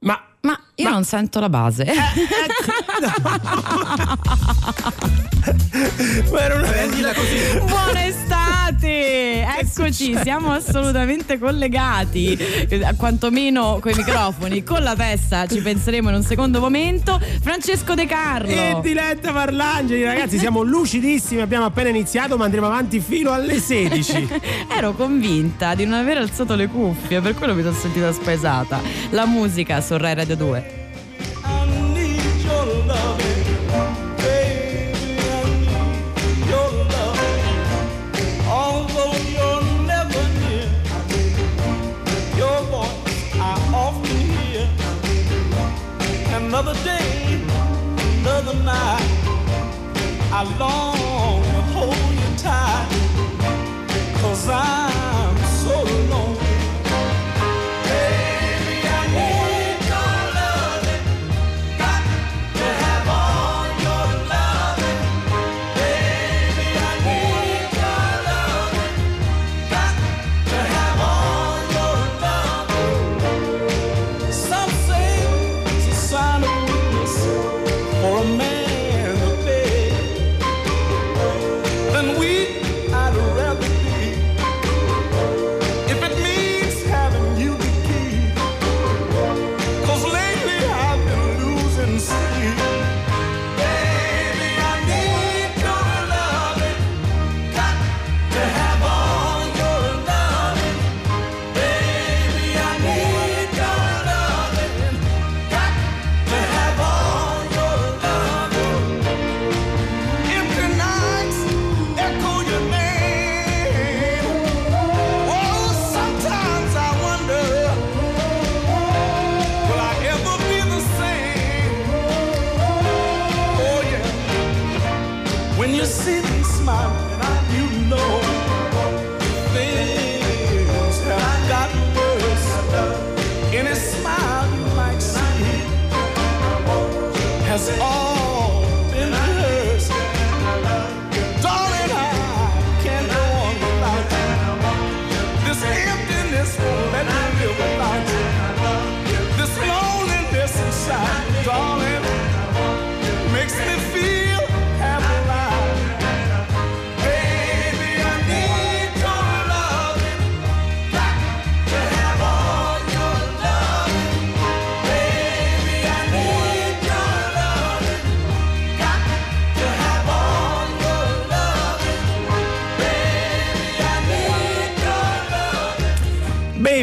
[0.00, 0.35] Ma ma
[0.78, 0.90] io Ma...
[0.90, 1.84] non sento la base.
[1.84, 2.74] Eh, ecco.
[6.30, 7.58] Ma era una vendita così.
[7.66, 9.46] Buona estate!
[9.58, 12.36] Eccoci, siamo assolutamente collegati.
[12.96, 17.18] Quantomeno con i microfoni, con la testa ci penseremo in un secondo momento.
[17.40, 18.50] Francesco De Carlo.
[18.50, 24.28] E Diletta Parlangeli, ragazzi, siamo lucidissimi, abbiamo appena iniziato, ma andremo avanti fino alle 16.
[24.76, 28.80] Ero convinta di non aver alzato le cuffie, per quello mi sono sentita spaesata.
[29.10, 30.65] La musica su Rai Radio 2.
[50.36, 50.95] I long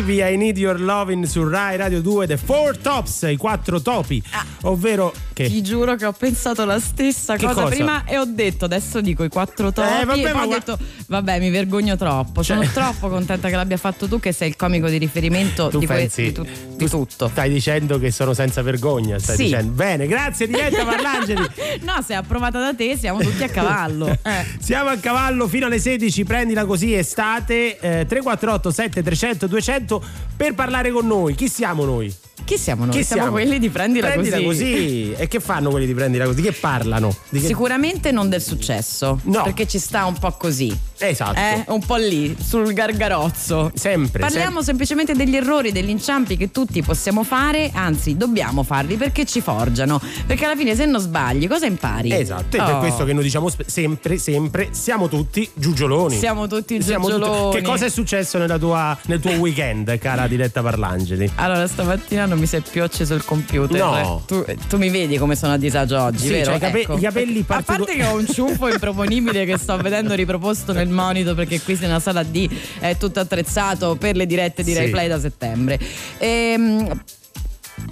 [0.06, 4.22] Baby I Need Your Loving su Rai Radio 2 The Four Tops, i quattro topi,
[4.32, 5.48] ah, ovvero che?
[5.48, 9.24] Ti giuro che ho pensato la stessa cosa, cosa, prima e ho detto adesso dico
[9.24, 12.58] i quattro topi eh, vabbè, e poi ho detto vabbè mi vergogno troppo, cioè...
[12.58, 16.32] sono troppo contenta che l'abbia fatto tu che sei il comico di riferimento di, pensi,
[16.32, 17.28] que- di, tu- di, tutto.
[17.28, 19.44] Stai dicendo che sono senza vergogna, stai sì.
[19.44, 19.72] dicendo.
[19.72, 21.42] Bene, grazie Diletta Parlangeli.
[21.82, 24.12] no, se è approvata da te siamo tutti a cavallo.
[24.24, 24.46] Eh.
[24.60, 30.04] Siamo a cavallo fino alle 16, prendila così estate eh, 348 7300 200
[30.38, 31.36] per parlare con noi.
[31.36, 32.14] Chi siamo noi?
[32.54, 32.94] Chi siamo noi?
[32.96, 34.72] Chi siamo, siamo quelli di prendila, prendila così.
[34.72, 35.14] così.
[35.14, 36.42] E che fanno quelli di prendila così?
[36.44, 37.16] Che parlano?
[37.32, 37.40] Che...
[37.40, 39.20] Sicuramente non del successo.
[39.24, 39.42] No.
[39.42, 40.76] Perché ci sta un po' così.
[41.08, 41.40] Esatto.
[41.40, 41.64] Eh?
[41.68, 43.72] Un po' lì, sul gargarozzo.
[43.74, 44.20] Sempre.
[44.20, 44.84] Parliamo sempre.
[44.84, 50.02] semplicemente degli errori, degli inciampi che tutti possiamo fare, anzi dobbiamo farli perché ci forgiano.
[50.26, 52.12] Perché alla fine se non sbagli cosa impari?
[52.12, 52.66] Esatto, oh.
[52.66, 56.18] per questo che noi diciamo sempre, sempre, siamo tutti giugioloni.
[56.18, 57.42] Siamo tutti siamo giugioloni.
[57.44, 57.58] Tutti...
[57.58, 61.32] Che cosa è successo tua, nel tuo weekend, cara Diletta Parlangeli?
[61.36, 63.80] Allora, stamattina non mi sei più acceso il computer.
[63.80, 64.24] No.
[64.26, 66.58] Tu, tu mi vedi come sono a disagio oggi, sì, vero?
[66.58, 66.98] Cioè, ecco.
[66.98, 70.90] i capelli partico- A parte che ho un ciuffo improponibile che sto vedendo riproposto nel
[70.94, 72.50] monito perché qui nella sala D
[72.80, 74.78] è tutto attrezzato per le dirette di sì.
[74.78, 75.80] Rai Play da settembre.
[76.20, 77.02] Ehm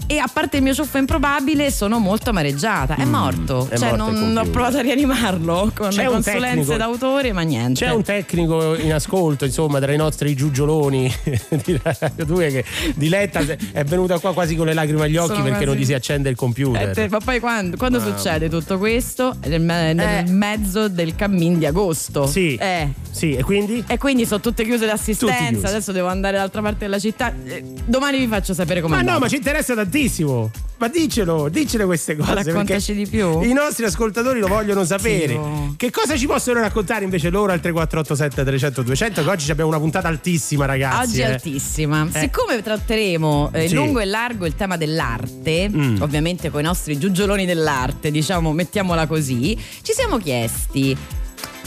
[0.07, 2.95] e a parte il mio ciuffo improbabile sono molto amareggiata.
[2.95, 3.67] È mm, morto.
[3.69, 7.85] è cioè non ho provato a rianimarlo con c'è consulenze d'autore ma niente.
[7.85, 11.11] C'è un tecnico in ascolto insomma tra i nostri giugioloni
[11.63, 13.41] di Radio 2 che diletta
[13.72, 15.69] è venuta qua quasi con le lacrime agli occhi sono perché quasi...
[15.69, 16.89] non gli si accende il computer.
[16.89, 18.01] Eh, te, ma poi quando, quando ah.
[18.01, 19.35] succede tutto questo?
[19.45, 20.25] Nel, nel eh.
[20.29, 22.27] mezzo del cammin di agosto.
[22.27, 22.55] Sì.
[22.55, 22.89] Eh.
[23.09, 23.84] sì e quindi?
[23.87, 25.67] e quindi sono tutte chiuse l'assistenza.
[25.67, 27.34] adesso devo andare dall'altra parte della città.
[27.45, 31.85] Eh, domani vi faccio sapere come ma no ma ci interessa tantissimo Ma dicelo, dicelo
[31.85, 32.34] queste cose.
[32.34, 33.41] Raccontaci di più.
[33.41, 35.28] I nostri ascoltatori lo vogliono sapere.
[35.28, 35.73] Dio.
[35.78, 39.23] Che cosa ci possono raccontare invece loro al 3487 300 200?
[39.23, 41.09] Che oggi abbiamo una puntata altissima, ragazzi.
[41.09, 41.26] Oggi eh.
[41.26, 42.08] è altissima.
[42.12, 42.20] Eh.
[42.20, 43.76] Siccome tratteremo eh, Sì.
[43.76, 46.02] lungo e largo il tema dell'arte, Mm.
[46.02, 50.97] ovviamente con i nostri giugioloni dell'arte, diciamo, mettiamola così, ci siamo chiesti.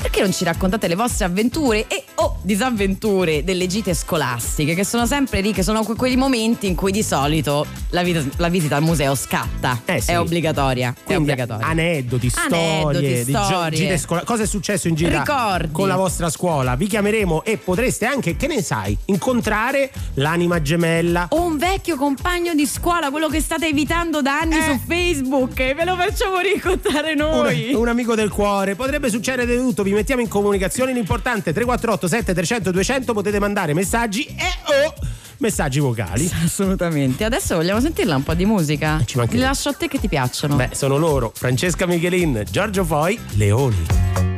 [0.04, 5.06] Perché non ci raccontate le vostre avventure e o disavventure delle gite scolastiche, che sono
[5.06, 8.76] sempre lì, che sono que- quei momenti in cui di solito la, vita- la visita
[8.76, 9.80] al museo scatta.
[9.86, 10.10] Eh sì.
[10.10, 10.90] È obbligatoria.
[10.90, 11.66] è Quindi obbligatoria.
[11.66, 13.78] Aneddoti, storie, Aneddoti, di storie.
[13.78, 15.72] gite scola- cosa è successo in gita Ricordi.
[15.72, 16.74] con la vostra scuola?
[16.76, 21.28] Vi chiameremo e potreste anche, che ne sai, incontrare l'anima gemella.
[21.30, 24.62] o un vecchio compagno di scuola, quello che state evitando da anni Eh.
[24.64, 27.72] su Facebook, e ve lo facciamo raccontare Un, noi.
[27.72, 29.82] un amico del cuore, potrebbe succedere di tutto.
[29.82, 30.92] Vi mettiamo in comunicazione.
[30.92, 34.94] L'importante 348 7300 200 potete mandare messaggi e o
[35.38, 36.30] messaggi vocali.
[36.44, 37.24] Assolutamente.
[37.24, 39.02] Adesso vogliamo sentirla un po' di musica.
[39.04, 39.36] Ci mancherebbe.
[39.36, 40.56] Li lascio a te che ti piacciono.
[40.56, 44.33] Beh, sono loro, Francesca Michelin, Giorgio Foi, Leoni.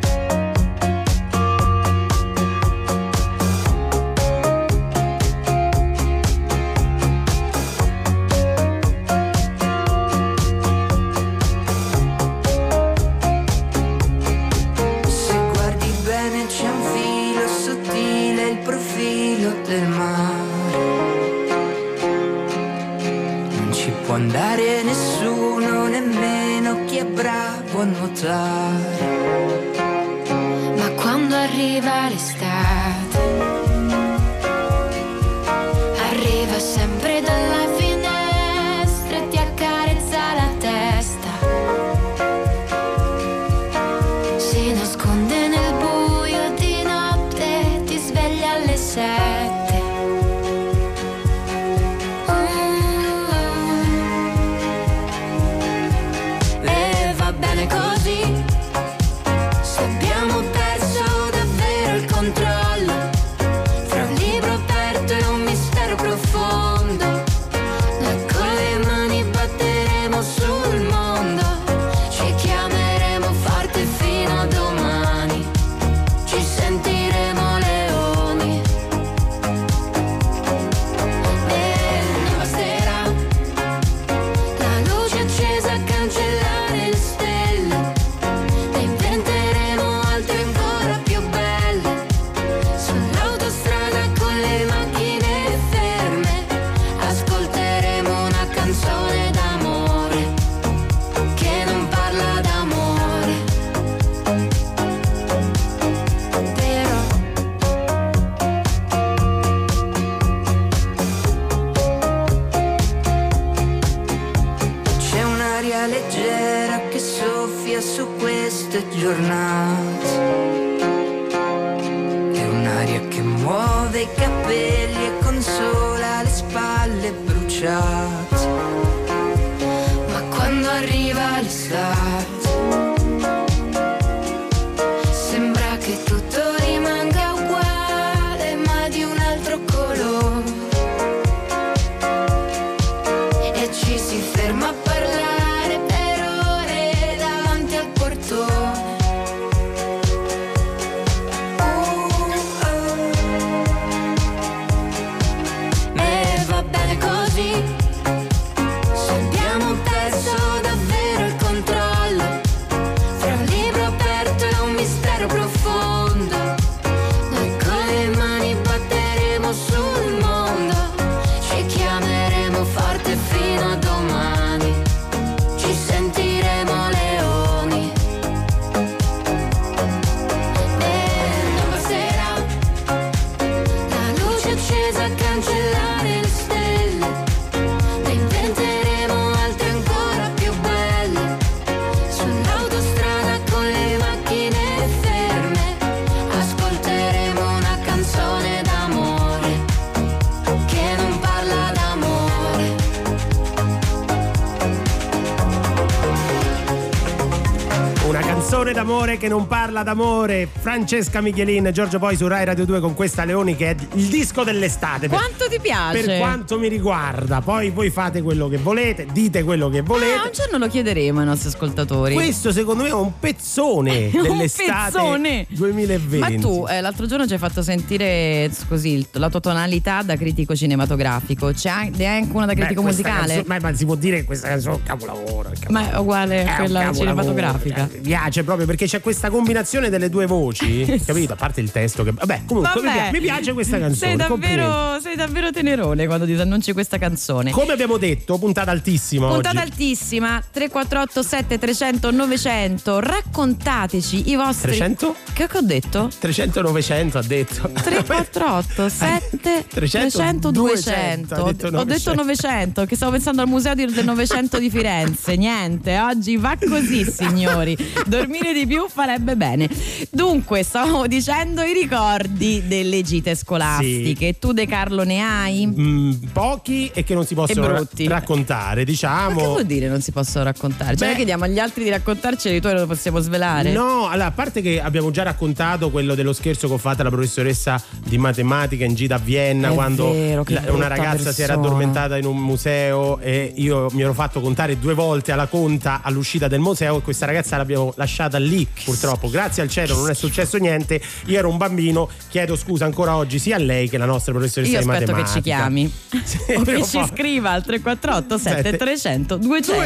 [209.19, 210.49] Che non parla d'amore.
[210.53, 214.45] Francesca Michelin, Giorgio Poi su Rai Radio 2 con questa Leoni che è il disco
[214.45, 215.09] dell'estate.
[215.09, 216.03] Quanto ti piace?
[216.03, 220.15] Per quanto mi riguarda, poi voi fate quello che volete, dite quello che volete.
[220.15, 222.15] Ah, un giorno lo chiederemo ai nostri ascoltatori.
[222.15, 225.47] Questo secondo me è un pezzone dell'estate pezzone.
[225.49, 226.19] 2020.
[226.19, 230.55] Ma tu eh, l'altro giorno ci hai fatto sentire così la tua tonalità da critico
[230.55, 231.53] cinematografico.
[231.53, 233.35] C'è anche una da critico Beh, musicale.
[233.35, 235.46] Canzone, ma, ma, si può dire che questa canzone è un capolavoro.
[235.69, 237.89] Ma è uguale a quella cinematografica.
[237.93, 241.33] Mi piace proprio perché c'è questa combinazione delle due voci, capito?
[241.33, 242.87] A parte il testo che vabbè, comunque vabbè.
[242.87, 244.11] Mi, piace, mi, piace, questa canzone.
[244.11, 247.51] Sei davvero, davvero tenerone quando disannunci questa canzone.
[247.51, 249.71] Come abbiamo detto, puntata altissima Puntata oggi.
[249.71, 253.01] altissima, 348 7300 900.
[253.01, 255.15] Raccontateci i vostri 300?
[255.33, 256.11] Che ho detto?
[256.19, 257.71] 300 900 ha detto.
[257.73, 261.35] 348 7 300 200.
[261.35, 265.37] Ha detto Ho detto 900 che stavo pensando al museo del Novecento di Firenze.
[265.37, 267.77] Niente, oggi va così, signori.
[268.07, 269.69] Dormire di più farebbe bene.
[270.11, 274.27] Dunque, stavo dicendo i ricordi delle gite scolastiche.
[274.33, 274.39] Sì.
[274.39, 275.67] Tu De Carlo ne hai?
[275.67, 279.35] Mm, pochi e che non si possono ra- raccontare, diciamo.
[279.35, 280.97] Ma che vuol dire non si possono raccontare?
[280.97, 283.73] Cioè, Beh, chiediamo agli altri di raccontarceli, tu lo possiamo svelare?
[283.73, 287.11] No, allora, a parte che abbiamo già raccontato quello dello scherzo che ho fatto alla
[287.11, 291.55] professoressa di matematica in gita a Vienna È quando vero, la- una ragazza si era
[291.55, 291.67] persona.
[291.75, 296.49] addormentata in un museo e io mi ero fatto contare due volte alla conta all'uscita
[296.49, 299.29] del museo e questa ragazza l'abbiamo lasciata lì purtroppo.
[299.31, 301.01] Grazie al cielo non è successo niente.
[301.27, 304.73] Io ero un bambino, chiedo scusa ancora oggi sia a lei che alla nostra professoressa
[304.73, 305.91] Io di aspetto che ci chiami
[306.57, 308.57] o che ci scriva al 348 Sette.
[308.71, 309.81] 7300 200.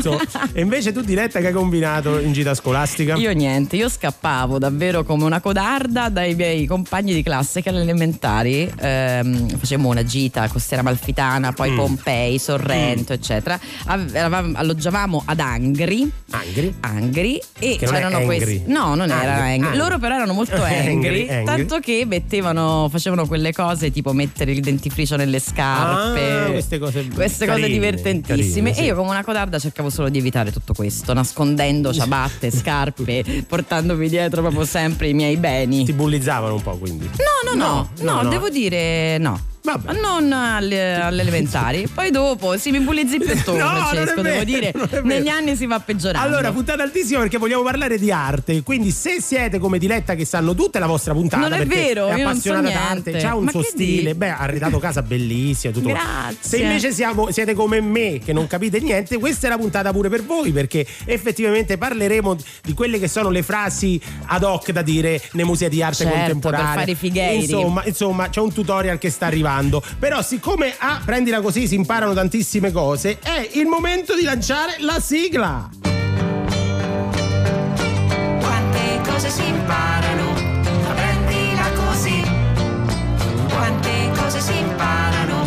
[0.00, 0.20] 200.
[0.52, 3.14] e invece tu diretta che hai combinato in gita scolastica?
[3.16, 7.82] Io niente, io scappavo davvero come una codarda dai miei compagni di classe che alle
[7.82, 11.76] elementari ehm, facevamo una gita costiera amalfitana, poi Mm.
[11.76, 13.58] Pompei, Sorrento, eccetera.
[13.86, 16.10] Ave- eravamo- alloggiavamo ad Angri.
[16.30, 16.74] Angri?
[16.80, 19.64] Angri e Che c'erano questi no non era Angry, angry.
[19.66, 19.76] angry.
[19.78, 21.44] loro però erano molto angry, angry.
[21.44, 27.06] tanto che mettevano facevano quelle cose tipo mettere il dentifricio nelle scarpe Ah, queste cose
[27.08, 28.80] queste cose carine, divertentissime carine, sì.
[28.80, 34.08] e io come una codarda cercavo solo di evitare tutto questo nascondendo ciabatte scarpe portandomi
[34.08, 37.04] dietro proprio sempre i miei beni Ti bullizzavano un po' quindi.
[37.06, 38.28] no no no no, no, no.
[38.28, 39.92] devo dire no Vabbè.
[40.00, 44.22] non alle, alle elementari poi dopo sì mi bullizzi più tu No, non è Francesco
[44.22, 44.72] vero, devo dire
[45.04, 48.62] negli anni si va peggiorando Allora, puntata altissima perché vogliamo parlare di arte.
[48.62, 51.46] Quindi, se siete come Diletta che sanno tutta è la vostra puntata.
[51.48, 53.10] Non è vero, è so appassionata niente.
[53.12, 54.02] d'arte, c'ha un Ma suo stile.
[54.02, 54.14] dici?
[54.14, 55.72] Beh, ha arredato casa bellissima.
[55.72, 56.36] Tutto Grazie.
[56.40, 60.08] Se invece siamo- siete come me che non capite niente, questa è la puntata pure
[60.08, 65.20] per voi perché effettivamente parleremo di quelle che sono le frasi ad hoc da dire
[65.32, 66.66] nei musei di arte Certo, contemporanea.
[66.70, 67.42] per fare i figheiri.
[67.42, 69.51] Insomma, insomma, c'è un tutorial che sta arrivando.
[69.98, 74.98] Però, siccome a prendila così si imparano tantissime cose, è il momento di lanciare la
[74.98, 75.68] sigla.
[78.40, 80.30] Quante cose si imparano,
[80.88, 82.22] apprendila così.
[83.48, 85.46] Quante cose si imparano,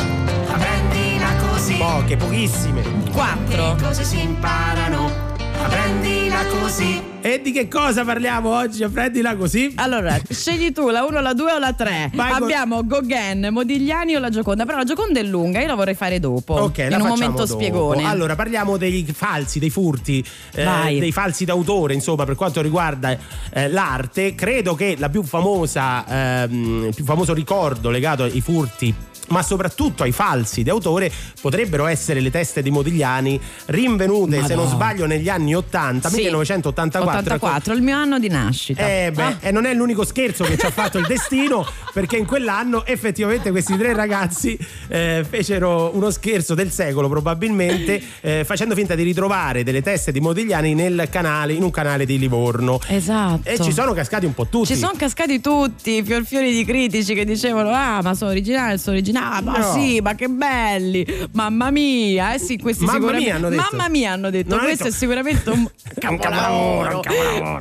[0.50, 1.76] apprendila così.
[1.78, 2.84] Poche, pochissime.
[3.12, 3.88] Quante Quattro.
[3.88, 5.25] cose si imparano,
[5.60, 7.14] apprendila così.
[7.22, 8.88] E di che cosa parliamo oggi?
[8.88, 9.74] Prendila così.
[9.78, 12.12] Allora, scegli tu la 1, la 2 o la 3.
[12.14, 14.64] Vai con- Abbiamo Gauguin, Modigliani o la Gioconda.
[14.66, 16.54] Però la Gioconda è lunga, io la vorrei fare dopo.
[16.54, 17.60] Ok, la in un facciamo momento dopo.
[17.60, 18.04] spiegone.
[18.06, 23.18] Allora, parliamo dei falsi, dei furti, eh, dei falsi d'autore, insomma, per quanto riguarda
[23.52, 24.36] eh, l'arte.
[24.36, 26.06] Credo che la più famosa,
[26.44, 28.94] ehm, il più famoso ricordo legato ai furti
[29.28, 34.56] ma soprattutto ai falsi di autore potrebbero essere le teste di Modigliani rinvenute, se Madò.
[34.56, 36.16] non sbaglio, negli anni 80, Sì.
[36.18, 37.20] 1984.
[37.36, 38.86] 84, il mio anno di nascita.
[38.88, 39.38] Eh beh, Ah.
[39.42, 43.52] e non è l'unico scherzo che ci ha fatto il destino, perché in quell'anno effettivamente
[43.52, 49.64] questi tre ragazzi eh, fecero uno scherzo del secolo probabilmente, eh, facendo finta di ritrovare
[49.64, 52.80] delle teste di Modigliani nel canale, in un canale di Livorno.
[52.88, 53.48] Esatto.
[53.50, 54.68] E ci sono cascati un po' tutti.
[54.74, 59.14] Ci sono cascati tutti, fiorfiori di critici che dicevano: Ah, ma sono originali, sono originali.
[59.18, 59.74] Ah, ma No.
[59.74, 61.06] sì, ma che belli!
[61.34, 63.26] Mamma mia, eh sì, questi Mamma sicuramente.
[63.30, 63.68] mia, hanno detto.
[63.72, 64.56] Mamma mia, hanno detto.
[64.56, 65.68] Non Questo detto- è sicuramente un
[66.00, 67.02] capolavoro.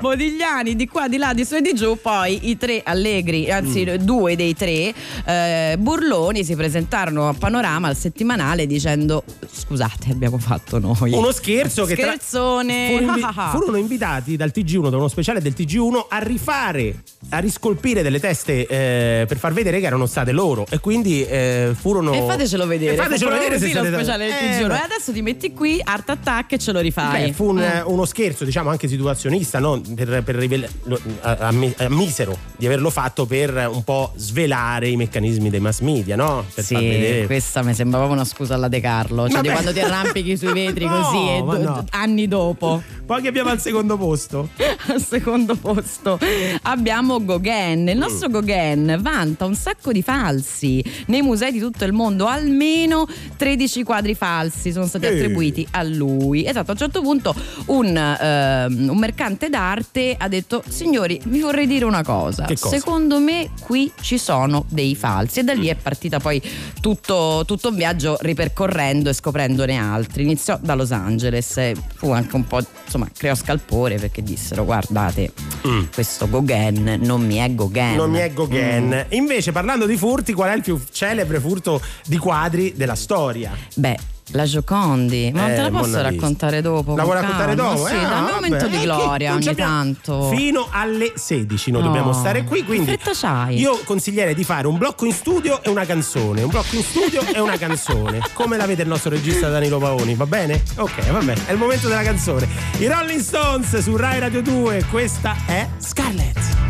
[0.00, 1.96] Modigliani di qua, di là, di su e di giù.
[2.00, 3.94] Poi i tre allegri, anzi, Mm.
[4.04, 4.92] due dei tre
[5.24, 11.12] eh, burloni si presentarono a Panorama al settimanale dicendo: Scusate, abbiamo fatto noi.
[11.12, 12.88] Uno scherzo che tra- Scherzone.
[12.90, 13.50] Furono, invi- Ah, ah, ah.
[13.50, 18.66] furono invitati dal TG1, da uno speciale del TG1, a rifare, a riscolpire delle teste
[18.66, 20.66] eh, per far vedere che erano state loro.
[20.70, 22.12] E quindi eh, eh, furono.
[22.12, 22.94] E fatecelo vedere.
[22.94, 24.66] E fatecelo vedere se così lo siete- speciale del Eh, TG1.
[24.68, 24.74] beh.
[24.74, 27.26] E adesso ti metti qui, Art Attack e ce lo rifai.
[27.26, 27.90] Beh, fu un- Mm.
[27.92, 29.80] uno scherzo, diciamo, anche situazionista, no?
[29.94, 34.96] per, per rivela- lo- a- ammi- ammisero di averlo fatto per un po' svelare i
[34.96, 36.44] meccanismi dei mass media, no?
[36.54, 37.26] Per Sì, vedere.
[37.26, 39.46] questa mi sembrava una scusa alla De Carlo, cioè Vabbè.
[39.46, 41.84] di quando ti arrampichi sui vetri No, così e ma do- no.
[41.90, 42.82] anni dopo.
[43.04, 44.48] Poi che abbiamo al secondo posto.
[44.86, 46.18] Al secondo posto
[46.62, 47.88] abbiamo Gauguin.
[47.88, 53.06] Il nostro Gauguin vanta un sacco di falsi nei musei di tutto il mondo, almeno
[53.36, 55.08] 13 quadri falsi sono stati Eh.
[55.08, 56.46] attribuiti a lui.
[56.46, 57.34] Esatto, a un certo punto
[57.66, 62.44] un, ehm, un mercante d'arte ha detto "Signori, vi vorrei dire una cosa.
[62.46, 62.68] Cosa?
[62.68, 66.40] Secondo me qui ci sono dei falsi" e da lì è partita poi
[66.80, 70.22] tutto, tutto un viaggio ripercorrendo e scoprendone altri.
[70.22, 75.32] Iniziò da Los Angeles, fu anche un po' insomma creò scalpore perché dissero guardate
[75.66, 75.84] Mm.
[75.94, 77.94] questo Gauguin non mi è Gauguin.
[77.96, 79.06] Non mi è Gauguin.
[79.08, 79.12] Mm.
[79.14, 83.52] Invece, parlando di furti, qual è il più celebre furto di quadri della storia?
[83.74, 83.96] Beh,
[84.28, 86.96] la Giocondi, ma Eh, te la posso raccontare dopo?
[86.96, 87.86] La vuoi raccontare dopo?
[87.86, 88.68] Sì, Eh, dammi ah, un momento vabbè.
[88.70, 90.28] di Eh, che gloria ogni abbiamo- tanto.
[90.34, 92.60] Fino alle 16 noi Oh, dobbiamo stare qui.
[92.60, 93.58] che Quindi fretta c'hai?
[93.58, 96.42] io consiglierei di fare un blocco in studio e una canzone.
[96.42, 98.20] Un blocco in studio e una canzone.
[98.32, 100.62] Come la vede il nostro regista Danilo Paoni, va bene?
[100.76, 101.42] Ok, va bene.
[101.46, 102.48] È il momento della canzone.
[102.78, 104.84] I Rolling Stones su Rai Radio 2.
[104.90, 106.63] Questa è Scarlett.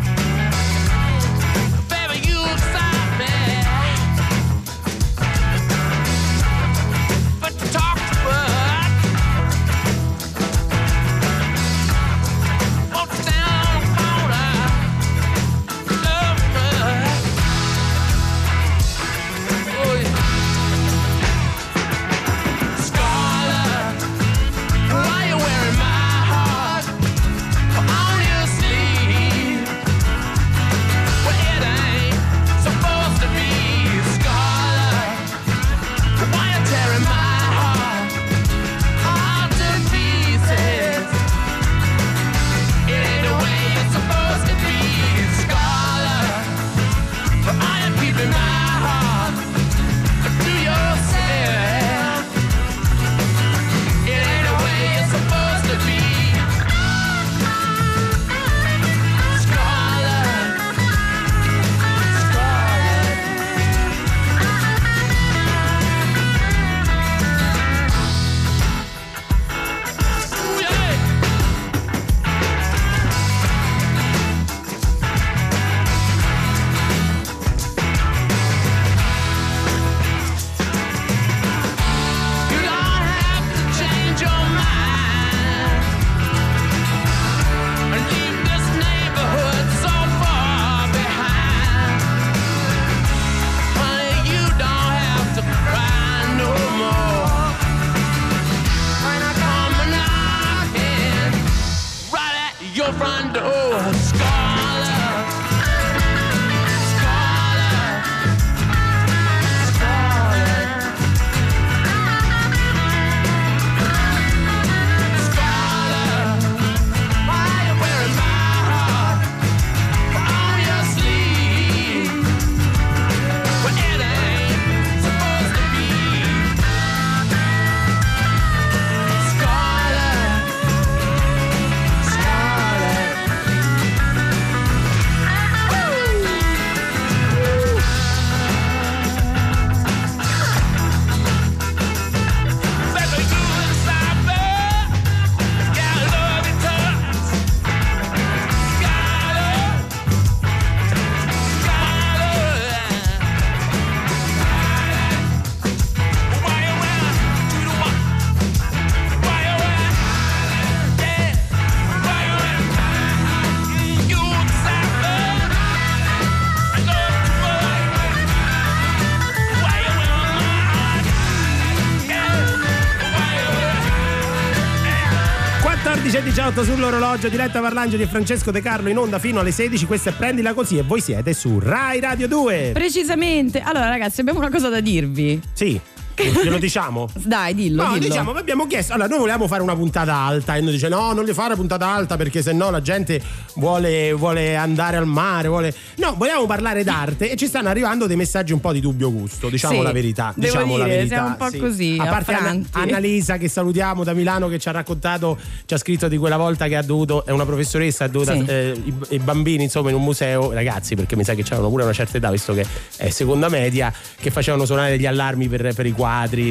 [176.55, 179.85] 14 e 18 sull'orologio, diretta Parlangeli e Francesco De Carlo in onda fino alle 16.
[179.85, 182.71] Questa è Prendila Così e voi siete su Rai Radio 2.
[182.73, 183.59] Precisamente.
[183.59, 185.41] Allora, ragazzi, abbiamo una cosa da dirvi.
[185.51, 185.79] Sì.
[186.15, 187.09] Glielo diciamo?
[187.13, 188.07] Dai, dillo, No, dillo.
[188.07, 188.93] diciamo, abbiamo chiesto.
[188.93, 191.87] Allora, noi volevamo fare una puntata alta e noi dice: no, non le fare puntata
[191.87, 193.21] alta perché sennò la gente
[193.55, 195.47] vuole, vuole andare al mare.
[195.47, 195.73] Vuole...
[195.97, 199.49] No, vogliamo parlare d'arte e ci stanno arrivando dei messaggi un po' di dubbio gusto,
[199.49, 200.33] diciamo Sì, la verità.
[200.35, 201.15] diciamo la dire, verità.
[201.15, 202.69] siamo un po' così, A parte Anna- affranti.
[202.71, 206.67] Annalisa, che salutiamo da Milano, che ci ha raccontato, ci ha scritto di quella volta
[206.67, 208.45] che ha dovuto, è una professoressa, ha dovuto Sì.
[208.47, 211.83] eh, i, i bambini, insomma, in un museo, ragazzi, perché mi sa che c'erano pure
[211.83, 212.65] una certa età, visto che
[212.97, 216.03] è seconda media, che facevano suonare degli allarmi per, per i quadri.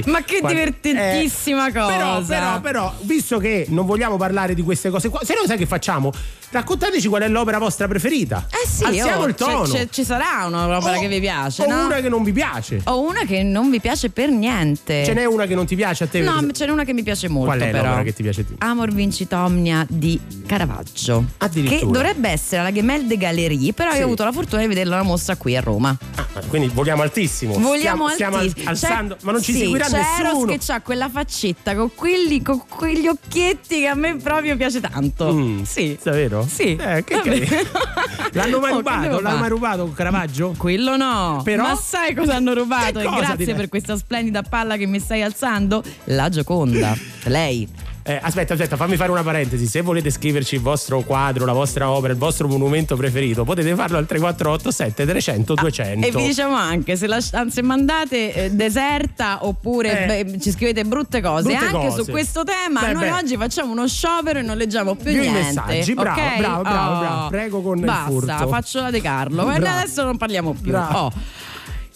[0.07, 1.87] Ma che Quando- divertentissima cosa.
[1.87, 5.57] Però, però, però, visto che non vogliamo parlare di queste cose qua, se no sai
[5.57, 6.13] che facciamo?
[6.59, 8.47] Raccontateci qual è l'opera vostra preferita.
[8.49, 9.63] Eh sì, Alziamo oh, il tono.
[9.63, 11.87] c'è- c'è- ci sarà un'opera O- che vi piace, o no?
[11.87, 12.81] una che non vi piace.
[12.85, 15.05] Ho una che non vi piace per niente.
[15.05, 16.21] Ce n'è una che non ti piace a te?
[16.21, 17.47] No, ce n'è una che mi piace molto.
[17.57, 17.83] Qual è però.
[17.87, 18.55] l'opera che ti piace a te?
[18.59, 21.25] Amor Vincit Omnia di Caravaggio.
[21.39, 21.79] Addirittura.
[21.81, 23.97] Che dovrebbe essere alla Gemelde Gallerie, però Sì.
[23.97, 25.97] io ho avuto la fortuna di vederla una mostra qui a Roma.
[26.15, 27.55] Ah, quindi vogliamo altissimo.
[27.55, 28.71] Vogliamo stiamo, stiamo altissimo.
[28.71, 30.57] alzando, C'è- ma non ci sì, seguirà c'è Eros nessuno.
[30.57, 35.33] che ha quella faccetta con, quelli, con quegli occhietti che a me proprio piace tanto.
[35.33, 35.99] Mm, Sì.
[36.47, 36.77] Sì.
[36.77, 37.47] Eh, che carino.
[38.33, 39.21] L'hanno mai Oh, che rubato?
[39.21, 40.55] L'hanno mai rubato con Caravaggio?
[40.57, 41.41] Quello no.
[41.45, 42.99] Però- Ma sai cosa hanno rubato?
[42.99, 45.83] Che E cosa, grazie per questa splendida palla che mi stai alzando.
[46.05, 46.97] La Gioconda.
[47.25, 47.69] Lei.
[48.07, 49.67] Eh, aspetta, aspetta, fammi fare una parentesi.
[49.67, 53.97] Se volete scriverci il vostro quadro, la vostra opera, il vostro monumento preferito, potete farlo
[53.97, 56.07] al 3487 300 200.
[56.07, 60.25] E vi diciamo anche se, lasci- se mandate eh, deserta oppure Eh.
[60.27, 62.05] beh, ci scrivete brutte cose Brutte anche cose.
[62.05, 63.13] su questo tema, Beh, noi beh.
[63.13, 65.41] oggi facciamo uno sciopero e non leggiamo più Più niente.
[65.41, 66.37] messaggi, bravo, ok?
[66.37, 66.99] bravo, bravo, Oh.
[67.01, 67.29] bravo.
[67.29, 68.49] Prego con il Basta, furto.
[68.49, 69.51] faccio la De Carlo.
[69.51, 69.79] E Bravo.
[69.79, 70.73] adesso non parliamo più.
[70.73, 70.99] Bravo.
[70.99, 71.13] Oh.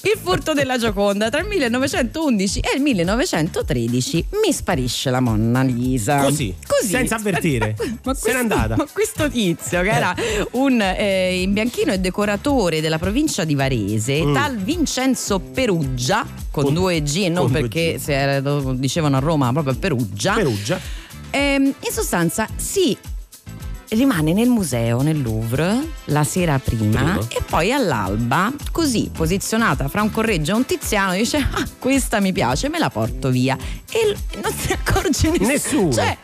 [0.03, 6.23] Il furto della Gioconda tra il 1911 e il 1913 mi sparisce la Monna Lisa.
[6.23, 6.89] Così, Così.
[6.89, 7.75] senza avvertire.
[8.05, 8.77] Ma Se n'è questo- andata.
[8.77, 10.15] Ma questo tizio, che era
[10.53, 14.35] un eh, imbianchino e decoratore della provincia di Varese, Mm.
[14.35, 18.41] tal Vincenzo Peruggia, con, Con- due G e non perché se era-
[18.75, 20.35] dicevano a Roma proprio Perugia.
[20.35, 20.79] Perugia.
[21.31, 22.97] Ehm, in sostanza si
[23.91, 27.19] rimane nel museo, nel Louvre, la sera prima, Prima.
[27.29, 32.33] e poi all'alba, così posizionata fra un correggio e un tiziano, dice ah questa mi
[32.33, 33.57] piace, me la porto via.
[33.91, 35.47] E non si accorge nessuno.
[35.49, 35.93] Nessuno.
[35.93, 36.19] Cioè,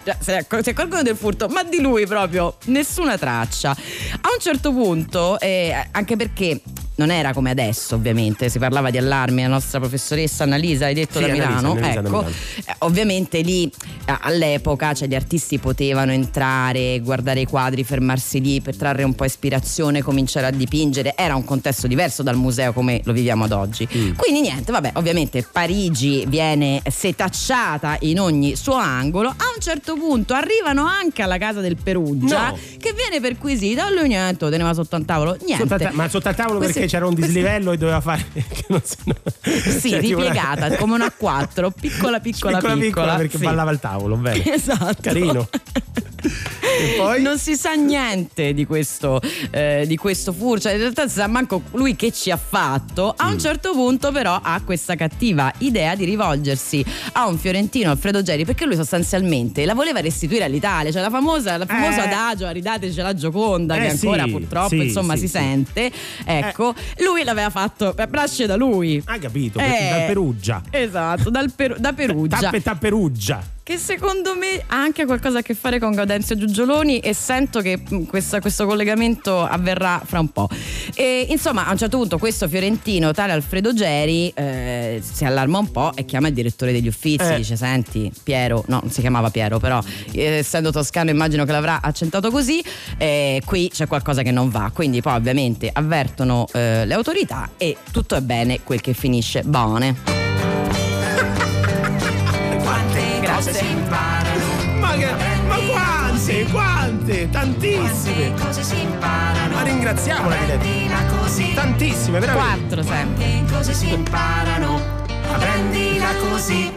[0.63, 3.71] si accorgono del furto, ma di lui proprio nessuna traccia.
[3.71, 6.61] A un certo punto, eh, anche perché
[6.97, 11.19] non era come adesso, ovviamente, si parlava di allarmi, la nostra professoressa Annalisa, hai detto
[11.19, 11.71] Sì, da Annalisa, Milano.
[11.73, 12.35] Annalisa da ecco, Milano.
[12.67, 13.71] eh, ovviamente lì
[14.21, 19.25] all'epoca cioè, gli artisti potevano entrare, guardare i quadri, fermarsi lì per trarre un po'
[19.25, 21.15] ispirazione, cominciare a dipingere.
[21.17, 23.89] Era un contesto diverso dal museo come lo viviamo ad oggi.
[23.97, 24.13] Mm.
[24.15, 29.29] Quindi niente, vabbè, ovviamente Parigi viene setacciata in ogni suo angolo.
[29.31, 32.59] A un certo punto arrivano anche alla casa del Perugia No.
[32.79, 33.91] che viene perquisita.
[33.91, 35.37] Lui niente, teneva sotto un tavolo.
[35.45, 35.57] Niente.
[35.63, 38.25] Sotto al ta- ma sotto al tavolo perché c'era un dislivello e doveva fare.
[39.45, 43.45] Sì, cioè, tipo una- ripiegata come una 4, piccola piccola piccola piccola perché sì.
[43.45, 44.43] ballava al tavolo, bene.
[44.55, 45.03] Esatto.
[45.03, 45.49] Carino.
[46.25, 47.23] E poi?
[47.23, 51.27] Non si sa niente di questo, eh, di questo furto, cioè, in realtà si sa
[51.27, 53.13] manco lui che ci ha fatto.
[53.17, 53.33] A Mm.
[53.33, 58.45] un certo punto, però, ha questa cattiva idea di rivolgersi a un fiorentino Alfredo Geri
[58.45, 62.07] perché lui sostanzialmente la voleva restituire all'Italia, cioè la famosa, la famosa Eh.
[62.09, 65.93] adagio ridateci la Gioconda, Eh, che ancora sì, purtroppo sì, insomma sì, si sente.
[66.25, 69.03] Ecco, lui l'aveva fatto, beh, nasce da lui.
[69.05, 69.59] Hai capito?
[69.59, 70.63] Eh, dal Perugia.
[70.71, 72.39] Esatto, dal Peru- da Perugia.
[72.39, 73.43] Tappe Tapperugia.
[73.65, 77.79] Che secondo me ha anche qualcosa a che fare con Gaudenzio Giugioloni e sento che
[77.79, 80.51] mh, questa- questo collegamento avverrà fra un po'.
[80.95, 85.71] E, insomma, a un certo punto questo fiorentino, tale Alfredo Geri, eh, si allarma un
[85.71, 87.37] po' e chiama il direttore degli uffizi, Eh.
[87.37, 89.81] dice senti Piero, no non si chiamava Piero però
[90.13, 92.63] eh, essendo toscano immagino che l'avrà accentato così,
[92.99, 97.79] eh, qui c'è qualcosa che non va, quindi poi ovviamente avvertono eh, le autorità e
[97.91, 100.54] tutto è bene quel che finisce bene.
[103.45, 104.45] Cose si imparano,
[104.81, 105.07] Ma, che,
[105.47, 108.33] ma quante, quante, tantissime.
[108.33, 109.55] quante cose si imparano.
[109.55, 112.57] Ma ringraziamola che Prendila così, Tantissime, veramente.
[112.57, 113.25] Quattro sempre.
[113.25, 114.81] quante cose si imparano.
[115.39, 116.73] Prendila così.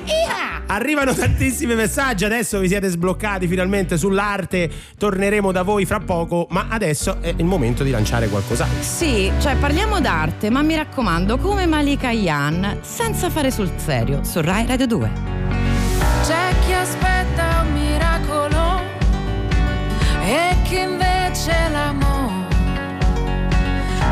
[0.65, 6.65] Arrivano tantissimi messaggi, adesso vi siete sbloccati finalmente sull'arte, torneremo da voi fra poco, ma
[6.69, 8.83] adesso è il momento di lanciare qualcos'altro.
[8.83, 14.41] Sì, cioè parliamo d'arte, ma mi raccomando, come Malika Yan, senza fare sul serio, su
[14.41, 15.11] Rai Radio 2.
[16.23, 16.46] C'è
[16.81, 18.81] aspetta un miracolo
[20.23, 22.45] e chi invece l'amore.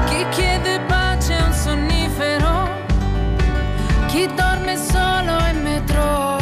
[0.07, 2.69] Chi chiede pace a un sonnifero,
[4.07, 6.37] chi dorme solo in metro.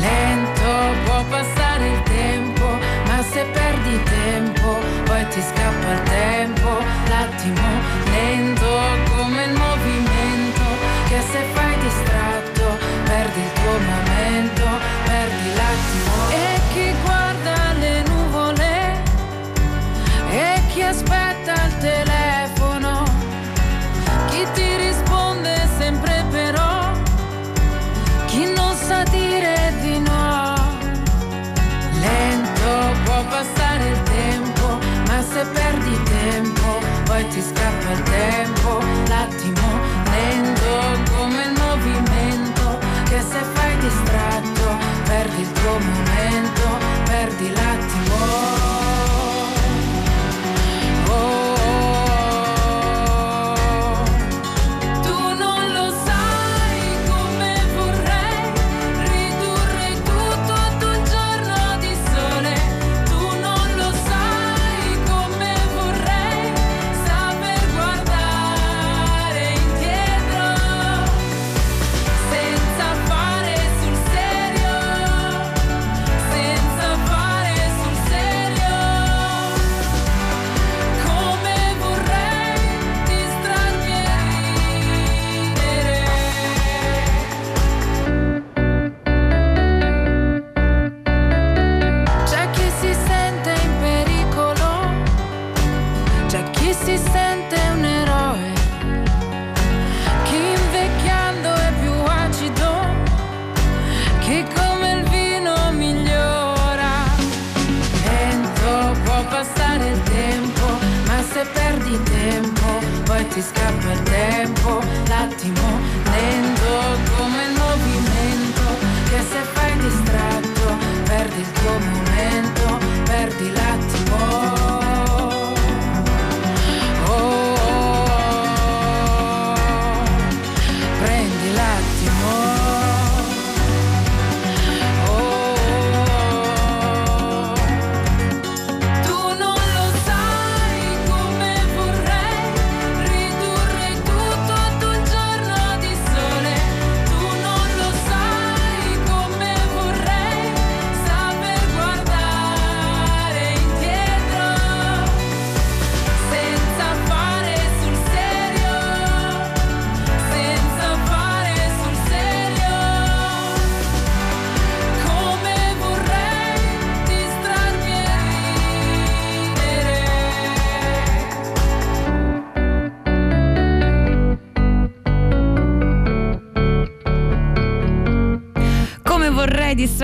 [0.00, 0.72] Lento
[1.04, 2.66] può passare il tempo,
[3.06, 6.70] ma se perdi tempo, poi ti scappa il tempo.
[7.08, 7.68] L'attimo
[8.10, 8.70] lento
[9.14, 9.71] come il movimento,
[37.32, 39.61] ti scappa il tempo, l'attimo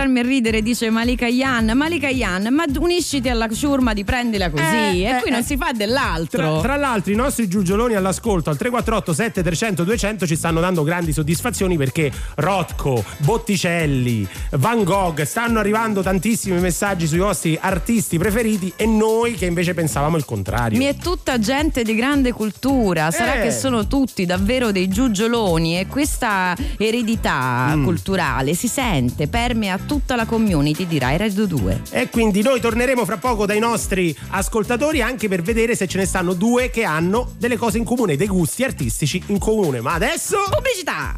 [0.00, 1.72] a ridere, dice Malika Yan.
[1.74, 4.62] Malika Yan, ma unisciti alla ciurma di prendila così.
[4.62, 5.32] Eh, e eh, qui eh.
[5.32, 6.60] non si fa dell'altro.
[6.60, 11.12] Tra, tra l'altro i nostri giugioloni all'ascolto al 348 7300 200 ci stanno dando grandi
[11.12, 18.86] soddisfazioni perché Rotko, Botticelli, Van Gogh stanno arrivando tantissimi messaggi sui vostri artisti preferiti e
[18.86, 20.78] noi che invece pensavamo il contrario.
[20.78, 23.42] Mi è tutta gente di grande cultura, sarà Eh.
[23.42, 27.84] che sono tutti davvero dei giugioloni e questa eredità Mm.
[27.84, 31.82] culturale si sente, permea tutta la community di Rai Radio 2.
[31.90, 36.04] E quindi noi torneremo fra poco dai nostri ascoltatori anche per vedere se ce ne
[36.04, 39.80] stanno due che hanno delle cose in comune, dei gusti artistici in comune.
[39.80, 41.16] Ma adesso Pubblicità!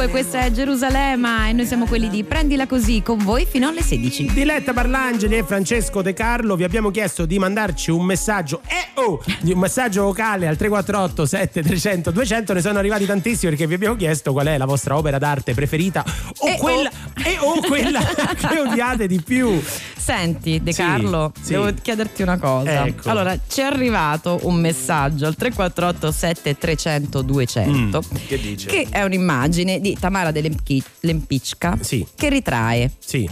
[0.00, 3.82] 2, questa è Gerusalema e noi siamo quelli di Prendila Così con voi fino alle
[3.82, 4.32] 16.
[4.32, 9.22] Diletta Barlangeli e Francesco De Carlo vi abbiamo chiesto di mandarci un messaggio eh oh,
[9.42, 14.32] un messaggio vocale al 348 7300 200 ne sono arrivati tantissimi perché vi abbiamo chiesto
[14.32, 16.02] qual è la vostra opera d'arte preferita
[16.38, 17.22] o eh quella oh.
[17.22, 18.00] eh oh, quella
[18.48, 19.60] che odiate di più.
[20.00, 21.52] Senti, De Sì, Carlo, sì.
[21.52, 22.86] devo chiederti una cosa.
[22.86, 23.10] Ecco.
[23.10, 28.66] Allora, ci è arrivato un messaggio al 348 7300 200 Mm, che dice?
[28.68, 32.04] che è un'immagine di Tamara De Lemchi- Lempicca Sì.
[32.14, 33.28] che ritrae, sì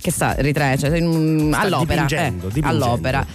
[0.00, 2.84] che sta ritrae, cioè, in all'opera, dipingendo, eh, dipingendo.
[2.84, 3.26] all'opera.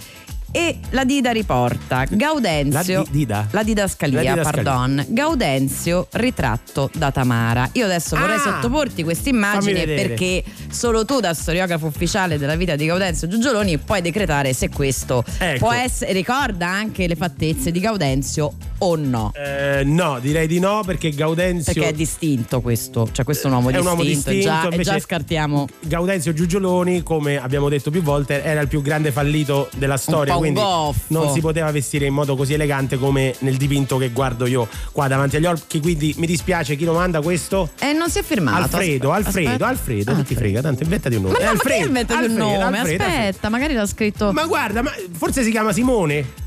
[0.56, 3.48] E la Dida riporta Gaudenzio La di- Dida?
[3.50, 4.62] La didascalia, La didascalia.
[4.62, 8.40] pardon Gaudenzio ritratto da Tamara Io adesso vorrei Ah!
[8.60, 14.00] sottoporti questa immagine perché solo tu da storiografo ufficiale della vita di Gaudenzio Giugioloni puoi
[14.00, 15.58] decretare se questo Ecco.
[15.58, 20.82] può essere ricorda anche le fattezze di Gaudenzio o no Eh, no direi di no
[20.86, 24.40] perché Gaudenzio perché è distinto questo cioè questo è un uomo È un uomo distinto,
[24.40, 29.10] già, e già scartiamo Gaudenzio Giugioloni, come abbiamo detto più volte, era il più grande
[29.10, 30.32] fallito della storia.
[30.52, 31.00] Quindi goffo.
[31.08, 35.08] non si poteva vestire in modo così elegante come nel dipinto che guardo io qua
[35.08, 35.80] davanti agli occhi.
[35.80, 37.70] Quindi mi dispiace chi lo manda questo.
[37.78, 39.66] e non si è firmato Alfredo, Aspetta, Alfredo, aspetta.
[39.68, 41.32] Alfredo, che ti frega, tanto inventati un nome.
[41.38, 43.48] ma no, È ma che Alfredo, inventati un Alfredo, nome Alfredo, aspetta Alfredo.
[43.50, 46.42] magari l'ha scritto Ma guarda, ma forse si chiama Simone.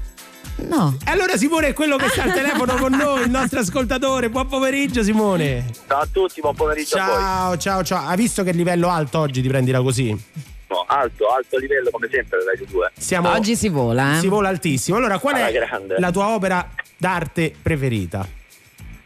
[0.70, 4.30] no E allora Simone è quello che sta al telefono con noi, il nostro ascoltatore.
[4.30, 5.66] Buon pomeriggio Simone.
[5.88, 7.16] Ciao a tutti, buon pomeriggio a voi.
[7.16, 8.08] Ciao, ciao, ciao.
[8.08, 10.16] Hai visto che livello alto oggi ti prendila così?
[10.70, 12.92] No, alto, alto livello come sempre Radio 2.
[12.98, 14.20] Siamo, oggi si vola eh?
[14.20, 14.98] si vola altissimo.
[14.98, 15.96] Allora, qual Alla è grande.
[16.00, 18.28] la tua opera d'arte preferita?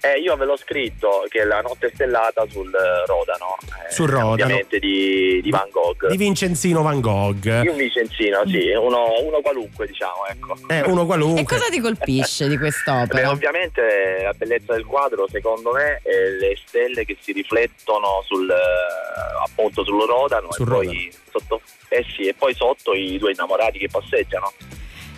[0.04, 3.56] Eh, io ve l'ho scritto che è la notte stellata sul eh, Rodano.
[3.88, 4.32] eh, Sul Rodano.
[4.32, 6.08] Ovviamente di, di Van Gogh.
[6.08, 7.62] Di Vincenzino Van Gogh.
[7.62, 10.58] Di un Vicenzino, sì, uno, uno qualunque, diciamo, ecco.
[10.66, 11.44] È uno e qualunque.
[11.44, 13.30] cosa ti colpisce di Beh, quest'opera?
[13.30, 19.44] ovviamente la bellezza del quadro, secondo me, è le stelle che si riflettono sul, eh,
[19.46, 23.78] appunto sul Rodano, Sul e, poi Sotto, eh sì, e poi sotto i due innamorati
[23.78, 24.52] che passeggiano.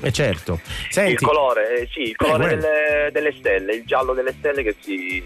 [0.05, 0.59] Eh certo.
[0.63, 2.61] Il Senti, colore, eh, sì, il colore quello.
[2.61, 5.23] delle, delle stelle, il giallo delle stelle che si,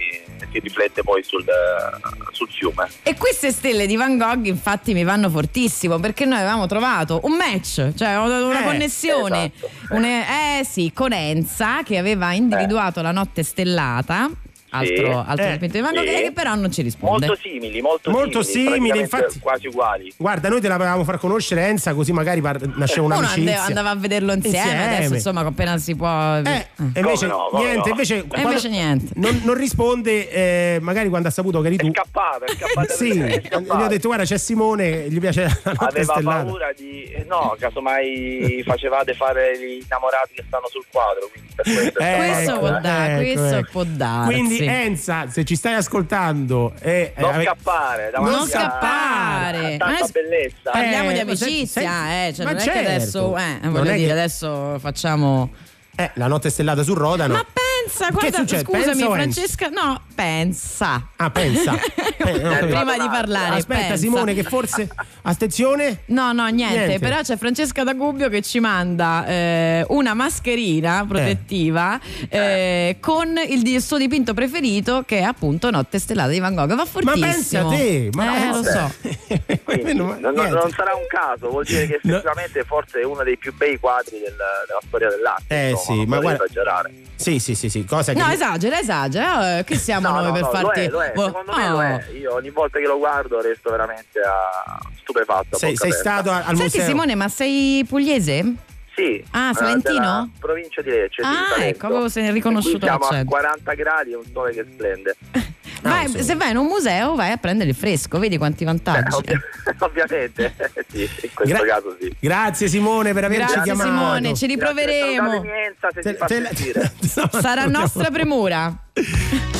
[0.51, 2.87] si riflette poi sul, eh, sul fiume.
[3.01, 7.35] E queste stelle di Van Gogh infatti mi vanno fortissimo perché noi avevamo trovato un
[7.35, 9.95] match, cioè una, una Eh, connessione, esatto.
[9.95, 14.29] un- eh sì, con Enza che aveva individuato la notte stellata,
[14.69, 16.13] altro, altro Eh, dipinto di Van Gogh, sì.
[16.13, 17.25] e che però non ci risponde.
[17.27, 19.39] Molto simili, molto, Molto simili, infatti.
[19.39, 20.13] quasi uguali.
[20.17, 23.41] guarda, noi te la volevamo far conoscere Enza, così magari par- nasceva Uno un'amicizia.
[23.59, 24.95] ande- andava a vederlo insieme, Insieme.
[24.95, 26.37] adesso insomma appena si può...
[26.37, 27.87] Eh, e invece no, niente, no.
[27.89, 29.11] invece, E invece niente.
[29.15, 31.89] Non, non risponde, eh, magari quando ha saputo che eri È tu.
[31.91, 32.93] scappato, è scappato.
[32.97, 36.43] Sì, è gli ho detto guarda c'è Simone, gli piace la notte Aveva stellata.
[36.43, 37.05] paura di...
[37.27, 42.33] No, casomai facevate fare gli innamorati che stanno sul quadro, quindi per questo è Eh,
[42.33, 43.69] Questo può dare, questo ecco.
[43.71, 44.31] può darsi.
[44.33, 49.57] Quindi Enza, se ci stai ascoltando e Non ave- scappare, davanti Non a- scappare.
[49.57, 50.71] a Ma tanta bellezza.
[50.71, 52.89] Parliamo Eh, di se- amicizia, eh, cioè ma non è che certo.
[52.89, 55.49] adesso, eh, Non voglio è dire, che- adesso facciamo...
[55.99, 57.33] eh, la notte stellata sul Rodano.
[57.33, 58.63] Ma pensa Che guarda, succede?
[58.63, 59.09] scusami Pensa?
[59.11, 61.07] Francesca, no, pensa.
[61.17, 61.75] Ah, pensa.
[62.27, 62.57] Eh, no.
[62.57, 63.95] Prima di parlare, Aspetta, pensa.
[63.95, 64.89] Simone, che forse.
[65.23, 65.99] Attenzione.
[66.07, 66.99] No, no, niente, Niente.
[66.99, 73.81] però c'è Francesca da Gubbio che ci manda eh, una mascherina protettiva eh, con il
[73.81, 76.69] suo dipinto preferito che è appunto Notte stellata di Van Gogh.
[76.69, 77.25] Va Ma fortissimo.
[77.31, 78.91] pensa a te, ma eh, no, lo so.
[79.63, 82.13] Quindi non, non- sarà un caso, vuol dire che No.
[82.13, 85.45] effettivamente forse è uno dei più bei quadri del- della storia dell'arte.
[85.55, 86.93] Eh, insomma, sì, non ma guarda- esagerare.
[87.15, 87.83] Sì, sì, sì, sì.
[87.85, 88.19] Cosa che.
[88.19, 89.57] No, esagera, esagera.
[89.57, 90.65] eh, Che siamo No, noi no, per no, farti.
[90.65, 91.11] lo è, lo è.
[91.15, 91.81] Oh, secondo me lo oh.
[91.81, 92.05] è.
[92.19, 95.57] Io ogni volta che lo guardo resto veramente a- stupefatto.
[95.57, 96.85] sei, sei stato al Senti museo.
[96.85, 98.53] Simone, ma sei pugliese?
[98.97, 99.23] Sì.
[99.29, 99.93] Ah, eh, Salentino?
[99.93, 101.21] della provincia di Lecce.
[101.21, 101.75] Ah, Salento.
[101.75, 103.29] ecco, avevo se- riconosciuto Qui siamo a l'accento.
[103.29, 105.15] 40 gradi e un sole che splende.
[105.83, 106.23] Vai- insomma.
[106.23, 109.15] se vai in un museo vai a prendere il fresco, vedi quanti Eh, vantaggi.
[109.15, 109.39] ovvia-
[109.77, 110.55] ovviamente,
[110.89, 112.15] sì, in questo Gra- caso sì.
[112.19, 113.89] Grazie Simone per averci Grazie chiamato.
[113.89, 115.41] Simone, ci riproveremo.
[115.41, 116.91] Grazie, se Te- te la-.
[117.31, 118.75] No, Sarà no, nostra premura.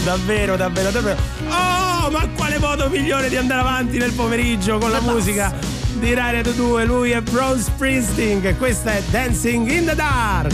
[0.03, 1.19] Davvero, davvero, davvero.
[1.49, 5.53] Oh, ma quale modo migliore di andare avanti nel pomeriggio con la musica
[5.99, 6.85] di Radio 2?
[6.85, 10.51] Lui è Bruce Springsteen questa è Dancing in the Dark.
[10.51, 10.53] I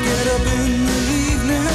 [0.00, 1.66] get up in the evening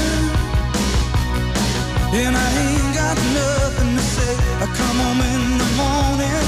[2.13, 4.35] and I ain't got nothing to say.
[4.61, 6.45] I come home in the morning.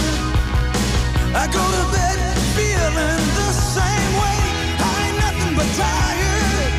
[1.36, 2.20] I go to bed
[2.56, 4.40] feeling the same way.
[4.80, 6.72] I ain't nothing but tired.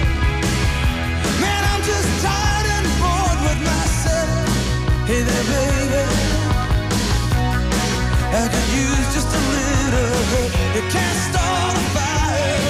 [1.40, 4.48] Man, I'm just tired and bored with myself.
[5.06, 6.07] Hey there, baby.
[8.30, 10.52] I could use just a little help.
[10.76, 12.60] You can't start a fire.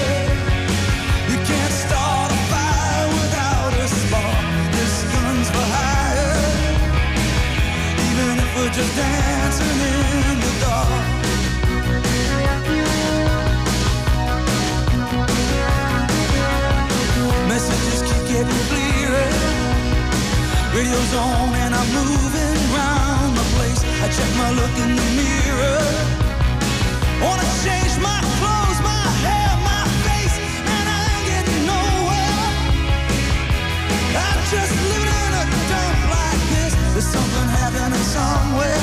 [1.31, 4.45] You can't start a fire without a spark.
[4.71, 6.47] This gun's for hire.
[8.07, 11.05] Even if we're just dancing in the dark.
[17.51, 19.31] Messages keep getting clearer.
[20.73, 22.38] Radio's on and I'm moving
[24.19, 25.83] check my look in the mirror.
[27.23, 30.37] Wanna change my clothes, my hair, my face,
[30.75, 32.47] and I ain't getting nowhere.
[34.27, 36.73] I'm just living in a dump like this.
[36.95, 38.83] There's something happening somewhere.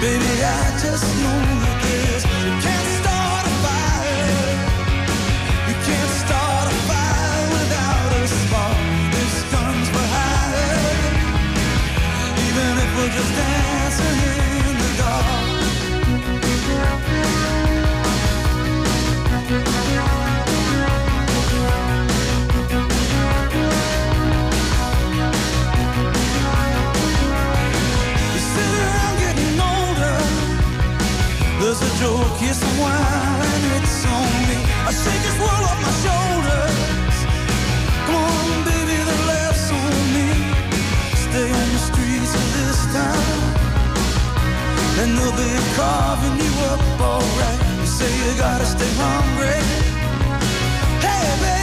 [0.00, 1.79] Baby, I just know
[33.76, 34.58] it's on me.
[34.88, 37.16] I shake this world off my shoulders.
[38.06, 40.28] Come on, baby, the laughs on me.
[41.26, 43.36] Stay on the streets of this town,
[45.00, 47.60] and they'll be carving you up alright.
[47.80, 49.60] You say you gotta stay hungry.
[51.04, 51.59] Hey, baby,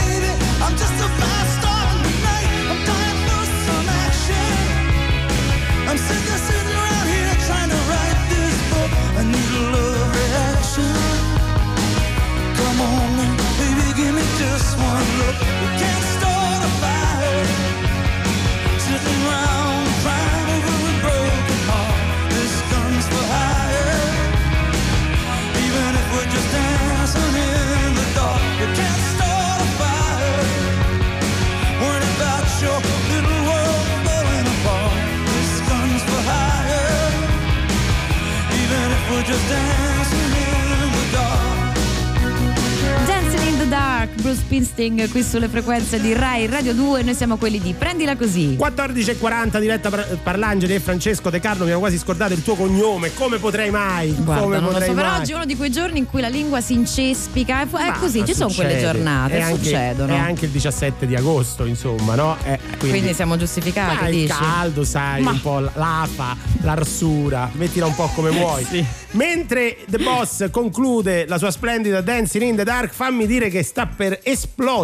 [44.87, 47.03] Springsteen qui sulle frequenze di Rai Radio 2.
[47.03, 48.55] Noi siamo quelli di Prendila Così.
[48.57, 53.13] 14.40 diretta par- Parlangeli e Francesco De Carlo mi ero quasi scordato il tuo cognome
[53.13, 55.97] come potrei mai Guarda, come potrei so, però mai oggi è uno di quei giorni
[55.99, 57.63] in cui la lingua si incespica.
[57.63, 58.93] È, fu- è così, ci sono quelle succede.
[58.93, 60.13] giornate, È anche- succedono.
[60.13, 64.15] è anche il 17 di agosto insomma no Eh, quindi, Quindi siamo giustificati, Ma il
[64.15, 64.27] dici?
[64.33, 68.83] caldo sai Ma- un po' l'afa l'arsura mettila un po' come vuoi Sì.
[69.11, 73.85] mentre The Boss conclude la sua splendida Dancing in the Dark fammi dire che sta
[73.85, 74.75] per esplodere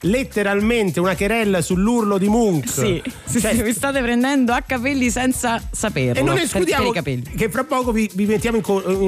[0.00, 5.10] letteralmente una querella sull'urlo di Munch Sì, sì, Cioè, sì, vi state prendendo a capelli
[5.10, 6.20] senza saperlo.
[6.20, 9.00] e non escludiamo che fra poco vi, vi mettiamo in, co- in-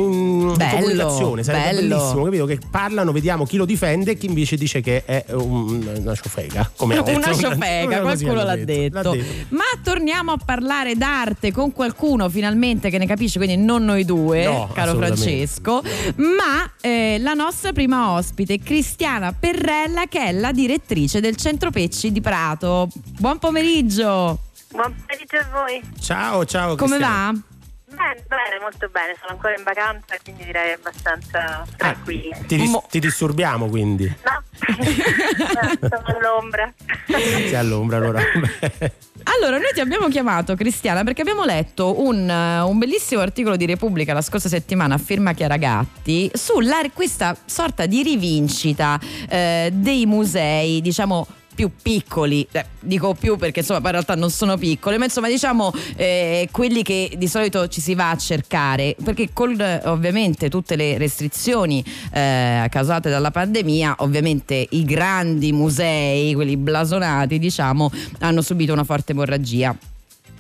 [0.50, 1.42] in Bello, comunicazione.
[1.42, 1.96] Sarebbe bello.
[1.96, 2.44] bellissimo, capito?
[2.46, 6.70] Che parlano, vediamo chi lo difende e chi invece dice che è un- una ciofega.
[6.76, 7.16] Come detto.
[7.16, 9.10] Una ciofega, qualcuno l'ha detto.
[9.12, 9.16] detto.
[9.50, 14.44] Ma torniamo a parlare d'arte con qualcuno finalmente che ne capisce, quindi non noi due,
[14.44, 14.96] No, caro.
[14.96, 15.82] Francesco,
[16.16, 22.10] ma eh, la nostra prima ospite, Cristiana Perrella che è la direttrice del Centro Pecci
[22.10, 22.88] di Prato.
[23.18, 24.38] Buon pomeriggio!
[24.70, 25.80] Buon pomeriggio a voi.
[26.00, 26.76] Ciao, ciao.
[26.76, 27.32] Come Cristiana.
[27.32, 27.56] va?
[27.90, 29.16] Bene, bene, molto bene.
[29.18, 32.30] Sono ancora in vacanza, quindi direi abbastanza tranquilli.
[32.46, 34.04] Ti, dis- ti disturbiamo quindi.
[34.24, 34.42] No,
[35.88, 36.72] sono all'ombra.
[37.06, 38.20] Sei all'ombra allora.
[39.36, 43.66] Allora, noi ti abbiamo chiamato Cristiana perché abbiamo letto un, eh, un bellissimo articolo di
[43.66, 48.98] Repubblica la scorsa settimana a firma Chiara Gatti sulla questa sorta di rivincita
[49.28, 51.26] eh, dei musei, diciamo
[51.58, 55.72] più piccoli, Eh, dico più perché insomma in realtà non sono piccoli, ma insomma diciamo
[55.96, 59.56] eh, quelli che di solito ci si va a cercare, perché con
[59.86, 67.90] ovviamente tutte le restrizioni eh, causate dalla pandemia, ovviamente i grandi musei, quelli blasonati diciamo,
[68.20, 69.76] hanno subito una forte emorragia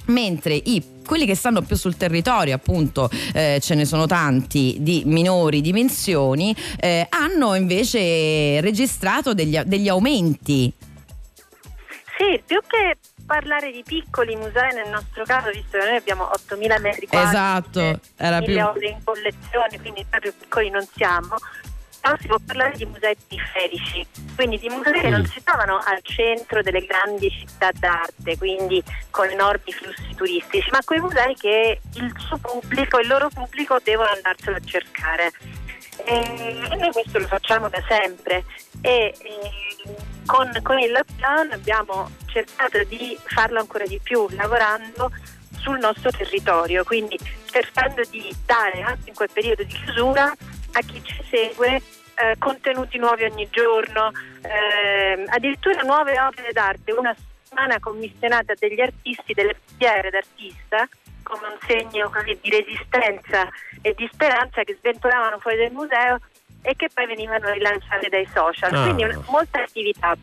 [0.06, 5.04] mentre i quelli che stanno più sul territorio, appunto, eh, ce ne sono tanti di
[5.06, 10.70] minori dimensioni, eh, hanno invece registrato degli, degli aumenti.
[12.18, 16.80] Sì, più che parlare di piccoli musei nel nostro caso, visto che noi abbiamo 8.000
[16.80, 18.58] metri quadri, Esatto, era più.
[18.60, 21.36] opere in collezione, quindi proprio piccoli non siamo.
[22.00, 25.98] Però si può parlare di musei periferici, quindi di musei che non si trovano al
[26.02, 32.12] centro delle grandi città d'arte, quindi con enormi flussi turistici, ma quei musei che il
[32.18, 35.32] suo pubblico, il loro pubblico devono andarselo a cercare.
[36.04, 38.44] E e noi questo lo facciamo da sempre
[38.80, 39.96] e, e
[40.28, 45.10] con, con il lockdown abbiamo cercato di farlo ancora di più, lavorando
[45.58, 50.24] sul nostro territorio, quindi cercando di dare anche in quel periodo di chiusura
[50.72, 51.80] a chi ci segue
[52.14, 54.12] eh, contenuti nuovi ogni giorno,
[54.42, 60.86] ehm, addirittura nuove opere d'arte, una settimana commissionata degli artisti, delle fiere d'artista,
[61.22, 63.48] come un segno così di resistenza
[63.80, 66.18] e di speranza che sventolavano fuori dal museo
[66.62, 68.74] e che poi venivano rilanciate dai social.
[68.74, 68.82] Ah.
[68.84, 70.16] Quindi una- molta attività.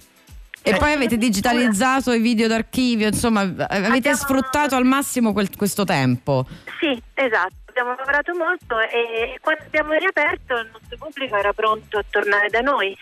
[0.67, 5.83] E poi avete digitalizzato i video d'archivio, insomma, avete Abbiamo- sfruttato al massimo quel- questo
[5.83, 6.43] tempo.
[6.79, 12.03] Sì, esatto, abbiamo lavorato molto e quando abbiamo riaperto il nostro pubblico era pronto a
[12.09, 12.97] tornare da noi.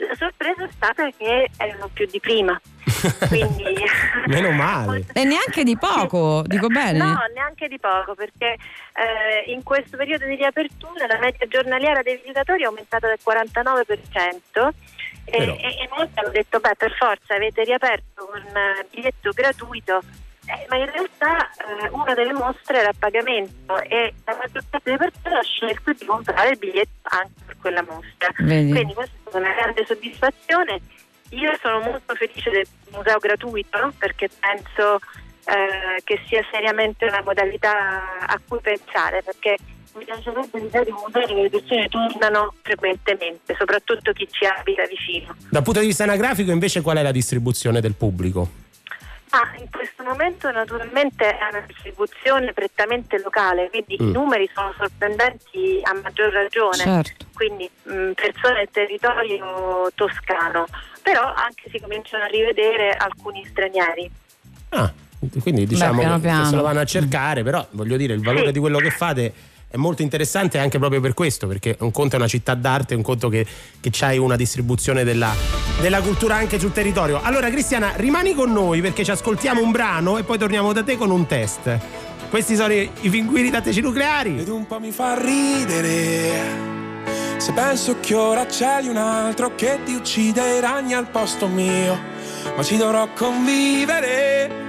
[0.00, 2.60] La sorpresa è stata che erano più di prima.
[3.26, 3.64] Quindi
[4.26, 5.04] Meno male.
[5.12, 6.98] E neanche di poco, dico bene.
[6.98, 8.56] No, neanche di poco, perché
[8.94, 14.68] eh, in questo periodo di riapertura la media giornaliera dei visitatori è aumentata del 49%
[15.24, 15.52] e, Però.
[15.54, 20.00] e- e molti hanno detto, beh, per forza avete riaperto con eh, biglietto gratuito,
[20.48, 24.96] Eh, ma in realtà eh, una delle mostre era a pagamento e la maggior parte
[24.96, 28.32] delle persone ha scelto di comprare il biglietto anche per quella mostra.
[28.38, 28.70] Vedi.
[28.70, 30.80] Quindi questa è stata una grande soddisfazione.
[31.30, 34.98] Io sono molto felice del museo gratuito perché penso
[35.44, 39.56] eh, che sia seriamente una modalità a cui pensare perché
[39.98, 44.86] mi piacerebbe l'idea di un museo dove le persone tornano frequentemente, soprattutto chi ci abita
[44.86, 45.36] vicino.
[45.50, 48.67] Dal punto di vista anagrafico invece qual è la distribuzione del pubblico?
[49.30, 54.08] Ah, in questo momento naturalmente è una distribuzione prettamente locale, quindi Mm.
[54.08, 57.26] i numeri sono sorprendenti a maggior ragione, Certo.
[57.34, 60.66] quindi mh, persone del territorio toscano,
[61.02, 64.10] però anche si cominciano a rivedere alcuni stranieri.
[64.70, 64.90] Ah,
[65.42, 66.44] quindi diciamo piano che piano.
[66.46, 68.52] se lo vanno a cercare, però voglio dire, il valore Sì.
[68.52, 69.32] di quello che fate
[69.70, 73.02] è molto interessante anche proprio per questo, perché un conto è una città d'arte, un
[73.02, 73.46] conto che,
[73.80, 75.34] che c'hai una distribuzione della,
[75.80, 77.20] della cultura anche sul territorio.
[77.22, 80.96] Allora Cristiana, rimani con noi perché ci ascoltiamo un brano e poi torniamo da te
[80.96, 81.78] con un test.
[82.30, 84.38] Questi sono i, i pinguini tattici nucleari.
[84.38, 86.76] Ed un po' mi fa ridere
[87.38, 91.98] Se penso che ora c'è un altro che ti uccide i ragni al posto mio
[92.54, 94.67] Ma ci dovrò convivere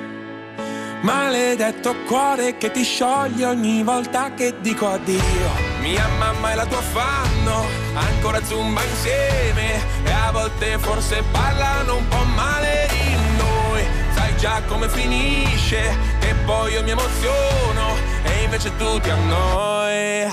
[1.01, 5.49] Maledetto cuore che ti scioglie ogni volta che dico addio.
[5.79, 12.07] Mia mamma e la tua fanno ancora zumba insieme E a volte forse parlano un
[12.09, 13.83] po' male di noi.
[14.13, 20.29] Sai già come finisce Che poi io mi emoziono E invece tu ti annoi.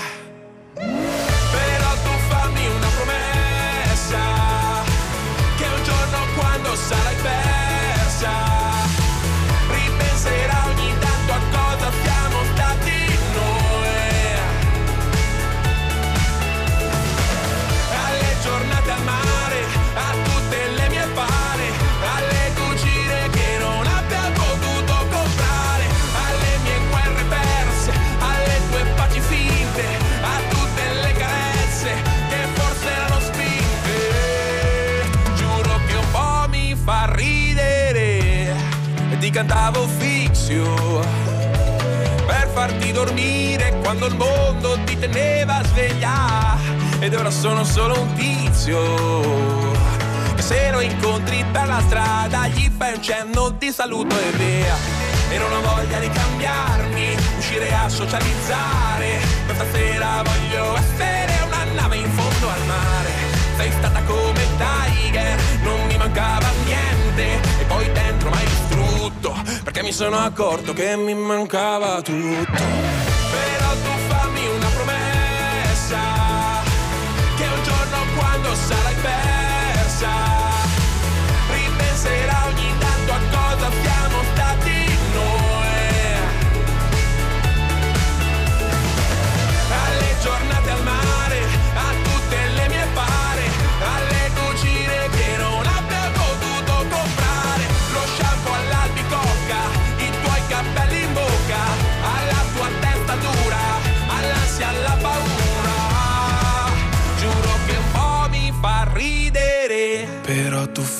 [0.73, 4.19] Però tu fammi una promessa
[5.55, 7.56] Che un giorno quando sarai persa
[39.37, 40.99] cantavo fixio
[42.25, 46.57] Per farti dormire quando il mondo ti teneva sveglia
[46.99, 49.37] Ed ora sono solo un tizio
[50.87, 54.75] incontri per la strada, gli fai un cenno di saluto e via.
[55.29, 59.19] E non ho voglia di cambiarmi, uscire a socializzare.
[59.45, 63.11] Questa sera voglio essere una nave in fondo al mare.
[63.57, 67.41] Sei stata come Tiger, non mi mancava niente.
[67.59, 68.06] E poi dentro
[69.07, 72.63] distrutto, perché mi sono accorto che mi mancava tutto.
[73.31, 75.99] Però tu fammi una promessa,
[77.35, 80.09] che un giorno quando sarai persa,
[81.51, 82.66] ripenserà ogni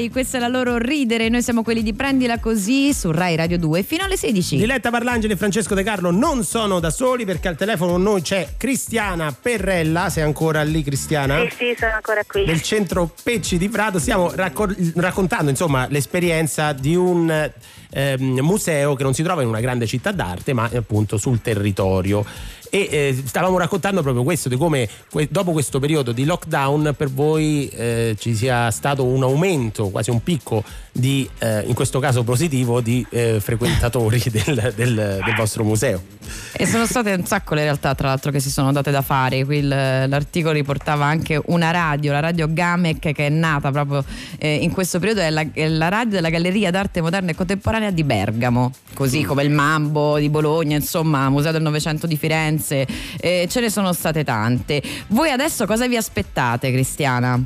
[0.00, 1.28] Nucleari, questa è la loro ridere.
[1.28, 4.56] Noi siamo quelli di Prendila Così su Rai Radio 2 fino alle 16.
[4.56, 8.22] Diletta Parlangeli e Francesco De Carlo non sono da soli perché al telefono con noi
[8.22, 11.40] c'è Cristiana Perrella, sei ancora lì Cristiana?
[11.40, 12.44] Sì, sì, sono ancora qui.
[12.44, 17.50] Del centro Pecci di Prato stiamo racco- raccontando insomma l'esperienza di un
[17.90, 22.24] ehm, museo che non si trova in una grande città d'arte ma appunto sul territorio
[22.72, 27.10] e eh, stavamo raccontando proprio questo di come que- dopo questo periodo di lockdown per
[27.10, 30.62] voi eh, ci sia stato un aumento quasi un picco
[30.92, 36.00] di eh, in questo caso positivo di eh, frequentatori del, del- del vostro museo
[36.52, 39.44] E sono state un sacco le realtà, tra l'altro, che si sono date da fare.
[39.44, 44.04] Qui l'articolo riportava anche una radio, la radio Gamec, che è nata proprio
[44.38, 47.79] eh, in questo periodo, è la, è la radio della Galleria d'Arte Moderna e Contemporanea
[47.88, 52.86] di Bergamo, così come il Mambo di Bologna, insomma, Museo del Novecento di Firenze.
[53.18, 54.82] Eh, ce ne sono state tante.
[55.06, 57.42] Voi adesso cosa vi aspettate, Cristiana?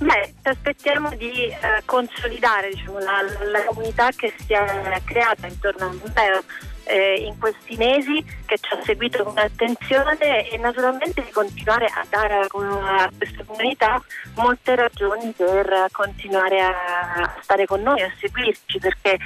[0.00, 3.20] Beh, ci aspettiamo di eh, consolidare diciamo, la,
[3.52, 6.42] la comunità che si è creata intorno al museo
[6.90, 12.04] eh, in questi mesi, che ci ha seguito con attenzione e naturalmente di continuare a
[12.08, 14.02] dare a, questa comunità
[14.34, 19.18] molte ragioni per continuare a stare con noi, a seguirci, perché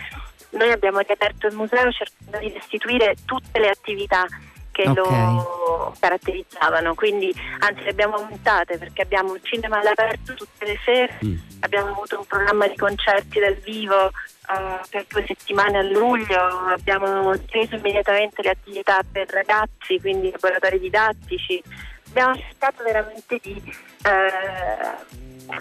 [0.50, 4.26] noi abbiamo riaperto il museo cercando di restituire tutte le attività
[4.74, 4.96] che Ok.
[4.96, 11.16] lo caratterizzavano, quindi anzi le abbiamo aumentate perché abbiamo il cinema all'aperto tutte le sere,
[11.60, 17.30] abbiamo avuto un programma di concerti dal vivo eh, per due settimane a luglio, abbiamo
[17.32, 21.62] ripreso immediatamente le attività per ragazzi, quindi laboratori didattici,
[22.08, 23.72] abbiamo cercato veramente di, di,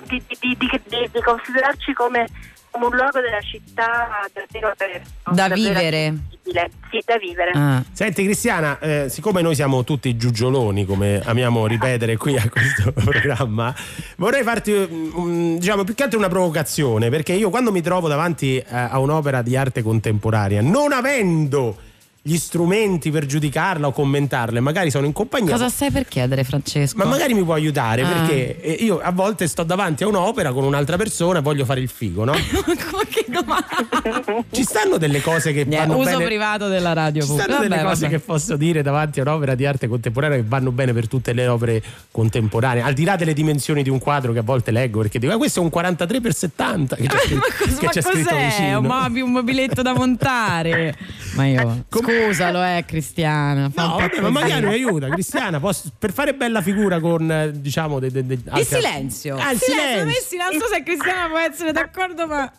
[0.07, 2.25] di- di- di- di- di considerarci come,
[2.73, 5.09] come un luogo della città davvero aperto.
[5.25, 6.13] Da davvero vivere.
[6.43, 7.51] Sì, da vivere.
[7.53, 7.83] Ah.
[7.91, 13.73] Senti Cristiana, eh, siccome noi siamo tutti giugioloni, come amiamo ripetere qui a questo programma,
[14.17, 18.57] vorrei farti mm, diciamo più che altro una provocazione, perché io quando mi trovo davanti
[18.57, 21.77] eh, a un'opera di arte contemporanea, non avendo
[22.25, 25.51] gli strumenti per giudicarla o commentarla, magari sono in compagnia.
[25.51, 26.95] Cosa stai per chiedere, Francesco?
[26.97, 28.07] Ma magari mi può aiutare Ah.
[28.07, 31.81] perché eh, io a volte sto davanti a un'opera con un'altra persona e voglio fare
[31.81, 32.31] il figo, no?
[32.63, 34.45] Come che domanda?
[34.51, 36.23] Ci stanno delle cose che Niente, vanno uso bene.
[36.23, 37.23] privato della radio.
[37.23, 38.13] Ci stanno delle Vabbè, cose vabbè.
[38.15, 41.47] che posso dire davanti a un'opera di arte contemporanea che vanno bene per tutte le
[41.47, 45.19] opere contemporanee, al di là delle dimensioni di un quadro che a volte leggo perché
[45.19, 48.79] dico, "Ah, questo è un 43x70 che c'è scritto, Cos- che ma c'è scritto vicino.
[48.79, 50.95] Un, mobi- un mobiletto da montare.
[51.35, 51.83] Ma io.
[52.25, 53.71] Scusalo, eh, Cristiana.
[53.73, 57.99] No, vabbè, ma magari mi aiuta, Cristiana, posso- per fare bella figura con eh, diciamo
[57.99, 59.35] de, de- de- Il altre- silenzio.
[59.37, 59.61] Ah, il silenzio.
[59.61, 60.03] silenzio.
[60.03, 60.37] Non, silenzio.
[60.51, 62.51] non so se Cristiana può essere d'accordo, ma.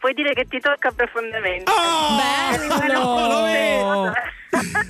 [0.00, 1.70] Puoi dire che ti tocca profondamente.
[1.70, 3.28] Oh, Bello!
[3.28, 4.12] lo vedo.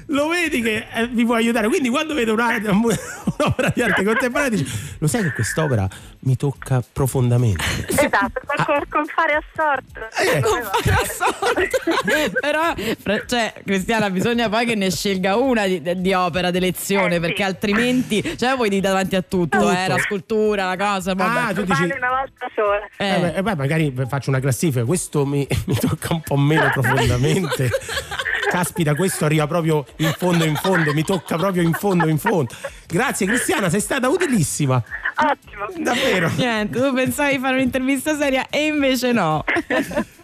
[0.06, 1.68] Lo vedi che eh, vi può aiutare.
[1.68, 5.88] Quindi quando vedo un'arte- un'opera di arte contemporanea dici, lo sai che quest'opera
[6.20, 7.62] mi tocca profondamente.
[7.88, 10.00] Esatto, con, con, con fare assorto.
[10.20, 10.40] Eh.
[10.40, 10.70] Come va?
[12.40, 17.14] Però, fra- cioè, Cristiana, bisogna poi che ne scelga una di, di opera d'elezione, Eh,
[17.14, 17.20] sì.
[17.20, 21.14] perché altrimenti, cioè, voi di davanti a tutto, eh, la scultura, la cosa.
[21.14, 21.38] Vabbè.
[21.38, 21.80] Ah, tu dici...
[21.80, 22.88] Vale una volta sola.
[22.96, 23.14] Eh.
[23.16, 26.70] Eh, beh, e poi magari faccio una classifica, questo mi, mi tocca un po' meno
[26.72, 27.70] profondamente.
[28.51, 32.55] Caspita, questo arriva proprio in fondo in fondo, mi tocca proprio in fondo in fondo.
[32.86, 34.82] Grazie Cristiana, sei stata utilissima.
[35.16, 35.66] Ottimo.
[35.84, 36.30] Davvero.
[36.36, 39.44] Niente, tu pensavi di fare un'intervista seria e invece no.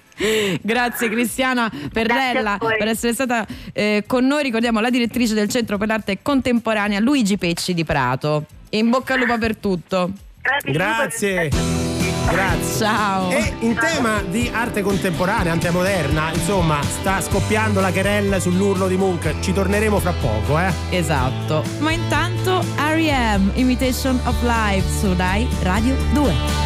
[0.62, 4.43] Grazie Cristiana Perrella per essere stata eh, con noi.
[4.43, 8.47] Ricordiamo la direttrice del Centro per l'Arte Contemporanea Luigi Pecci di Prato.
[8.70, 10.12] In bocca al lupo per tutto.
[10.41, 11.49] Grazie.
[11.49, 11.84] Grazie.
[12.77, 13.31] Ciao.
[13.31, 19.41] E in tema di arte contemporanea, antemoderna, insomma, sta scoppiando la querella sull'urlo di Munch.
[19.41, 20.72] Ci torneremo fra poco, eh.
[20.91, 21.62] Esatto.
[21.79, 23.53] Ma intanto R.E.M.
[23.55, 26.64] Imitation of Life su Rai Radio 2.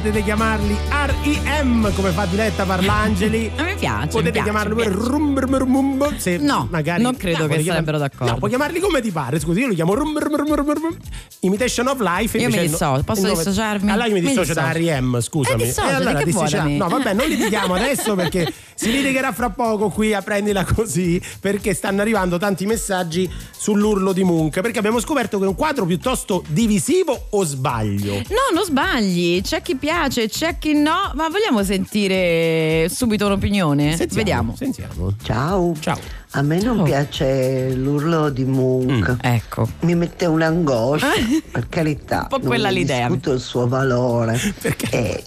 [0.00, 3.50] Potete chiamarli REM come fa Diletta Parlangeli.
[3.56, 4.06] A me piace.
[4.08, 4.96] Potete mi chiamarli mi piace.
[4.96, 8.32] rum rum brum, se No, magari non credo che puoi chiamar- sarebbero d'accordo.
[8.32, 9.38] No, puoi chiamarli come ti pare.
[9.38, 10.96] Scusi, io li chiamo rum rum.
[11.40, 12.38] Imitation of Life.
[12.38, 13.90] Io mi il no- dissocio, posso il nome- dissociarmi?
[13.90, 14.78] Allora io mi Mi dissocio da dissocio.
[14.90, 15.62] REM, scusami.
[15.62, 16.68] Eh, dissociati, che vuole dissociamo.
[16.68, 16.76] me?
[16.78, 21.20] No, vabbè, non li chiamo adesso perché Si litigherà fra poco qui a prendila così
[21.38, 25.84] perché stanno arrivando tanti messaggi sull'urlo di Munch perché abbiamo scoperto che è un quadro
[25.84, 28.14] piuttosto divisivo o sbaglio?
[28.14, 33.96] No, non sbagli, c'è chi piace, c'è chi no, ma vogliamo sentire subito un'opinione?
[33.96, 34.56] Sentiamo, Vediamo.
[34.56, 35.12] Sentiamo.
[35.22, 35.74] Ciao.
[35.78, 35.98] Ciao.
[36.30, 39.16] A me non piace l'urlo di Munch.
[39.20, 39.68] ecco.
[39.80, 41.08] Mi mette un'angoscia,
[41.52, 42.20] per carità.
[42.22, 43.08] Un po' non quella l'idea.
[43.08, 44.40] discuto il suo valore.
[44.92, 45.22] E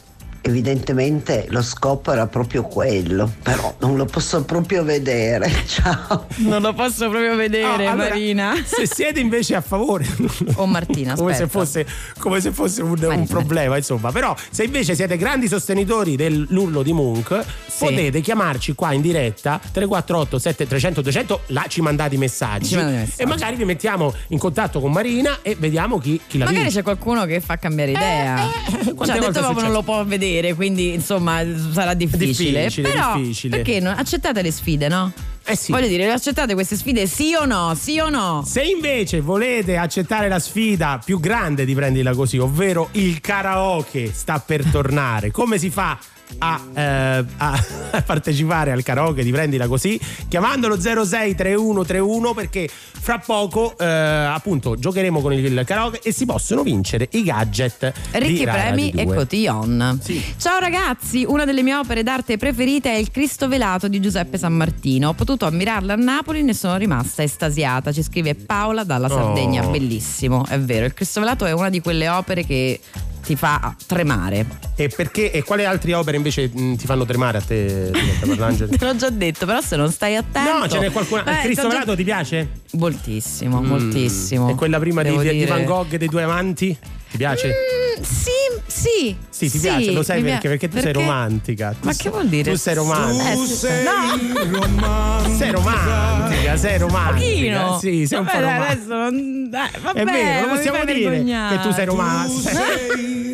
[0.46, 5.50] evidentemente lo scopo era proprio quello, però non lo posso proprio vedere.
[5.66, 6.28] Ciao.
[6.38, 8.54] Non lo posso proprio vedere, allora, Marina.
[8.66, 10.06] Se siete invece a favore,
[10.56, 11.86] O Martina, come se fosse,
[12.20, 13.26] come se fosse un, un Marina.
[13.26, 14.12] problema, insomma.
[14.12, 17.42] Però, se invece siete grandi sostenitori dell'urlo di Munch,
[17.78, 21.42] potete chiamarci qua in diretta 348 7300 200.
[21.48, 22.76] Là ci mandate i messaggi.
[22.76, 23.22] Mandate messaggi.
[23.22, 26.80] E magari vi mettiamo in contatto con Marina e vediamo chi, chi la Magari vince.
[26.80, 28.50] c'è qualcuno che fa cambiare idea.
[28.94, 32.64] quante cioè, ha detto è proprio non lo può vedere, quindi insomma sarà difficile.
[32.64, 33.56] Difficile, Però difficile.
[33.58, 35.12] perché non accettate le sfide, no?
[35.46, 35.72] Eh sì.
[35.72, 37.76] Voglio dire, accettate queste sfide sì o no?
[37.78, 38.44] Sì o no?
[38.48, 44.40] Se invece volete accettare la sfida più grande di prendila così, ovvero il karaoke sta
[44.40, 45.98] per tornare, come si fa?
[46.40, 47.64] A, eh, a
[48.06, 55.34] partecipare al karaoke di prendila così chiamandolo 063131 perché fra poco eh, appunto giocheremo con
[55.34, 59.16] il karaoke e si possono vincere i gadget Ricchi premi e 2.
[59.16, 60.00] cotillon.
[60.38, 64.54] Ciao ragazzi, una delle mie opere d'arte preferite è il Cristo velato di Giuseppe San
[64.54, 65.10] Martino.
[65.10, 67.92] Ho potuto ammirarla a Napoli e ne sono rimasta estasiata.
[67.92, 69.70] Ci scrive Paola dalla Sardegna, Oh.
[69.70, 70.86] bellissimo, è vero.
[70.86, 72.80] Il Cristo velato è una di quelle opere che
[73.24, 74.46] ti fa tremare.
[74.76, 77.92] e perché e quali altre opere invece mh, ti fanno tremare a te
[78.26, 78.76] Parlangeli?
[78.78, 80.58] Te l'ho già detto, però se non stai attento.
[80.60, 82.48] no ce n'è qualcuna Eh, il Cristo t'ho già- velato ti piace?
[82.74, 83.66] Moltissimo, Mm.
[83.66, 84.50] moltissimo.
[84.50, 85.46] e quella prima di, di.
[85.46, 86.78] Van Gogh dei due amanti?
[87.14, 87.48] Ti piace?
[87.48, 88.32] Mm, sì,
[88.66, 89.16] sì.
[89.30, 90.48] Sì, ti piace, lo sai perché?
[90.50, 91.70] Perché tu sei romantica.
[91.80, 92.52] Tu Ma sei- che vuol dire?
[92.52, 93.32] Tu sei romantica.
[93.32, 93.68] Eh, sì.
[93.84, 95.36] No.
[95.38, 97.62] Sei romantica, sei romantica.
[97.66, 97.80] Pochino.
[97.80, 98.96] Sì, sei un po' Vabbè, romantica.
[98.96, 99.50] non...
[99.52, 101.56] dai, vabbè, È vero, lo possiamo dire vergognare.
[101.58, 102.52] che tu sei romantica.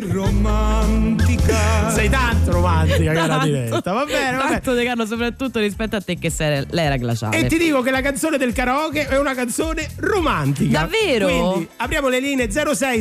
[0.12, 1.90] romantica.
[1.90, 3.46] Sei tanto romantica, cara Tanto.
[3.46, 3.92] diretta.
[3.92, 4.50] Va bene, va bene.
[4.54, 7.38] Tanto De Carlo, soprattutto rispetto a te che sei l'era glaciale.
[7.38, 10.80] E ti dico che la canzone del karaoke è una canzone romantica.
[10.80, 11.26] Davvero?
[11.26, 13.00] Quindi apriamo le linee 06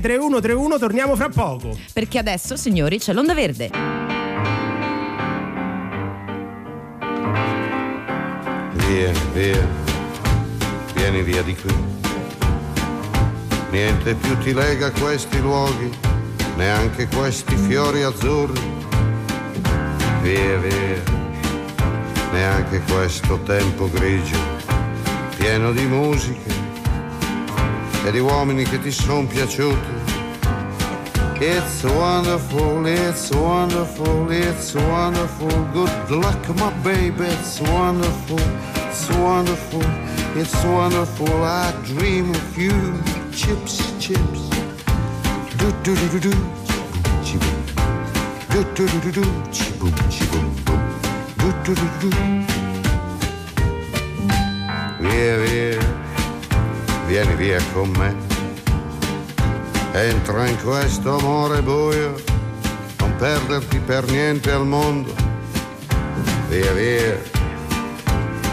[0.70, 1.76] 3131, torniamo fra poco.
[1.92, 3.70] Perché adesso, signori, c'è l'onda verde.
[8.74, 9.68] Vieni, via,
[10.94, 11.74] vieni via di qui.
[13.72, 15.92] Niente più ti lega a questi luoghi,
[16.56, 18.78] neanche questi fiori azzurri.
[20.22, 21.04] Via, via,
[22.32, 24.38] neanche questo tempo grigio,
[25.38, 26.58] pieno di musiche
[28.06, 29.99] e di uomini che ti sono piaciuti.
[31.42, 35.48] It's wonderful, it's wonderful, it's wonderful.
[35.72, 38.40] Good luck, my baby, it's wonderful,
[38.90, 39.82] it's wonderful,
[40.36, 41.44] it's wonderful.
[41.46, 44.50] I dream of you, chips, chips.
[45.56, 46.32] Do do do do do,
[47.24, 47.56] chiboom.
[48.52, 50.84] Do do do do do, chiboom, chiboom, boom.
[51.38, 52.10] Do do do do.
[55.00, 55.80] Via, via,
[57.08, 58.29] vieni via con me.
[59.92, 62.16] Entra in questo amore buio,
[63.00, 65.14] non perderti per niente al mondo.
[66.48, 67.20] Via via,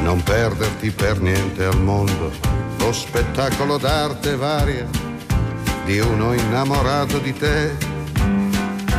[0.01, 2.33] non perderti per niente al mondo.
[2.79, 4.87] Lo spettacolo d'arte varia
[5.85, 7.95] di uno innamorato di te.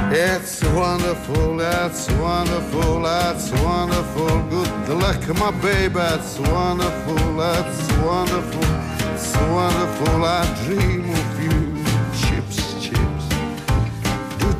[0.10, 4.42] It's wonderful, it's wonderful, it's wonderful.
[4.86, 8.64] Good luck, my baby, it's wonderful, it's wonderful,
[9.14, 10.24] it's wonderful.
[10.24, 10.97] I dream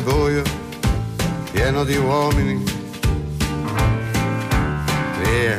[0.00, 0.42] Amore buio,
[1.52, 2.62] pieno di uomini.
[5.22, 5.58] Via,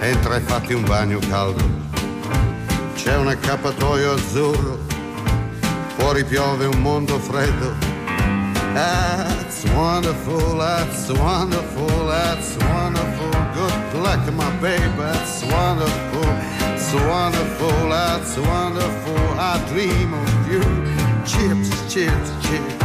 [0.00, 1.64] entra e fatti un bagno caldo.
[2.94, 4.78] C'è un accappatoio azzurro,
[5.96, 7.74] fuori piove un mondo freddo.
[8.74, 13.30] That's wonderful, that's wonderful, that's wonderful.
[13.54, 16.28] Good luck, my baby, that's wonderful,
[16.74, 19.38] it's wonderful, that's wonderful.
[19.38, 20.95] I dream of you.
[21.26, 22.84] Chips, chips, chips.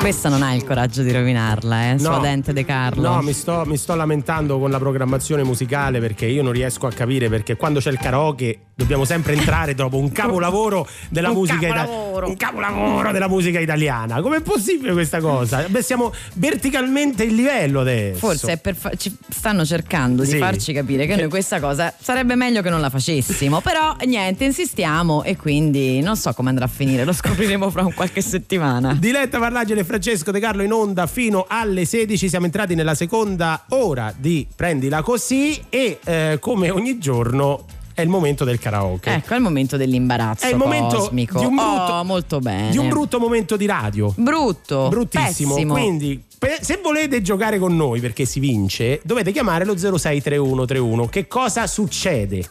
[0.00, 1.98] Questa non ha il coraggio di rovinarla, eh?
[1.98, 2.20] Sua No.
[2.20, 3.08] dente De Carlo.
[3.14, 6.92] No, mi sto, mi sto lamentando con la programmazione musicale perché io non riesco a
[6.92, 11.66] capire perché quando c'è il karaoke dobbiamo sempre entrare dopo un capolavoro della Un musica
[11.66, 12.28] ita- capolavoro.
[12.28, 14.22] un capolavoro della musica italiana.
[14.22, 15.66] Com'è possibile questa cosa?
[15.68, 18.18] Beh, siamo verticalmente in livello adesso.
[18.18, 20.38] Forse è per fa- ci stanno cercando di Sì.
[20.38, 23.60] farci capire che noi questa cosa sarebbe meglio che non la facessimo.
[23.60, 27.92] Però niente, insistiamo e quindi non so come andrà a finire, lo scopriremo fra un
[27.92, 28.94] qualche settimana.
[28.94, 32.28] Diletta Parlagine e Francesco De Carlo in onda fino alle 16.
[32.30, 37.64] Siamo entrati nella seconda ora di Prendila così e eh, come ogni giorno
[38.00, 39.12] è il momento del karaoke.
[39.14, 41.38] Ecco, è il momento dell'imbarazzo È il momento cosmico.
[41.38, 42.70] di un brutto- Oh, molto bene.
[42.70, 44.12] Di un brutto momento di radio.
[44.16, 45.54] Brutto, Bruttissimo.
[45.54, 45.72] pessimo.
[45.74, 46.22] Quindi,
[46.60, 51.06] se volete giocare con noi perché si vince, dovete chiamare lo 063131.
[51.08, 52.48] Che cosa succede?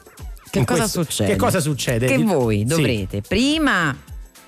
[0.52, 1.32] Che cosa questo- succede?
[1.32, 2.06] Che cosa succede?
[2.08, 2.64] Che voi Sì.
[2.66, 3.95] dovrete prima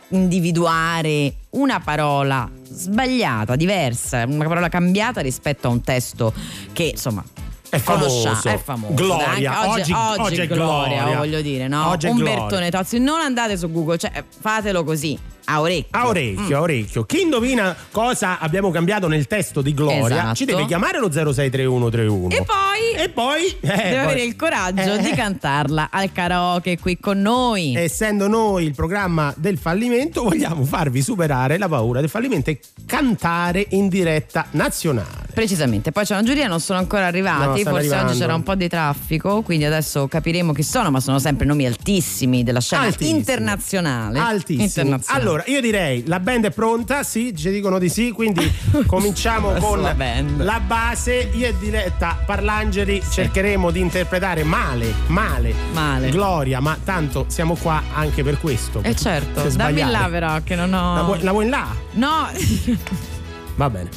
[0.09, 6.33] individuare una parola sbagliata, diversa, una parola cambiata rispetto a un testo
[6.73, 7.23] che insomma
[7.71, 8.21] È famoso.
[8.23, 8.93] conosciamo, è famoso.
[8.93, 9.57] Gloria.
[9.57, 11.17] Anche Oggi- oggi è gloria, gloria.
[11.17, 11.87] voglio dire, no?
[11.87, 12.69] Oggi è Umbertone gloria.
[12.69, 15.87] Tozzi, non andate su Google, cioè fatelo così, a orecchio.
[15.99, 17.03] A orecchio, a orecchio.
[17.05, 20.35] Chi indovina cosa abbiamo cambiato nel testo di Gloria Esatto.
[20.35, 22.29] ci deve chiamare lo 063131.
[22.29, 26.77] E poi, E poi eh, deve poi- avere il coraggio Eh, di cantarla al karaoke
[26.79, 27.75] qui con noi.
[27.75, 33.65] Essendo noi il programma del fallimento, vogliamo farvi superare la paura del fallimento e cantare
[33.69, 35.29] in diretta nazionale.
[35.33, 38.09] Precisamente, poi c'è una giuria, non sono ancora No, arrivati, stanno forse arrivando.
[38.11, 41.65] oggi c'era un po' di traffico, quindi adesso capiremo chi sono, ma sono sempre nomi
[41.65, 43.17] altissimi della scena Altissimi.
[43.17, 44.19] internazionale.
[44.19, 44.63] Altissimo.
[44.63, 45.21] Internazionale.
[45.23, 48.51] Allora, io direi la band è pronta, sì, ci dicono di sì, quindi
[48.85, 49.95] cominciamo con La
[50.37, 51.29] la base.
[51.33, 56.09] Io e Diletta Parlangeli cercheremo di interpretare male, male, Male.
[56.09, 58.81] Gloria, ma tanto siamo qua anche per questo.
[58.83, 59.91] Eh certo, dammi sbagliare.
[59.91, 60.95] là però che non ho...
[60.95, 61.67] La vuoi, la vuoi là?
[61.93, 62.27] No,
[63.55, 63.89] Va bene.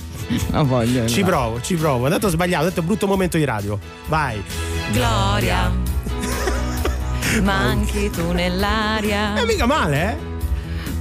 [0.51, 1.07] non voglio.
[1.07, 1.27] Ci là.
[1.27, 2.07] provo, ci provo.
[2.09, 3.79] Ho sbagliato, ho detto brutto momento di radio.
[4.09, 4.43] Vai.
[4.93, 5.73] Gloria,
[7.43, 10.34] manchi tu nell'aria, Eh, mica male, eh?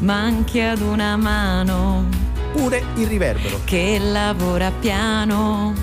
[0.04, 2.08] Manchi ad una mano
[2.54, 3.60] Pure il riverbero.
[3.66, 5.74] che lavora piano.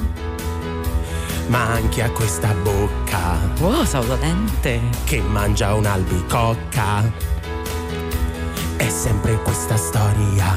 [1.49, 4.81] Ma anche a questa bocca Oh, sono dolente.
[5.05, 7.11] che mangia un'albicocca.
[8.77, 10.55] È sempre questa storia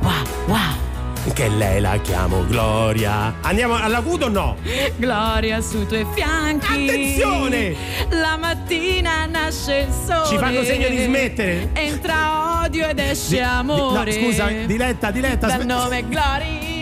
[0.00, 0.12] Wow,
[0.46, 0.84] wow.
[1.32, 3.34] Che lei la chiamo Gloria.
[3.42, 4.56] Andiamo all'acuto o no?
[4.96, 6.88] Gloria sui tuoi fianchi.
[6.88, 7.74] Attenzione!
[8.10, 10.26] La mattina nasce il sole.
[10.26, 11.70] Ci fanno segno di smettere.
[11.74, 14.10] Entra odio ed esce Di- amore.
[14.12, 15.46] di- no, scusa, Diletta, Diletta.
[15.46, 16.64] Dal aspe- nome Gloria.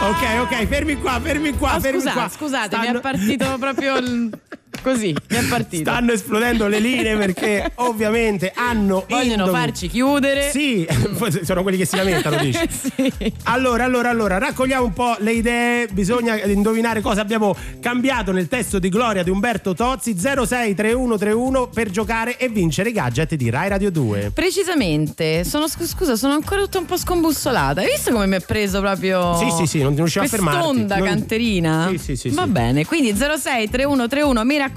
[0.00, 2.28] Ok, ok, fermi qua, fermi qua, Ah, fermi scusa- qua.
[2.28, 4.30] scusate, mi Stanno- è partito proprio il...
[4.82, 5.90] così, mi è partito.
[5.90, 10.50] Stanno esplodendo le linee perché ovviamente hanno Vogliono indovi- farci chiudere.
[10.50, 10.86] Sì,
[11.42, 12.58] sono quelli che si lamentano, dici.
[12.68, 13.32] sì.
[13.44, 15.88] Allora, allora, allora, raccogliamo un po' le idee.
[15.88, 22.36] Bisogna indovinare cosa abbiamo cambiato nel testo di Gloria di Umberto Tozzi 063131 per giocare
[22.38, 24.30] e vincere i gadget di Rai Radio 2.
[24.34, 27.80] Precisamente, sono, scu- scusa, sono ancora tutta un po' scombussolata.
[27.80, 29.34] Hai visto come mi è preso proprio.
[29.36, 30.58] Sì, sì, sì, non riuscivo a fermarti.
[30.60, 31.88] Quest'onda Non- canterina?
[31.90, 32.48] Sì, sì, sì, Va sì.
[32.50, 34.68] bene, quindi 06 3131, mi raccomando,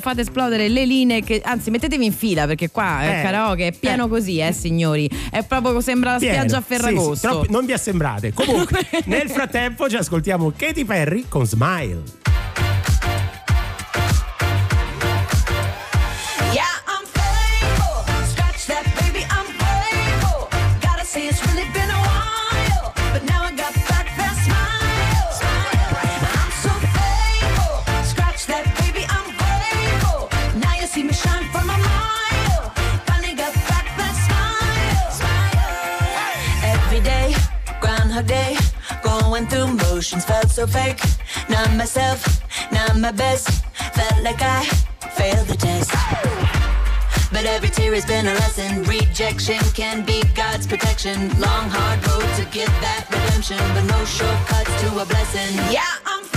[0.00, 1.22] fate esplodere le linee.
[1.22, 4.08] Che, anzi, mettetevi in fila perché qua Eh, il karaoke è pieno eh.
[4.08, 5.08] così, eh, signori.
[5.30, 6.34] È proprio sembra la Pieno.
[6.34, 7.28] spiaggia a Sì, sì, Ferragosto.
[7.28, 8.32] troppi- non vi assembrate.
[8.32, 12.02] Comunque, nel frattempo ci ascoltiamo Katy Perry con Smile.
[39.98, 41.00] Through motions, felt so fake.
[41.48, 42.40] Not myself,
[42.72, 43.64] not my best.
[43.94, 44.64] Felt like I
[45.16, 45.90] failed the test.
[47.32, 48.84] But every tear has been a lesson.
[48.84, 51.28] Rejection can be God's protection.
[51.40, 53.58] Long, hard road to get that redemption.
[53.74, 55.54] But no shortcuts to a blessing.
[55.72, 56.27] Yeah, I'm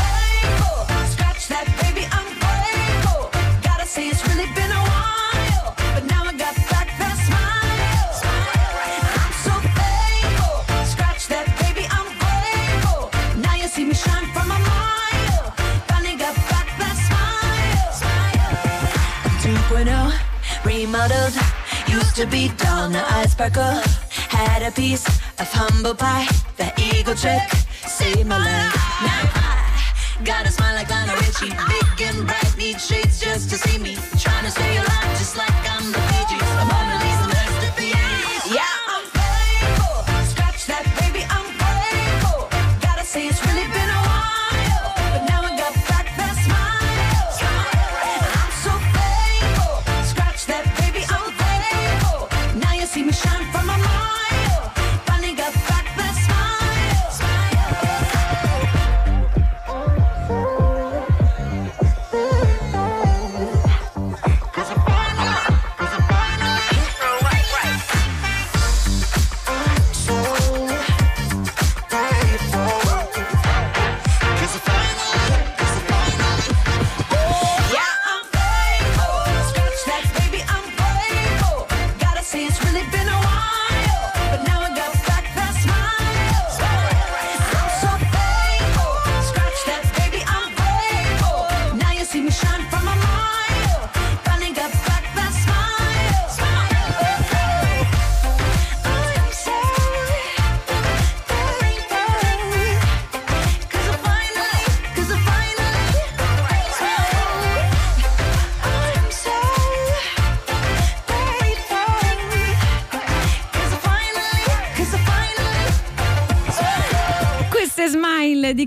[20.91, 21.33] remodeled.
[21.87, 23.81] Used to be dull, now I sparkle.
[24.29, 25.05] Had a piece
[25.39, 26.27] of humble pie.
[26.57, 27.47] That eagle trick
[27.87, 28.75] saved my life.
[29.07, 31.55] Now I got a smile like Lionel Richie.
[31.71, 33.95] Big and bright, need shades just to see me.
[34.19, 37.00] Trying to stay alive just like I'm the Bee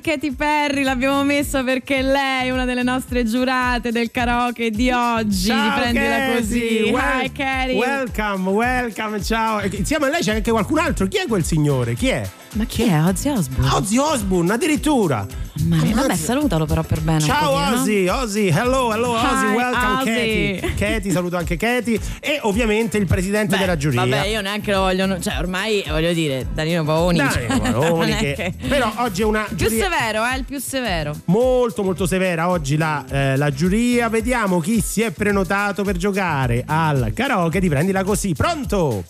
[0.04, 5.46] Katy Perry l'abbiamo messa perché lei è una delle nostre giurate del karaoke di oggi.
[5.46, 6.34] Ciao, Prendila Katy.
[6.36, 6.90] così.
[6.92, 7.72] Wel- Hi Katy.
[7.74, 9.62] Welcome, welcome, ciao.
[9.64, 11.06] Insieme a lei c'è anche qualcun altro.
[11.08, 11.94] Chi è quel signore?
[11.94, 12.28] Chi è?
[12.52, 13.70] Ma chi è Ozzy Osbourne?
[13.72, 15.26] Ozzy Osbourne, addirittura.
[15.56, 17.18] Mamma mia, vabbè, salutalo però per bene.
[17.22, 17.80] un Ciao pochino, no?
[17.80, 20.58] Ozzy, Ozzy, hello, hello Ozzy, Hi, welcome Ozzy.
[20.60, 20.74] Katy.
[20.74, 24.00] Katy, saluto anche Katy e ovviamente il presidente della giuria.
[24.00, 25.20] Vabbè, io neanche lo voglio.
[25.20, 27.18] Cioè, ormai voglio dire, Danilo Paoni.
[27.18, 31.16] Cioè, Paoni, che- che- Però oggi è una Più giuria severo, eh, il più severo.
[31.26, 34.08] molto molto severa oggi la, eh, la giuria.
[34.08, 38.32] Vediamo chi si è prenotato per giocare al karaoke di Prendila Così.
[38.34, 39.04] Pronto?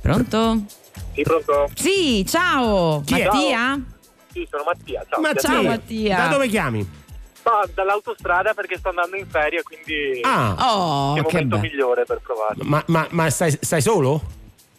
[0.00, 0.62] Pronto?
[1.14, 1.68] Sì, pronto?
[1.74, 3.02] Sì, ciao.
[3.04, 3.24] Chi è?
[3.24, 3.80] Mattia?
[4.32, 5.04] Sì, sono Mattia.
[5.08, 5.20] Ciao.
[5.20, 5.40] Mattia.
[5.48, 6.16] Ciao, Mattia.
[6.16, 6.98] Da dove chiami?
[7.42, 10.54] Ma dall'autostrada perché sto andando in ferie, quindi Ah.
[10.58, 11.68] Oh, è il che momento bello.
[11.70, 12.54] migliore per provare.
[12.62, 14.20] Ma, ma- ma stai, stai solo?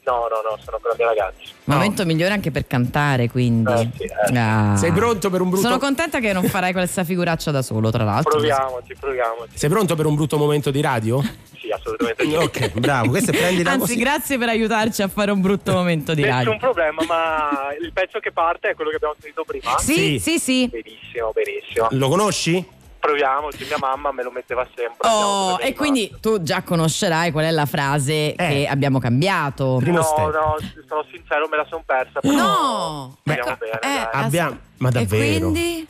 [0.04, 1.38] No, no, no, sono con la mia ragazza.
[1.66, 3.72] Momento migliore anche per cantare, quindi.
[3.72, 4.38] Eh, sì, eh.
[4.38, 4.76] Ah.
[4.76, 8.04] Sei pronto per un brutto Sono contenta che non farai questa figuraccia da solo, tra
[8.04, 8.32] l'altro.
[8.32, 9.52] Proviamoci, proviamoci.
[9.58, 11.22] Sei pronto per un brutto momento di radio?
[11.72, 12.34] Sì, assolutamente sì.
[12.36, 13.10] Ok, bravo.
[13.10, 13.96] Questo è prendila Anzi, così.
[13.98, 16.52] grazie per aiutarci a fare un brutto momento di radio.
[16.52, 17.50] Nessun problema, ma
[17.82, 19.78] il pezzo che parte è quello che abbiamo sentito prima?
[19.80, 20.68] Sì, sì, sì.
[20.68, 21.88] Benissimo, benissimo.
[21.92, 22.80] Lo conosci?
[23.02, 25.10] Proviamoci, mia mamma me lo metteva sempre.
[25.10, 29.78] Oh, e quindi tu già conoscerai qual è la frase che abbiamo cambiato.
[29.80, 30.32] Primo no, step.
[30.34, 30.56] no,
[30.88, 32.20] sono sincero, me la son persa.
[32.20, 33.18] però No!
[33.22, 34.10] Speriamo bene, Eh.
[34.12, 35.50] Abbiamo, ma E davvero?
[35.50, 35.88] quindi?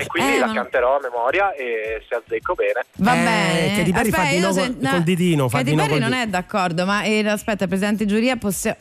[0.00, 2.84] E quindi eh, la ma- canterò a memoria e se azzecco bene.
[2.98, 3.76] Va Eh, bene.
[3.76, 5.98] Katy Perry fa Aspetta, di no col- se- col ditino, fa Katy di no col
[5.98, 8.74] non di- è d'accordo, ma eh, aspetta, presidente giuria, possi-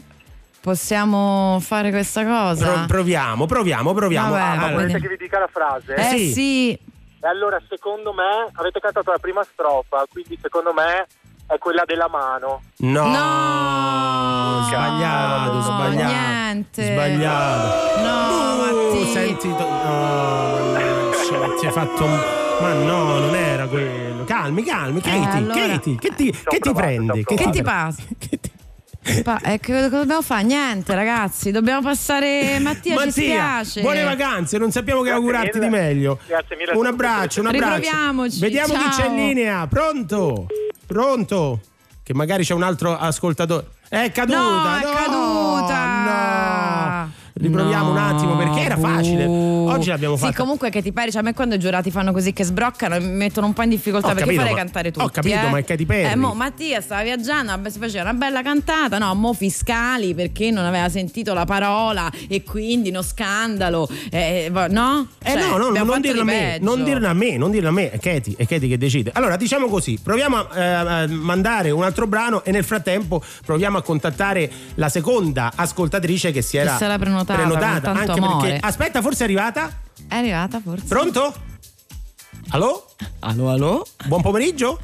[0.61, 2.72] possiamo fare questa cosa?
[2.72, 4.30] Pro- proviamo, proviamo, proviamo.
[4.30, 5.95] Vabbè, Ah, Allora, volete quindi- che vi dica la frase?
[5.95, 6.32] eh sì.
[6.34, 6.72] sì.
[7.20, 11.07] E allora, secondo me, avete cantato la prima strofa, quindi secondo me
[11.47, 12.61] è quella della mano.
[12.78, 14.65] No, No!
[14.68, 16.11] sbagliato, No, sbagliato.
[16.13, 16.86] niente.
[16.93, 17.99] Sbagliato.
[18.01, 19.11] No, Uh, Matti.
[19.11, 22.20] senti, to- no, mannaggia, ti hai fatto un...
[22.59, 24.24] Ma no, non era quello.
[24.24, 27.24] Calmi, calmi, Katie, Eh, allora- Katie, che ti, che ti prendi?
[27.24, 28.01] Che ti passa?
[29.24, 30.43] Pa- eh, che cosa dobbiamo fare?
[30.43, 32.57] Niente, ragazzi, dobbiamo passare.
[32.59, 33.11] Mattia, ci Mattia,
[33.63, 33.82] spiace.
[33.82, 35.70] buone vacanze, non sappiamo che Grazie augurarti mille.
[35.70, 36.20] di meglio.
[36.28, 36.72] Grazie mille.
[36.74, 37.76] Un abbraccio, un abbraccio.
[37.76, 38.89] Riproviamoci, Vediamo chi ciao.
[38.89, 39.68] c'è in linea.
[39.68, 40.47] Pronto?
[40.86, 41.61] Pronto?
[42.03, 43.68] Che magari c'è un altro ascoltatore.
[43.88, 44.39] È caduta.
[44.39, 45.86] No, è no, caduta.
[46.03, 46.57] No.
[47.38, 49.26] Riproviamo No, un attimo perché era facile.
[49.26, 50.36] Oggi l'abbiamo Sì, fatta.
[50.38, 53.12] comunque Katy Perry, cioè a me quando i giurati fanno così che sbroccano e mi
[53.16, 55.06] mettono un po' in difficoltà Ho perché capito, farei ma- cantare tutti.
[55.06, 55.50] ho capito, eh.
[55.50, 56.12] ma è Katy Perry.
[56.12, 60.66] Eh, mo, Mattia stava viaggiando, si faceva una bella cantata, no, mo fiscali perché non
[60.66, 65.08] aveva sentito la parola e quindi uno scandalo, eh, va- no?
[65.22, 67.52] Eh Cioè, no, no, abbiamo non fatto dirla a me, non dirla a me, non
[67.52, 69.12] dirla a me, è Katy, è Katy che decide.
[69.14, 73.82] Allora, diciamo così, proviamo a, eh, mandare un altro brano e nel frattempo proviamo a
[73.82, 76.84] contattare la seconda ascoltatrice che si era, si
[77.36, 78.50] prenotata tanto anche amore.
[78.50, 79.70] perché Aspetta, forse è arrivata?
[80.08, 80.86] È arrivata forse.
[80.86, 81.36] Pronto?
[82.50, 82.92] Allo?
[83.20, 83.86] Allo, allo?
[84.06, 84.80] Buon pomeriggio?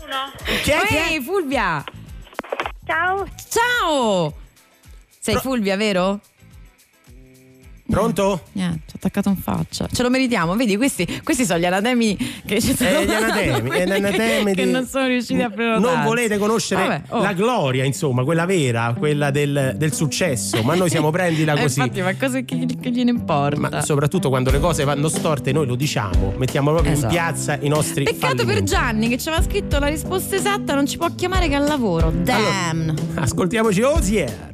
[0.64, 0.86] Chi è?
[0.86, 1.12] Chi è?
[1.12, 1.84] Ehi, Fulvia!
[2.86, 3.26] Ciao.
[3.50, 4.34] Ciao!
[5.20, 6.20] Sei Fulvia, vero?
[7.94, 8.42] Pronto?
[8.54, 9.88] Niente, ci ho attaccato in faccia.
[9.92, 12.90] Ce lo meritiamo, vedi, questi, questi sono gli anatemi che ci sono.
[12.90, 15.96] Eh, gli anatemi, gli anatemi che, di- che non sono riusciti a prenotare.
[15.96, 17.22] Non volete conoscere Vabbè, oh.
[17.22, 21.80] la gloria, insomma, quella vera, quella del, del successo, ma noi siamo prendila Eh, così.
[21.82, 23.60] infatti, ma cosa che, che gliene importa?
[23.70, 27.06] Ma soprattutto quando le cose vanno storte, noi lo diciamo, mettiamo proprio Esatto.
[27.14, 28.72] in piazza i nostri Peccato per fallimenti.
[28.72, 32.12] Gianni che ci aveva scritto la risposta esatta, non ci può chiamare che al lavoro.
[32.12, 32.92] Damn.
[33.16, 34.52] Ascoltiamoci Osier.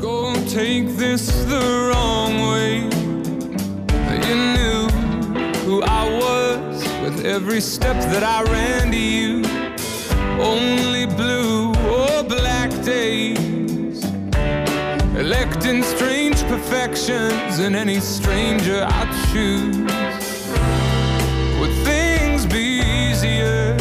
[0.00, 2.76] Don't take this the wrong way.
[4.28, 4.88] You knew
[5.66, 9.42] who I was with every step that I ran to you.
[10.40, 14.04] Only blue or black days.
[15.16, 19.76] Electing strange perfections in any stranger I choose.
[21.58, 23.76] Would things be easier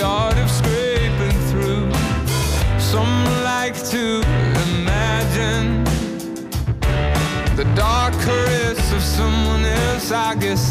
[0.00, 1.90] the art of scraping through.
[2.78, 4.22] Some like to
[4.70, 5.84] imagine
[7.54, 10.10] the dark caress of someone else.
[10.10, 10.69] I guess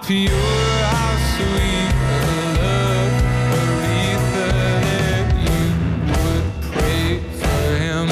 [0.00, 1.92] Pure, how sweet
[2.24, 3.14] the love,
[3.60, 4.48] Aretha,
[4.86, 5.60] that you
[6.08, 7.08] would pray
[7.40, 8.08] for him.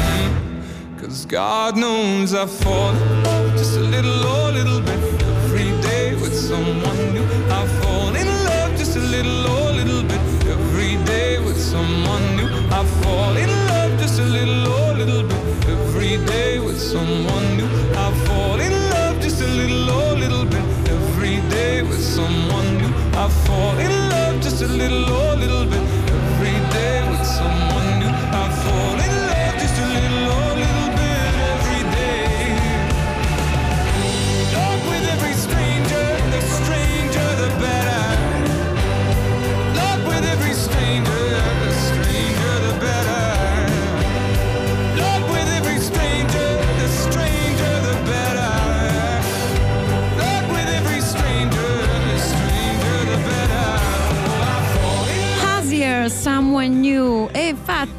[1.01, 2.93] Cause God knows I fall
[3.57, 7.25] just a little, oh, little bit every day with someone new.
[7.51, 12.49] I fall in love just a little, oh, little bit every day with someone new.
[12.71, 17.69] I fall in love just a little, oh, little bit every day with someone new.
[17.97, 18.50] I fall
[23.23, 25.80] I fall in love just a little, oh, little bit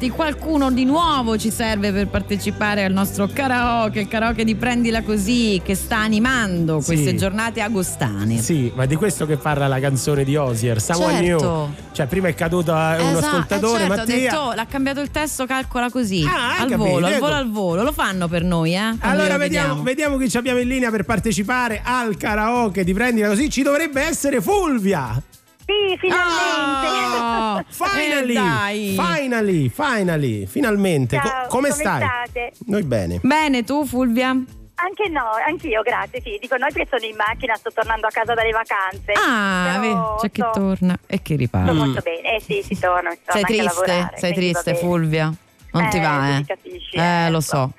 [0.02, 5.02] infatti qualcuno di nuovo ci serve per partecipare al nostro karaoke, il karaoke di Prendila
[5.02, 6.86] Così, che sta animando Sì.
[6.86, 8.38] queste giornate agostane.
[8.38, 11.44] Sì, ma di questo che parla la canzone di Osier, Someone Certo.
[11.44, 11.70] New.
[11.92, 14.16] Cioè, prima è caduto eh, un Esatto, ascoltatore, eh certo, Mattia.
[14.16, 16.24] detto, oh, l'ha cambiato il testo, calcola così.
[16.26, 17.82] Ah, al capito, volo, al volo, al volo.
[17.82, 18.96] Lo fanno per noi, eh?
[19.00, 23.28] Allora lo vediamo, vediamo chi ci abbiamo in linea per partecipare al karaoke di Prendila
[23.28, 23.48] Così.
[23.50, 25.22] Ci dovrebbe essere Fulvia.
[25.64, 26.86] Sì, finalmente.
[26.88, 28.94] Oh, Finally, eh, dai.
[28.96, 31.18] finally, finally, finalmente.
[31.18, 32.00] Co- Ciao, come, come stai?
[32.02, 32.52] state?
[32.66, 33.18] Noi bene.
[33.22, 34.28] Bene, tu Fulvia?
[34.74, 36.20] Anche no, anch'io, grazie.
[36.20, 39.12] Sì, dico noi perché sono in macchina, sto tornando a casa dalle vacanze.
[39.14, 41.70] Ah, Però vedi, c'è chi sto- torna e chi riparte.
[41.70, 42.36] Sto molto bene.
[42.36, 43.10] Eh sì, si torna.
[43.10, 44.10] si Sei triste?
[44.16, 44.74] Sei va triste.
[44.74, 45.32] Fulvia?
[45.74, 46.36] Non ti Eh, va, tu eh?
[46.36, 47.72] mi capisci, Eh, eh, lo lo so.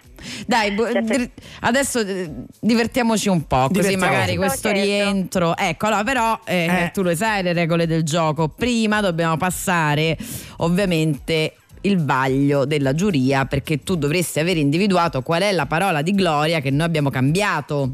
[0.47, 1.29] Dai, bu- dir-
[1.61, 2.29] adesso eh,
[2.59, 4.11] divertiamoci un po', così Divertiamoci.
[4.11, 4.81] magari questo certo.
[4.83, 5.57] rientro.
[5.57, 6.91] Ecco, allora, però eh, Eh.
[6.93, 8.47] tu lo sai le regole del gioco.
[8.49, 10.17] Prima dobbiamo passare,
[10.57, 11.55] ovviamente.
[11.85, 16.61] Il vaglio della giuria perché tu dovresti aver individuato qual è la parola di Gloria
[16.61, 17.91] che noi abbiamo cambiato.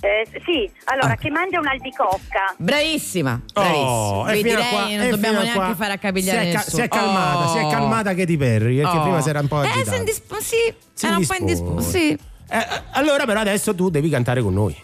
[0.00, 1.16] Eh, sì, allora, Ah.
[1.16, 2.54] che mangia un'albicocca.
[2.56, 4.30] Bravissima, Oh, bravissima.
[4.32, 6.60] Vi fino a direi qua- non dobbiamo a neanche qua fare accapigliare si è, ca-
[6.62, 7.68] si è calmata, si è Oh.
[7.70, 9.02] calmata Katy Perry, perché Oh.
[9.02, 9.90] prima si era un po' Eh, agitata.
[9.90, 11.70] sei indisp- sì, Si era un po' indispone.
[11.70, 11.90] indisposto.
[11.90, 12.18] Sì.
[12.50, 14.76] Eh, allora però adesso tu devi cantare con noi.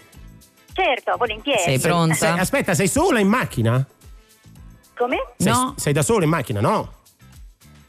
[0.73, 1.61] Certo, volentieri.
[1.63, 2.15] Sei pronta?
[2.15, 3.87] Sei- aspetta, sei sola in macchina?
[4.97, 5.17] Come?
[5.39, 5.75] Sei, No.
[5.77, 6.93] sei da sola in macchina, no?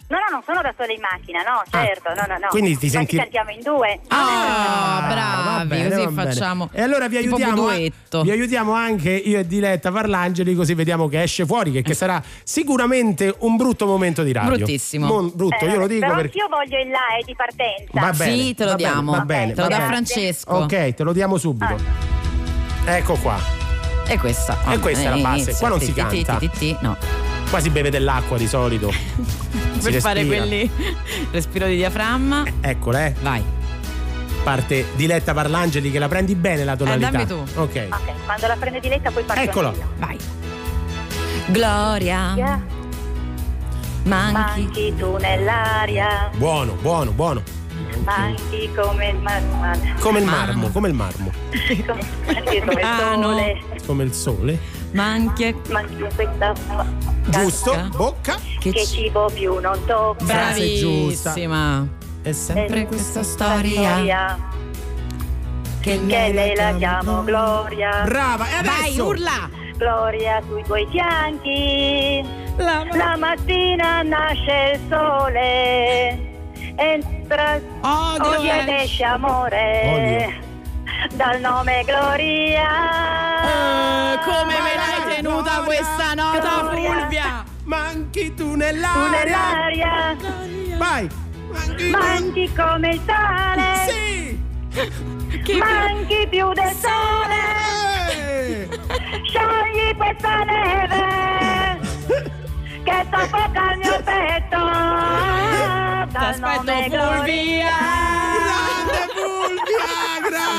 [0.08, 2.46] No, no, non sono da sola in macchina, no, certo, no, no, no.
[2.46, 4.00] Ah, quindi ti senti- cantiamo in due.
[4.10, 6.70] Ah, va bravi, bene, così facciamo.
[6.72, 8.22] E allora vi aiutiamo, duetto.
[8.22, 12.22] vi aiutiamo anche io e Diletta Parlangeli, così vediamo che esce fuori, che, che sarà
[12.44, 14.58] sicuramente un brutto momento di radio.
[14.58, 15.08] Bruttissimo.
[15.08, 16.38] Mon- brutto, Eh, io lo dico però perché.
[16.38, 18.00] io voglio il là eh, di partenza.
[18.00, 19.12] Va bene, Sì, te lo va bene, diamo.
[19.12, 19.88] va bene, te lo dà bene.
[19.90, 20.54] Francesco.
[20.54, 21.78] Ok, te lo diamo subito.
[22.86, 23.38] Ecco qua.
[24.06, 24.56] E questa.
[24.68, 25.58] E questa è la base, Inizia.
[25.58, 26.40] qua non si canta.
[26.82, 27.25] No.
[27.50, 28.92] Qua si beve dell'acqua di solito.
[29.76, 30.40] Si Per fare respira.
[30.46, 30.72] quelli.
[31.32, 32.44] Respiro di diaframma.
[32.62, 33.14] Eccola, eh.
[33.22, 33.44] Vai.
[34.44, 37.10] Parte Diletta Parlangeli che la prendi bene la tonalità.
[37.10, 37.36] Eh, dammi tu.
[37.60, 37.88] Ok.
[37.92, 39.74] Ok, quando la prende di letta poi parto Eccola.
[40.00, 40.18] Vai.
[41.48, 42.34] Gloria.
[42.36, 42.62] Yeah.
[44.06, 44.32] Manchi.
[44.34, 47.44] Manchi tu nell'aria, Buono, buono, buono.
[48.04, 51.32] manchi come il mar- Come il marmo, come il marmo.
[51.52, 51.84] manchi
[52.64, 54.60] come il sole, Come il sole.
[54.96, 55.34] In
[56.16, 56.54] questa
[57.28, 57.90] Giusto?
[57.98, 58.36] Bocca.
[58.60, 60.24] Che che ci- cibo più non tocca.
[60.24, 61.86] Bravissima.
[62.22, 63.94] È sempre Sempre questa storia.
[63.96, 64.38] Gloria,
[65.82, 68.48] Che che lei la chiamo Gloria, Brava.
[68.50, 68.82] E adesso?
[68.82, 69.50] Vai, urla.
[69.76, 72.24] Gloria sui tuoi fianchi.
[72.56, 76.38] La- La mattina nasce il sole,
[76.78, 79.04] entra Odio odio ed esce.
[79.04, 80.54] amore.
[81.14, 82.70] Dal nome Gloria.
[83.44, 85.64] Eh, come me l'hai tenuta Gloria.
[85.64, 87.44] questa nota, Fulvia.
[87.64, 89.10] Manchi tu Tu nell'aria.
[89.10, 90.16] nell'aria
[90.78, 91.10] Vai.
[91.52, 93.88] Manchi, manchi come il sale.
[93.88, 94.44] Sì.
[95.58, 97.44] Manchi più del sole.
[98.12, 98.68] Eh.
[99.24, 101.80] Sciogli questa neve
[102.84, 104.58] che soffoca il mio petto.
[106.08, 107.76] Ti Dal aspetto nome Fulvia,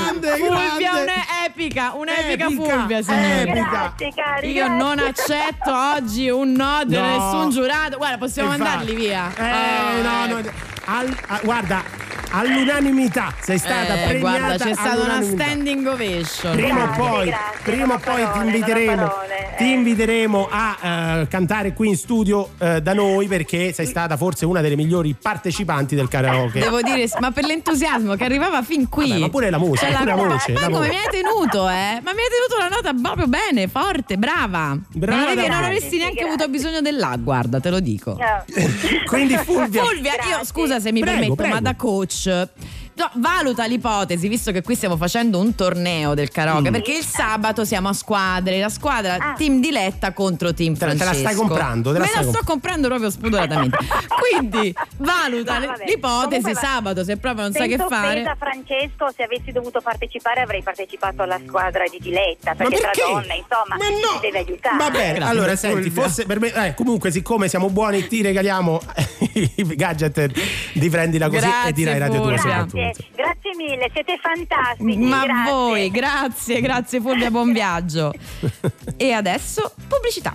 [0.03, 1.13] grande, Fulvia grande.
[1.13, 3.41] un'epica, un'epica Epica, Fulvia, signori.
[3.51, 3.69] epica.
[3.71, 4.51] Grazie cari.
[4.53, 4.77] Io grazie.
[4.77, 7.07] non accetto oggi un no di No.
[7.07, 7.97] nessun giurato.
[7.97, 8.71] Guarda, possiamo Infatti.
[8.71, 9.31] mandarli via.
[9.37, 10.51] Eh, Ah, no, no.
[10.89, 11.83] Al- ah, guarda,
[12.31, 16.53] all'unanimità sei stata Eh, premiata guarda, c'è stata una standing ovation.
[16.57, 19.13] Prima o poi, grazie, prima o poi parole, ti inviteremo,
[19.57, 20.77] ti inviteremo a
[21.23, 25.15] eh, cantare qui in studio eh, da noi perché sei stata forse una delle migliori
[25.21, 26.61] partecipanti del karaoke.
[26.61, 29.09] Devo dire, ma per l'entusiasmo che arrivava fin qui.
[29.09, 30.89] Vabbè, ma pure la musica, Cioè, pure la voce, Ma la come voce.
[30.91, 32.01] mi hai tenuto, eh?
[32.03, 34.77] Ma mi hai tenuto la nota proprio bene, forte, brava.
[34.93, 36.33] Brava, non, avevi- non avresti neanche Grazie.
[36.33, 38.17] avuto bisogno dell'A, guarda, te lo dico.
[38.19, 38.45] No.
[39.07, 41.55] Quindi Fulvia, Fulvia, io scusa se mi Prego, permetto, prego.
[41.55, 42.49] ma da coach.
[42.97, 46.73] No, valuta l'ipotesi, visto che qui stiamo facendo un torneo del karaoke, Mm.
[46.73, 49.33] perché il sabato siamo a squadre, la squadra Ah.
[49.37, 51.29] team Diletta contro team Te la- te la Francesco.
[51.29, 53.77] stai comprando, te la Me stai la sto comp- comprando proprio spudoratamente.
[54.21, 58.21] Quindi valuta No, l'ipotesi Comunque, sabato, se proprio non sai che fare.
[58.21, 63.01] offesa, Francesco, se avessi dovuto partecipare avrei partecipato alla squadra di Diletta, Ma perché, perché?
[63.03, 64.13] tra donne, insomma, Ma no.
[64.15, 64.77] si deve aiutare.
[64.77, 68.81] Va bene, Grazie, allora senti, forse per me, eh, comunque siccome siamo buoni ti regaliamo
[69.35, 70.31] i gadget
[70.75, 72.67] di prendila così Grazie, e dirai Radio 2 Fulvia.
[72.67, 72.86] soprattutto.
[72.87, 74.97] Grazie, grazie mille, siete fantastici.
[74.99, 75.53] Ma grazie.
[75.53, 78.13] voi, grazie, grazie Fulvia, buon viaggio.
[78.97, 80.35] e adesso pubblicità.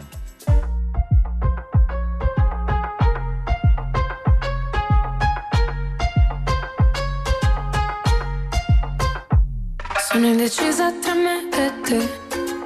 [10.09, 12.09] Sono indecisa tra me e te,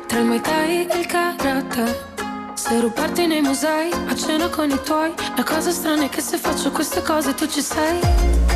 [0.07, 2.13] tra il Muay Thai e il karate.
[2.55, 6.37] Se rubarti nei musei, a cena con i tuoi, la cosa strana è che se
[6.37, 8.54] faccio queste cose tu ci sei.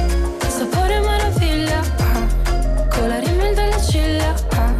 [3.10, 4.72] La rimel delle ciglia, ah.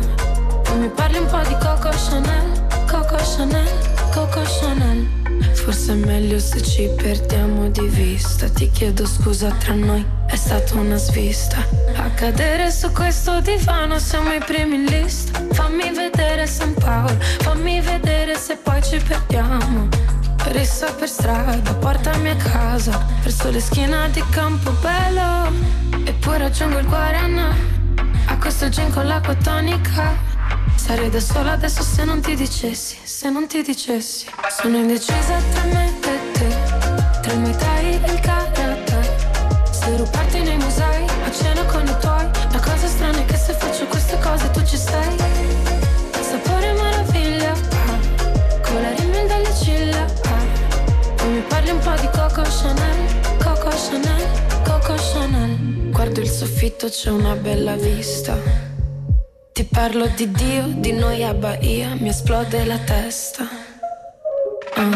[0.76, 2.46] Mi parli un po' di Coco Chanel,
[2.86, 3.68] Coco Chanel,
[4.12, 5.08] Coco Chanel.
[5.54, 8.48] Forse è meglio se ci perdiamo di vista.
[8.48, 11.58] Ti chiedo scusa tra noi, è stata una svista.
[11.96, 15.44] A cadere su questo divano siamo i primi in lista.
[15.52, 19.88] Fammi vedere San Paolo, fammi vedere se poi ci perdiamo.
[20.52, 25.52] Rissa per strada, portami a casa, verso le schiena di Campobello.
[26.06, 27.78] E poi raggiungo il Guarana,
[28.30, 30.16] a questo gin con l'acqua tonica.
[30.76, 34.28] Sarei da sola adesso se non ti dicessi, se non ti dicessi.
[34.50, 36.48] Sono indecisa tra me e te,
[37.22, 39.18] tra Muay Thai e il karate.
[39.72, 42.30] Se rubarti nei musei, a cena con i tuoi.
[42.52, 45.16] La cosa strana è che se faccio queste cose tu ci sei.
[46.22, 47.54] Sapore meraviglia,
[48.62, 50.06] con la rimel delle ciglia.
[50.06, 51.26] ah.
[51.26, 54.49] Mi parli un po' di Coco Chanel, Coco Chanel.
[56.20, 58.38] Guardo il soffitto, c'è una bella vista.
[59.54, 63.48] Ti parlo di Dio, di noi a Bahia, mi esplode la testa.
[64.76, 64.90] Ah.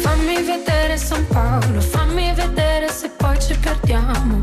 [0.00, 4.42] Fammi vedere San Paolo, fammi vedere se poi ci perdiamo.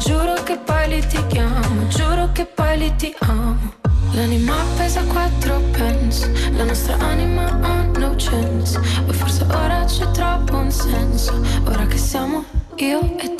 [0.00, 3.72] Giuro che poi litighiamo, giuro che poi litighiamo.
[4.12, 8.78] L'anima pesa quattro pence, la nostra anima ha no chance.
[8.78, 12.44] O forse ora ci trovo un senso, ora che siamo
[12.76, 13.35] io e te.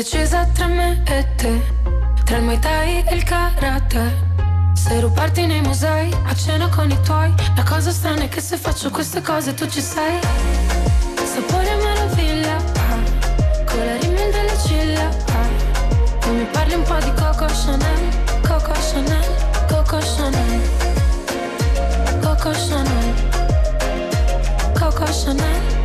[0.00, 1.60] Sono indecisa tra me e te,
[2.24, 4.28] tra il Muay Thai e il karate.
[4.72, 7.34] Se rubarti nei musei, a cena con i tuoi.
[7.54, 10.18] La cosa strana è che se faccio queste cose tu ci sei.
[11.22, 16.30] Sapore meraviglia, ah, con la rimel delle ciglia ah.
[16.30, 19.28] Mi parli un po' di Coco Chanel, Coco Chanel,
[19.68, 20.60] Coco Chanel.
[22.22, 23.14] Coco Chanel
[24.72, 25.79] Coco Chanel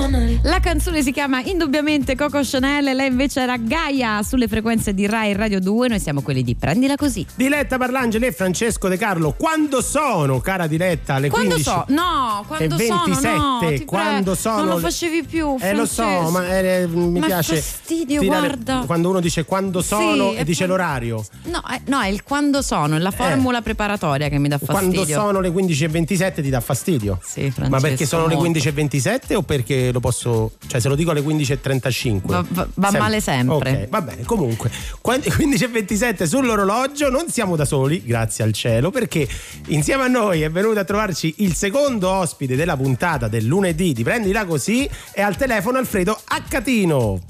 [0.00, 5.06] Chanel La canzone si chiama indubbiamente Coco Chanel, lei invece era Gaia sulle frequenze di
[5.06, 7.26] Rai Radio 2, noi siamo quelli di Prendila Così.
[7.34, 11.62] Diletta Parlangeli e Francesco De Carlo, quando sono, cara Diletta, Quando 15?
[11.62, 11.84] so?
[11.88, 13.02] No, quando e sono?
[13.06, 16.30] 27, No, quando prego, sono Non lo le- facevi più, Eh lo so, Francesco.
[16.30, 18.82] ma eh, mi Ma piace fastidio, tirare- guarda.
[18.86, 21.24] quando uno dice quando sono Sì, e e dice poi- l'orario.
[21.44, 25.04] No, eh, no, è il quando sono, è la formula preparatoria che mi dà fastidio.
[25.04, 27.18] Quando sono le 15.27 ti dà fastidio?
[27.22, 28.42] Sì, Francesco, Ma perché sono molto.
[28.42, 30.52] le 15.27 o perché lo posso.
[30.66, 32.20] cioè se lo dico alle 15.35?
[32.24, 33.70] Va- va- va male sempre.
[33.84, 34.22] Ok, va bene.
[34.24, 39.26] Comunque, quan- 15.27 sull'orologio, non siamo da soli, grazie al cielo, perché
[39.68, 44.02] insieme a noi è venuto a trovarci il secondo ospite della puntata del lunedì di
[44.02, 47.20] Prendila Così e al telefono Alfredo Accatino.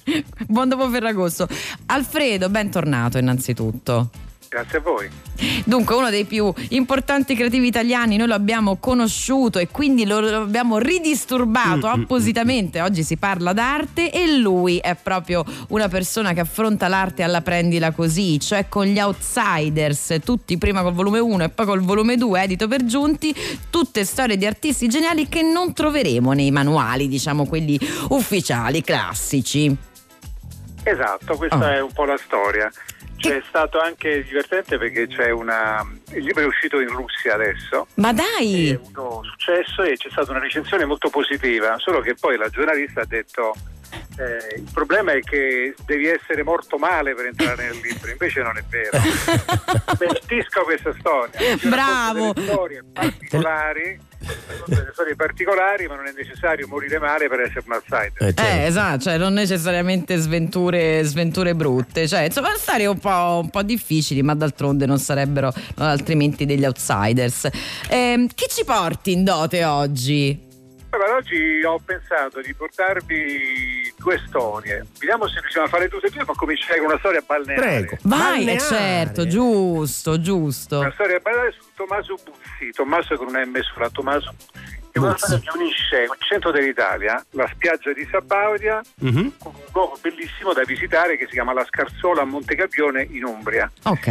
[0.47, 1.47] Buon dopo Ferragosto.
[1.87, 4.09] Alfredo, bentornato innanzitutto.
[4.49, 5.09] Grazie a voi.
[5.65, 10.41] Dunque, uno dei più importanti creativi italiani, noi lo abbiamo conosciuto e quindi lo, lo
[10.43, 12.81] abbiamo ridisturbato appositamente.
[12.81, 17.91] Oggi si parla d'arte e lui è proprio una persona che affronta l'arte alla prendila
[17.91, 22.41] così, cioè con gli outsiders, tutti prima col volume 1 e poi col volume 2,
[22.41, 23.35] edito per giunti,
[23.69, 29.93] tutte storie di artisti geniali che non troveremo nei manuali, diciamo quelli ufficiali, classici.
[30.87, 31.73] Esatto, questa Oh.
[31.73, 32.71] è un po' la storia.
[33.17, 35.83] C'è stato anche divertente perché c'è una.
[36.11, 37.87] Il libro è uscito in Russia adesso.
[37.95, 38.69] Ma dai!
[38.71, 43.01] Ha avuto successo e c'è stata una recensione molto positiva, solo che poi la giornalista
[43.01, 43.55] ha detto.
[44.17, 48.57] Eh, il problema è che devi essere morto male per entrare nel libro, invece non
[48.57, 48.97] è vero.
[49.95, 51.39] Smentisco questa storia.
[51.41, 52.31] Io Bravo.
[52.33, 53.99] delle storie particolari,
[54.93, 58.33] storie particolari, ma non è necessario morire male per essere un outsider.
[58.37, 63.63] Eh, esatto, cioè non necessariamente sventure, sventure brutte, cioè insomma storie un po', un po'
[63.63, 67.49] difficili, ma d'altronde non sarebbero eh, altrimenti degli outsiders.
[67.89, 70.44] Ehm, chi ci porti in dote oggi?
[70.95, 74.85] Allora, oggi ho pensato di portarvi due storie.
[74.97, 77.99] Vediamo se riusciamo a fare tutte e due, ma cominciare con una storia balneare.
[78.03, 80.79] Vai, eh, certo, giusto, giusto.
[80.79, 84.83] Una storia balneare su Tommaso Buzzi, Tommaso con una M sulla Tommaso Buzzi.
[84.91, 89.33] È una storia che unisce il centro dell'Italia, la spiaggia di Sabaudia, Mhm.
[89.39, 93.69] con un luogo bellissimo da visitare che si chiama La Scarsola a Montecapione in Umbria.
[93.83, 94.05] Ok.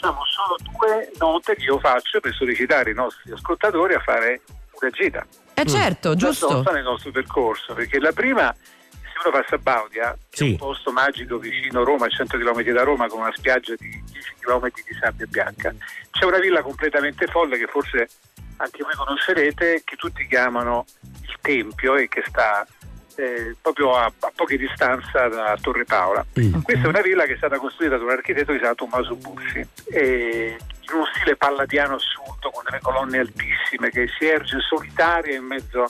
[0.00, 4.40] Sono solo due note che io faccio per sollecitare i nostri ascoltatori a fare
[4.80, 5.24] una gita.
[5.54, 6.48] Eh certo, Una giusto.
[6.48, 10.56] sosta nel nostro percorso, perché la prima, se uno va a Sabaudia, che è un
[10.56, 14.34] posto magico vicino a Roma, a 100 km da Roma, con una spiaggia di 10
[14.40, 15.72] km di sabbia bianca,
[16.10, 18.08] c'è una villa completamente folle che forse
[18.56, 20.84] anche voi conoscerete, che tutti chiamano
[21.22, 22.66] il Tempio e che sta
[23.16, 26.24] eh, proprio a, a poche distanza da Torre Paola.
[26.62, 29.16] Questa è una villa che è stata costruita da un architetto che si chiama Tommaso
[29.16, 35.36] Bussi, e in uno stile palladiano assurdo con delle colonne altissime che si erge solitaria
[35.36, 35.86] in mezzo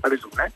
[0.00, 0.52] alle dune.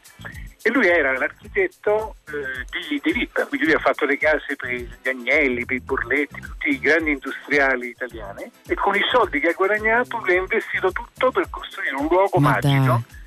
[0.62, 4.70] E lui era l'architetto eh, di, di VIP, quindi lui ha fatto le case per
[4.70, 8.50] gli Agnelli, per i Borletti, per tutti i grandi industriali italiani.
[8.66, 12.38] E con i soldi che ha guadagnato lui ha investito tutto per costruire un luogo
[12.38, 13.20] Ma magico che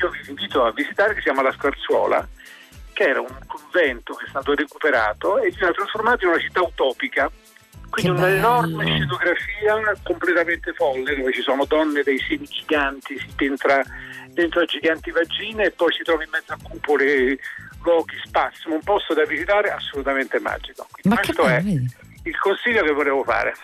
[0.00, 2.26] io vi invito a visitare che si chiama La Scarzuola,
[3.00, 6.60] che era un convento che è stato recuperato e si era trasformato in una città
[6.60, 7.30] utopica.
[7.88, 13.82] Quindi un'enorme scenografia completamente folle dove ci sono donne dei semi giganti, si entra
[14.28, 17.38] dentro a giganti vagine e poi si trova in mezzo a cupole,
[17.82, 20.86] luoghi, spazi, un posto da visitare assolutamente magico.
[20.90, 23.54] Quindi questo è il consiglio che volevo fare.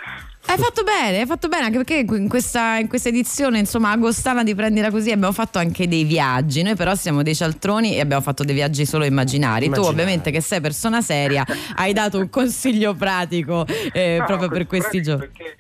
[0.49, 4.45] Hai fatto bene, hai fatto bene, anche perché in questa, in questa edizione, insomma, agostana
[4.45, 6.63] di prendila così abbiamo fatto anche dei viaggi.
[6.63, 9.65] Noi però siamo dei cialtroni e abbiamo fatto dei viaggi solo immaginari.
[9.67, 9.93] Tu, Immaginari.
[9.93, 11.45] ovviamente, che sei persona seria,
[11.75, 15.27] hai dato un consiglio pratico eh, No, proprio per questi giorni.
[15.27, 15.57] Perché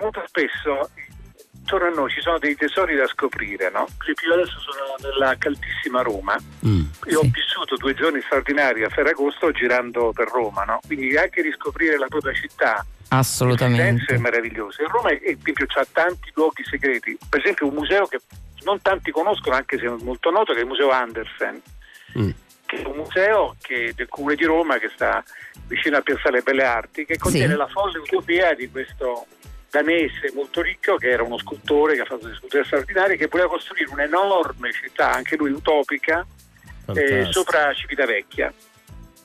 [0.00, 0.90] molto spesso
[1.66, 3.86] intorno a noi ci sono dei tesori da scoprire, no?
[4.24, 6.36] Io adesso sono nella caldissima Roma.
[7.08, 10.78] Io ho vissuto due giorni straordinari a Ferragosto girando per Roma, no?
[10.86, 14.14] Quindi anche riscoprire la propria città Assolutamente.
[14.14, 14.80] è meraviglioso.
[14.82, 17.18] E Roma, è- per esempio, ha tanti luoghi segreti.
[17.28, 18.20] Per esempio, un museo che
[18.62, 21.60] non tanti conoscono, anche se è molto noto, che è il Museo Andersen,
[22.66, 25.22] che è un museo che- del Comune di Roma che sta
[25.68, 27.58] vicino a Piazzale Belle Arti, che contiene Sì.
[27.58, 29.26] la folle utopia di questo
[29.76, 33.50] danese molto ricco che era uno scultore che ha fatto delle sculture straordinarie che voleva
[33.50, 36.26] costruire un'enorme città, anche lui utopica,
[36.94, 38.52] eh, sopra Civitavecchia.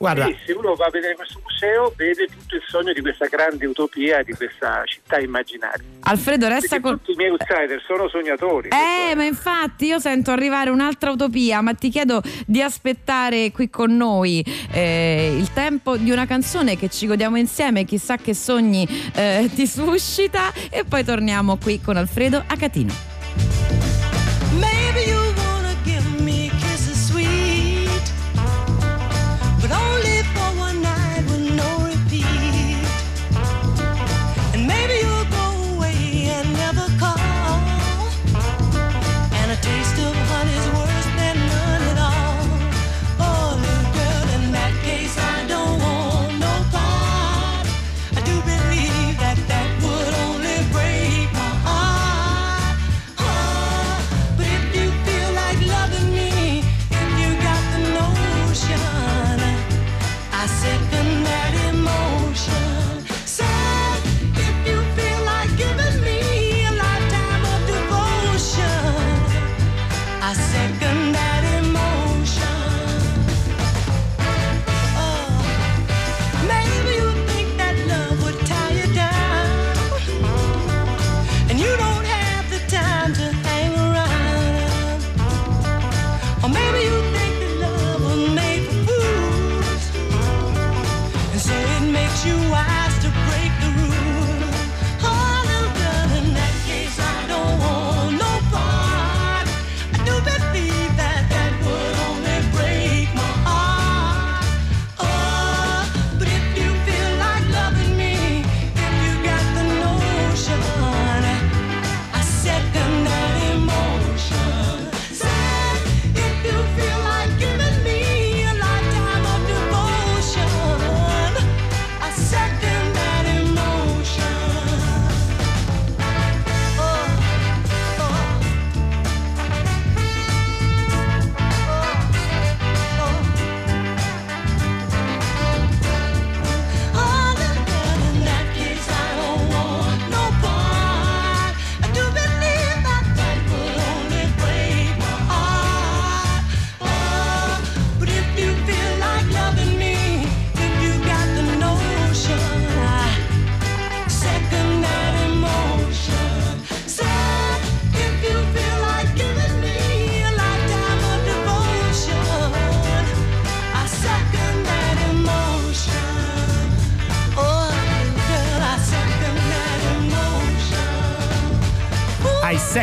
[0.02, 3.28] Guarda, E se uno va a vedere questo museo vede tutto il sogno di questa
[3.28, 5.86] grande utopia, di questa città immaginaria.
[6.00, 6.98] Alfredo, resta Perché con.
[6.98, 8.70] tutti i miei outsider sono sognatori.
[8.70, 13.96] Eh, ma infatti io sento arrivare un'altra utopia, ma ti chiedo di aspettare qui con
[13.96, 19.52] noi eh, il tempo di una canzone che ci godiamo insieme, chissà che sogni eh,
[19.54, 23.91] ti suscita e poi torniamo qui con Alfredo a Catino.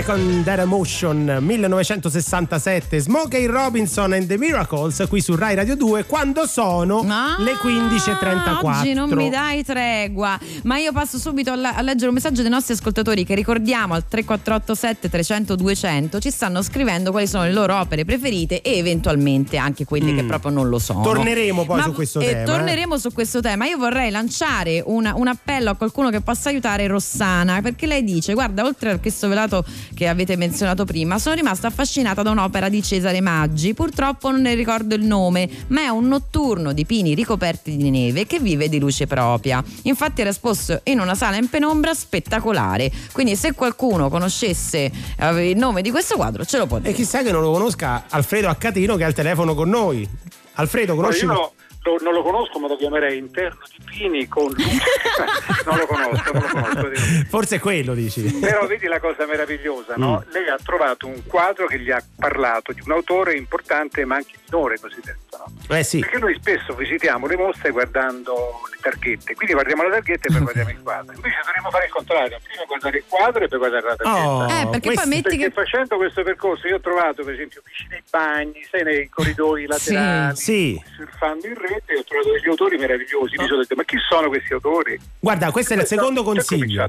[0.09, 6.47] Second That Emotion 1967 Smokey Robinson and the Miracles qui su Rai Radio 2 quando
[6.47, 12.15] sono le 15.34 Oggi non mi dai tregua, ma io passo subito a, leggere un
[12.15, 17.43] messaggio dei nostri ascoltatori che ricordiamo al 3487 300 200 ci stanno scrivendo quali sono
[17.45, 20.27] le loro opere preferite e eventualmente anche quelle che Mm.
[20.29, 21.03] proprio non lo sono.
[21.03, 22.45] Torneremo poi Ma- su questo e tema, eh.
[22.45, 23.67] Torneremo su questo tema.
[23.67, 28.33] Io vorrei lanciare una- un appello a qualcuno che possa aiutare Rossana perché lei dice:
[28.33, 29.65] Guarda, oltre a questo velato
[29.99, 33.75] che avete menzionato prima, sono rimasta affascinata da un'opera di Cesare Maggi.
[33.75, 38.25] Purtroppo non ne ricordo il nome, ma è un notturno di pini ricoperti di neve
[38.25, 39.61] che vive di luce propria.
[39.83, 42.93] Infatti era esposto in una sala in penombra spettacolare.
[43.11, 44.89] Quindi, se qualcuno conoscesse
[45.19, 46.91] eh, il nome di questo quadro, ce lo può dire.
[46.91, 50.09] E chissà che non lo conosca Alfredo Accatino che è al telefono con noi.
[50.55, 51.25] Alfredo, conosci?
[51.25, 51.53] Io lo- lo-
[52.01, 54.55] non lo conosco, ma lo chiamerei interno di Pini con
[55.65, 56.91] non lo conosco, non lo conosco.
[57.29, 58.23] Forse è quello, dici.
[58.41, 60.25] Però vedi la cosa meravigliosa, no?
[60.27, 60.33] Mm.
[60.33, 64.35] Lei ha trovato un quadro che gli ha parlato di un autore importante ma anche
[64.51, 65.77] minore cosiddetto, no?
[65.77, 66.01] Eh sì.
[66.01, 70.41] Perché noi spesso visitiamo le mostre guardando le targhette, quindi guardiamo la targhetta e poi
[70.49, 71.15] guardiamo il quadro.
[71.15, 74.29] Invece dovremmo fare il contrario, prima guardare il quadro e poi guardare la targhetta.
[74.29, 77.63] Oh, Eh, perché poi questo- metti Perché facendo questo percorso io ho trovato per esempio
[77.65, 80.83] vicino ai bagni, sai nei corridoi laterali, Sì.
[80.97, 84.53] surfando in rete ho trovato degli autori meravigliosi, mi sono detto ma chi sono questi
[84.53, 84.99] autori?
[85.21, 86.87] Guarda, questo è il secondo consiglio.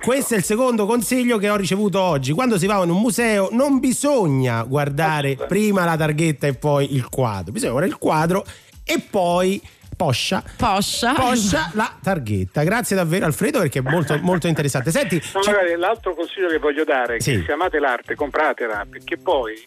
[0.00, 2.32] Questo è il secondo consiglio che ho ricevuto oggi.
[2.32, 7.08] Quando si va in un museo non bisogna guardare prima la targhetta e poi il
[7.08, 7.52] quadro.
[7.52, 8.44] Bisogna guardare il quadro
[8.84, 9.60] e poi
[9.98, 12.62] poscia, poscia, la targhetta.
[12.62, 14.90] Grazie davvero Alfredo perché è molto, molto interessante.
[14.92, 17.32] Senti, No, magari l'altro consiglio che voglio dare è Sì.
[17.38, 19.66] che se amate l'arte compratela perché poi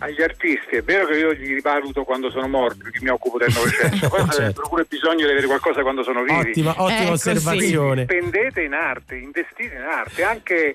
[0.00, 3.52] agli artisti è vero che io li rivaluto quando sono morti perché mi occupo del
[3.52, 4.36] Novecento poi Certo.
[4.40, 8.02] avrebbero pure bisogno di avere qualcosa quando sono vivi Ottima- ottima Ecco, osservazione.
[8.04, 10.74] spendete in arte investite in arte anche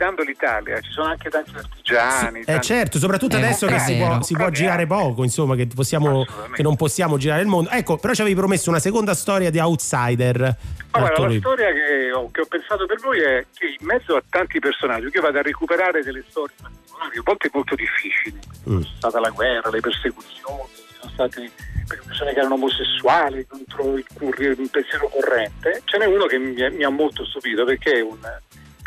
[0.00, 3.96] visitando l'Italia ci sono anche tanti artigiani Eh tanti- certo, soprattutto Eh, adesso che si
[3.96, 6.24] può, si può girare poco, insomma, che, possiamo,
[6.54, 7.68] che non possiamo girare il mondo.
[7.70, 10.56] Ecco, però ci avevi promesso una seconda storia di Outsider.
[10.92, 14.22] Molto la storia che ho, che ho pensato per voi è che in mezzo a
[14.28, 18.38] tanti personaggi io vado a recuperare delle storie particolari, a volte molto difficili.
[18.70, 18.80] Mm.
[18.80, 21.50] C'è stata la guerra, le persecuzioni, ci sono state
[21.86, 24.04] persone che erano omosessuali contro il,
[24.38, 25.82] il pensiero corrente.
[25.84, 28.18] Ce n'è uno che mi, mi ha molto stupito perché è un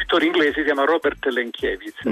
[0.04, 2.04] pittore inglese, si chiama Robert Lenkiewicz,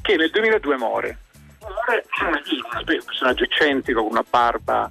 [0.00, 1.18] che nel 2002 muore.
[1.60, 4.90] Muore un personaggio eccentrico con una barba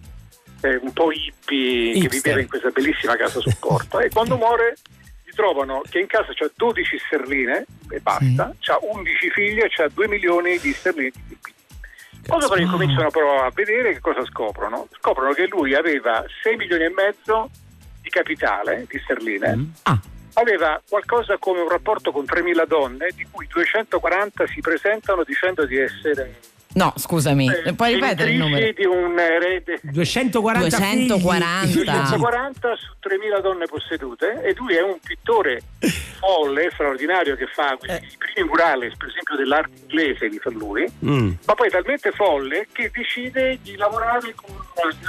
[0.62, 2.10] eh, un po' hippie che Hipster.
[2.10, 4.76] viveva in questa bellissima casa sul porto e quando muore
[5.24, 9.88] gli trovano che in casa c'ha 12 sterline e basta, c'ha 11 figli e c'ha
[9.88, 11.54] 2 milioni di sterline di PIL.
[12.28, 14.88] Quando poi cominciano però a vedere che cosa scoprono?
[15.00, 17.50] Scoprono che lui aveva 6 milioni e mezzo
[18.02, 19.72] di capitale di sterline.
[20.40, 25.80] Aveva qualcosa come un rapporto con 3.000 donne, di cui 240 si presentano dicendo di
[25.80, 26.36] essere
[26.78, 28.72] No, scusami, eh, puoi ripetere il numero?
[28.72, 31.66] di un erede 240 240.
[31.74, 35.62] 240 su 3.000 donne possedute e lui è un pittore
[36.20, 40.86] folle, straordinario che fa questi i primi murales per esempio dell'arte inglese li fa lui
[41.04, 41.32] Mm.
[41.46, 44.56] ma poi è talmente folle che decide di lavorare con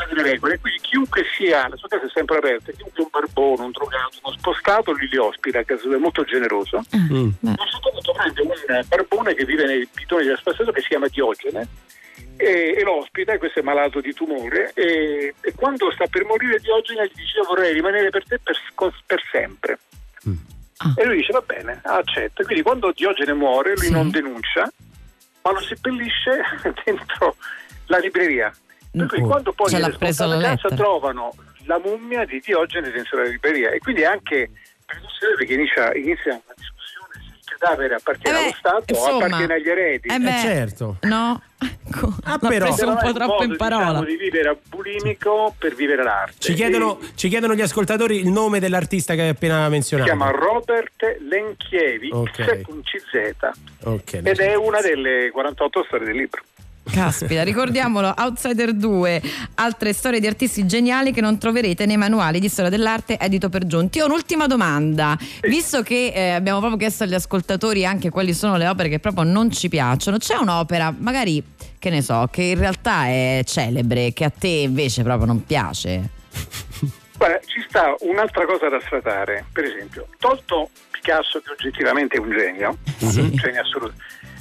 [0.08, 3.70] delle regole quindi chiunque sia, la sua casa è sempre aperta chiunque un barbone, un
[3.70, 7.30] drogato, uno spostato lui li ospita, che è molto generoso Mm.
[7.44, 10.88] a un certo punto prende un barbone che vive nei pitoni della spazzatura che si
[10.88, 11.57] chiama Diogene
[12.36, 16.24] e, e lo ospita, e questo è malato di tumore e, e quando sta per
[16.24, 18.56] morire Diogene gli dice io vorrei rimanere per te per,
[19.06, 19.78] per sempre.
[20.96, 24.70] E lui dice va bene, accetta quindi quando Diogene muore lui non denuncia
[25.42, 26.40] ma lo seppellisce
[26.84, 27.36] dentro
[27.86, 28.52] la libreria.
[28.90, 30.74] Per cui quando poi la a casa lettera.
[30.74, 33.70] trovano la mummia di Diogene dentro la libreria.
[33.70, 34.50] E quindi anche
[35.36, 39.10] perché inizia, inizia una discussione se il cadavere appartiene Eh beh, allo Stato insomma.
[39.10, 40.08] o appartiene agli eredi.
[40.08, 40.96] Eh beh, certo.
[41.02, 43.84] No, ecco, l'ha però- preso un Però è po' troppo in modo, parola.
[43.86, 48.60] diciamo, di vivere bulimico per vivere l'arte Ci chiedono, ci chiedono gli ascoltatori il nome
[48.60, 50.08] dell'artista che hai appena si menzionato.
[50.10, 52.60] chiama Robert Lenkiewicz Ok.
[52.62, 56.42] con CZ Ok, ed è una delle 48 storie del libro
[56.90, 59.22] Caspita, ricordiamolo, Outsider 2,
[59.54, 63.66] altre storie di artisti geniali che non troverete nei manuali di storia dell'arte edito per
[63.66, 64.00] giunti.
[64.00, 68.66] Ho un'ultima domanda, visto che eh, abbiamo proprio chiesto agli ascoltatori anche quali sono le
[68.66, 71.42] opere che proprio non ci piacciono, c'è un'opera, magari,
[71.78, 76.10] che ne so, che in realtà è celebre, che a te invece proprio non piace?
[77.18, 79.44] Guarda, ci sta un'altra cosa da sfatare.
[79.52, 83.94] Per esempio tolto Picasso che oggettivamente è un genio un genio assoluto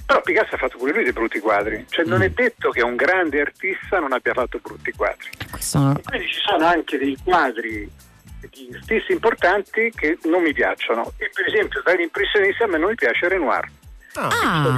[0.07, 1.85] però Picasso ha fatto pure lui dei brutti quadri.
[1.89, 5.27] Cioè non è detto che un grande artista non abbia fatto brutti quadri.
[5.59, 7.87] Sono- quindi ci sono anche dei quadri
[8.49, 11.11] di artisti importanti che non mi piacciono.
[11.17, 13.69] E per esempio dagli impressionisti a me non mi piace Renoir.
[14.09, 14.27] Sto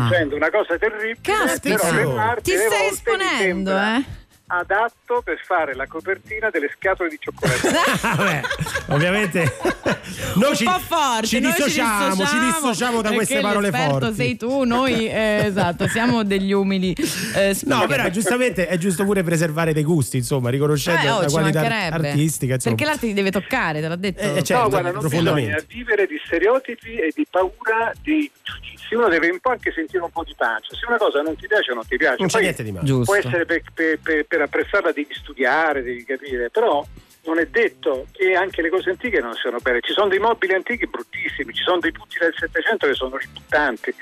[0.03, 1.77] dicendo una cosa terribile, Caspita.
[1.77, 4.03] però parti Ti stai esponendo, eh?
[4.51, 7.69] Adatto per fare la copertina delle scatole di cioccolato.
[8.17, 8.41] Vabbè,
[8.88, 9.57] ovviamente
[10.35, 14.13] noi ci, un po' forte, ci noi dissociamo, ci dissociamo da perché queste parole forti.
[14.15, 16.95] sei tu, noi eh, esatto, siamo degli umili.
[17.35, 21.27] eh, No, però giustamente è giusto pure preservare dei gusti, insomma, riconoscendo Eh, oh, la
[21.27, 22.55] qualità artistica.
[22.55, 22.76] Insomma.
[22.76, 24.21] Perché l'arte ti deve toccare, te l'ha detto.
[24.21, 25.65] Eh, certo, no, guarda, non profondamente.
[25.67, 28.95] bisogna vivere di stereotipi e di paura di giudizi.
[28.95, 30.76] Uno deve un po' anche sentire un po' di pancia.
[30.76, 32.15] Se una cosa non ti piace, non ti piace.
[32.19, 33.03] Non c'è niente di male.
[33.03, 36.85] Può essere per, per- per- per apprezzarla devi studiare, devi capire, però
[37.26, 39.81] non è detto che anche le cose antiche non siano belle.
[39.81, 43.93] Ci sono dei mobili antichi bruttissimi, ci sono dei putti del Settecento che sono ributtanti.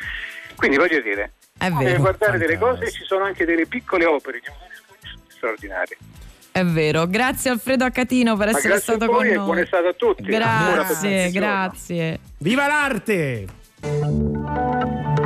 [0.56, 2.00] Quindi voglio dire, È devi vero.
[2.00, 4.56] guardare delle cose e ci sono anche delle piccole opere di un
[5.28, 5.98] straordinarie.
[6.52, 7.06] È vero.
[7.06, 9.38] Grazie Alfredo Accatino per Ma essere stato con noi.
[9.38, 10.24] buona estate a tutti.
[10.24, 12.20] Buona Grazie, grazie.
[12.40, 13.46] Viva l'arte!
[13.88, 15.17] Música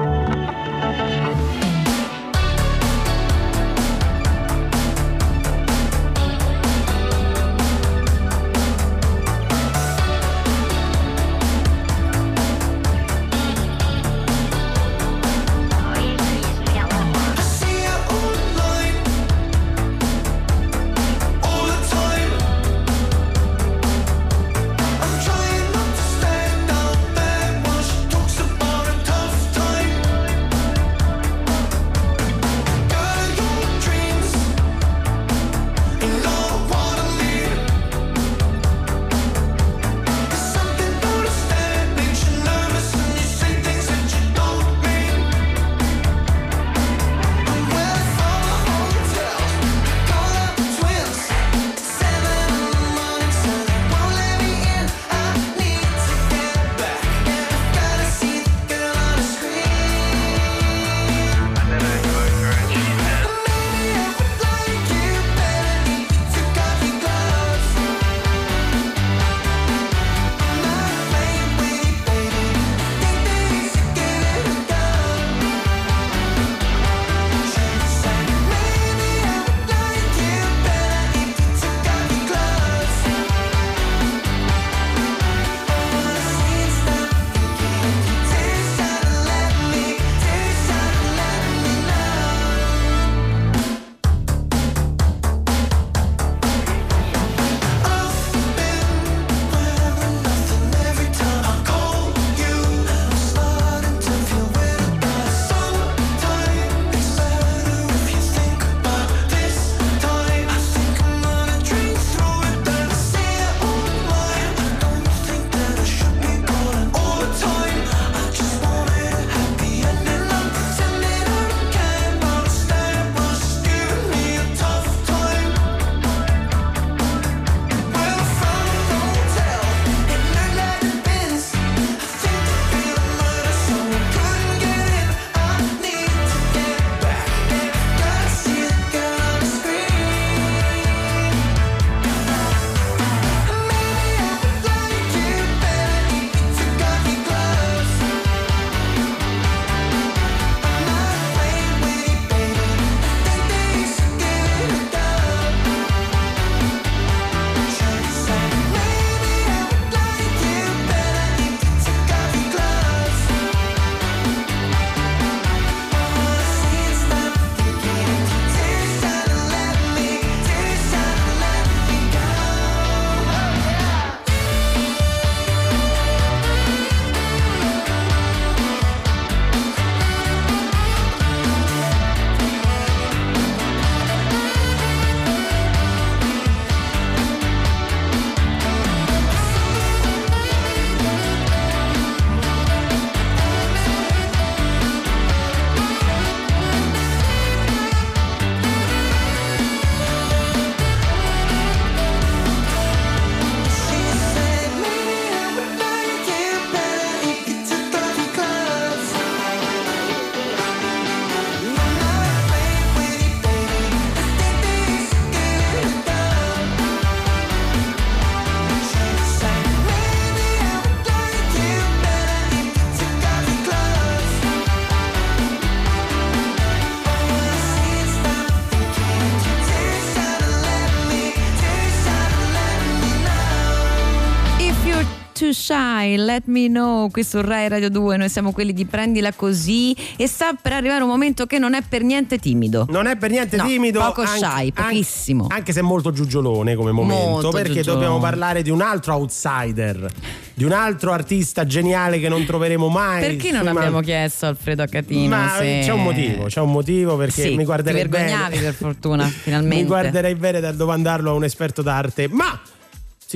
[236.32, 237.10] let me know.
[237.10, 241.03] Qui su Rai Radio 2 noi siamo quelli di prendila così e sta per arrivare
[241.03, 242.86] un momento che non è per niente timido.
[242.90, 243.99] Non è per niente No, timido.
[243.99, 245.44] poco anche- shy, pochissimo.
[245.44, 247.24] Anche, anche se molto giugiolone come momento.
[247.30, 248.03] Molto perché giugiolone.
[248.06, 250.10] dobbiamo parlare di un altro outsider,
[250.53, 253.22] di un altro artista geniale che non troveremo mai.
[253.22, 255.28] Perché non abbiamo man- chiesto Alfredo Accatino?
[255.36, 258.64] Ma se- c'è un motivo, c'è un motivo perché Sì, mi guarderei ti vergognavi bene.
[258.66, 259.76] per fortuna, finalmente.
[259.82, 262.60] Mi guarderei bene dal domandarlo a un esperto d'arte, ma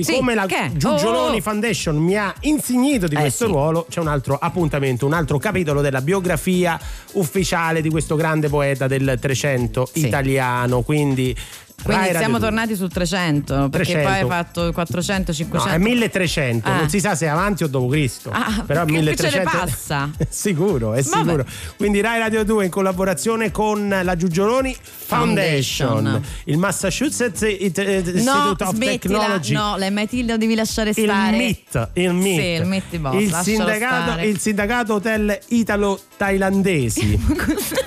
[0.02, 0.70] siccome Sì, la che?
[0.74, 1.40] Giugioloni Oh, oh.
[1.40, 3.50] Foundation mi ha insignito di Eh, questo sì.
[3.52, 6.78] ruolo, c'è un altro appuntamento, un altro capitolo della biografia
[7.12, 10.06] ufficiale di questo grande poeta del 300 Sì.
[10.06, 11.34] italiano, quindi
[11.82, 12.48] Quindi Rai siamo 2.
[12.48, 14.08] tornati sul 300, perché 300.
[14.08, 15.72] poi hai fatto 400, No, 500.
[15.72, 16.76] è 1300, Ah.
[16.78, 18.30] non si sa se è avanti o dopo Cristo.
[18.32, 20.10] Ah, però che- che 1300 ce ne passa?
[20.28, 21.16] sicuro, è Vabbè.
[21.24, 21.44] sicuro.
[21.76, 26.22] Quindi Rai Radio 2 in collaborazione con la Giugioloni Foundation, Foundation.
[26.46, 29.52] il Massachusetts It- eh, No, Institute of Technology.
[29.54, 31.36] no, le MIT lo devi lasciare Il stare.
[31.36, 32.40] MIT, il MIT.
[32.40, 34.26] Sì, il MIT boss, il, sindacato, stare.
[34.26, 37.20] il sindacato hotel italo-thailandesi.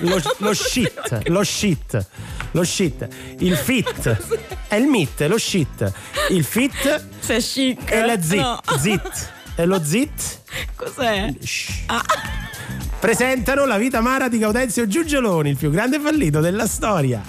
[0.00, 2.06] lo, lo shit, lo shit,
[2.52, 3.06] lo shit,
[3.38, 4.16] il fit,
[4.68, 5.92] è il MIT, lo shit,
[6.30, 7.90] il fit Sei chic.
[7.90, 8.60] e la zit, No.
[8.78, 10.38] zit, e lo zit
[10.74, 11.32] Cos'è?
[11.86, 12.02] Ah.
[12.98, 17.22] presentano la vita amara di Gaudenzio Giugioloni, il più grande fallito della storia.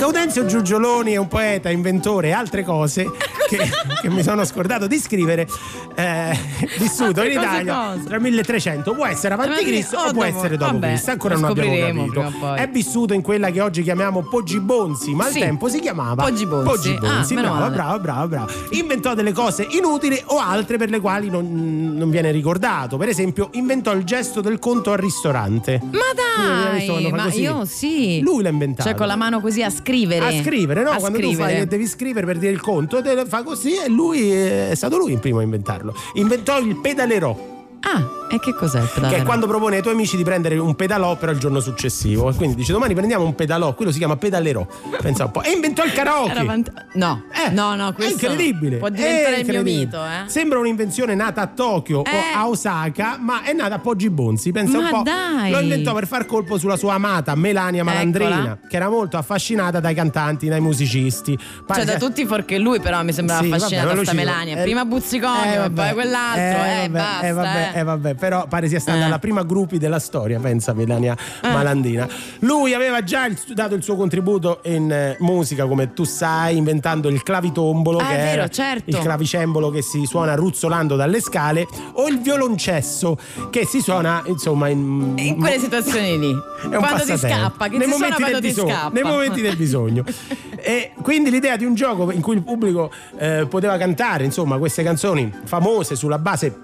[0.00, 3.04] Gaudenzio Giugioloni è un poeta, inventore e altre cose
[3.46, 3.58] che,
[4.00, 5.46] che mi sono scordato di scrivere,
[5.94, 6.38] eh,
[6.78, 8.00] vissuto Altre in cose Italia cosa?
[8.08, 11.44] tra 1300, può essere avanti Eh, Cristo o può essere dopo Vabbè, Cristo, ancora non
[11.50, 12.54] abbiamo capito.
[12.54, 15.40] È vissuto in quella che oggi chiamiamo Poggi Bonzi, ma al Sì.
[15.40, 16.64] tempo si chiamava Poggi Bonzi.
[16.70, 17.34] Poggi Bonzi.
[17.34, 18.52] Ah, bravo, bravo, bravo, bravo.
[18.70, 22.96] Inventò delle cose inutili o altre per le quali non, non viene ricordato.
[22.96, 25.78] Per esempio, inventò il gesto del conto al ristorante.
[25.82, 25.98] Ma
[26.72, 27.40] dai, ma così?
[27.42, 28.20] io sì.
[28.22, 28.88] Lui l'ha inventato.
[28.88, 30.26] Cioè con la mano così a scrivere.
[30.26, 30.90] A scrivere, no?
[30.90, 31.50] A Quando tu scrivere.
[31.50, 35.12] fai che devi scrivere per dire il conto, fa così e lui è stato lui
[35.12, 35.94] il primo a inventarlo.
[36.14, 37.58] Inventò il pedalerò.
[37.82, 39.14] Ah, e che cos'è il pedale?
[39.14, 42.28] Che è quando propone ai tuoi amici di prendere un pedalò però il giorno successivo.
[42.30, 44.66] E quindi dice domani prendiamo un pedalò, quello si chiama pedalerò.
[45.00, 45.42] Pensa un po'.
[45.42, 46.38] E inventò il karaoke.
[46.38, 48.76] Avanti- No, Eh, no, no, È questo incredibile.
[48.76, 49.84] Può diventare è il mio incredibile.
[49.84, 50.28] mito, eh.
[50.28, 52.10] Sembra un'invenzione nata a Tokyo Eh.
[52.10, 54.52] o a Osaka, ma è nata a Poggi Bonzi.
[54.52, 55.02] Pensa Ma un po'.
[55.02, 55.50] dai.
[55.50, 58.58] Lo inventò per far colpo sulla sua amata Melania Malandrina, Eccola.
[58.68, 61.36] che era molto affascinata dai cantanti, dai musicisti.
[61.66, 64.12] Pare Cioè da tutti fuorché lui però mi sembrava Sì, vabbè, affascinata ma lui sta
[64.12, 64.56] ci- Melania.
[64.58, 67.26] eh, Prima Buzziconio, eh, e vabbè, poi quell'altro, eh, vabbè, basta.
[67.26, 67.80] eh, vabbè, eh.
[67.80, 69.08] eh, vabbè, però pare sia stata Eh.
[69.08, 72.08] la prima gruppi della storia, pensa Melania Malandina.
[72.40, 77.08] Lui aveva già il- dato il suo contributo in eh, musica, come tu sai, inventando
[77.08, 78.90] il clavitombolo, Ah, che è vero, certo.
[78.90, 83.16] il clavicembalo che si suona ruzzolando dalle scale, o il violoncesso
[83.50, 86.30] che si suona, insomma, in, In quelle situazioni lì.
[86.62, 88.90] è un quando ti scappa, che nei ti suona momenti quando del ti bisogno, scappa.
[88.92, 90.04] nei momenti del bisogno.
[90.62, 94.82] e quindi l'idea di un gioco in cui il pubblico eh, poteva cantare, insomma, queste
[94.82, 96.54] canzoni famose sulla base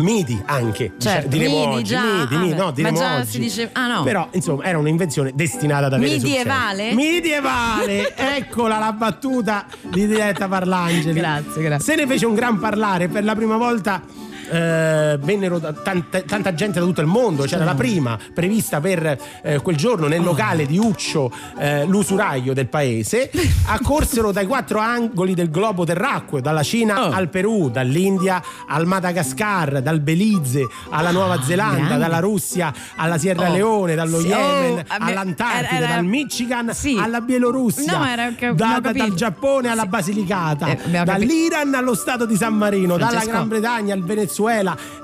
[0.00, 3.38] midi anche Certo, diremo midi oggi già, midi, midi, no ma diremo già oggi si
[3.38, 4.02] dice- ah, no.
[4.02, 6.90] però insomma era un'invenzione destinata ad avere Medievale?
[6.90, 11.84] successo medievale eccola la battuta di Diletta Parlangeli Grazie, grazie.
[11.94, 14.02] se ne fece un gran parlare per la prima volta
[14.50, 19.60] eh, vennero da- tanta, gente da tutto il mondo c'era la prima prevista per eh,
[19.60, 23.30] quel giorno nel locale di Uccio eh, l'usuraio del paese
[23.66, 27.10] accorsero dai quattro angoli del globo terracqueo dalla Cina Oh.
[27.12, 31.98] al Perù dall'India al Madagascar dal Belize alla Nuova Zelanda grande.
[31.98, 36.04] dalla Russia alla Sierra Oh, Leone dallo sì, Yemen oh, abbi- all'Antartide era- era- dal
[36.04, 36.98] Michigan Sì.
[37.00, 39.14] alla Bielorussia No, era- che- da- da- dal.
[39.14, 43.30] Giappone alla Basilicata Eh, dall'Iran allo Stato di San Marino dalla Francesco.
[43.32, 44.38] Gran Bretagna al Venezuela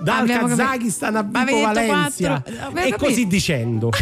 [0.01, 0.63] dal Abbiamo capito.
[0.63, 2.43] Kazakistan a detto Valencia.
[2.43, 3.91] quattro- e così dicendo.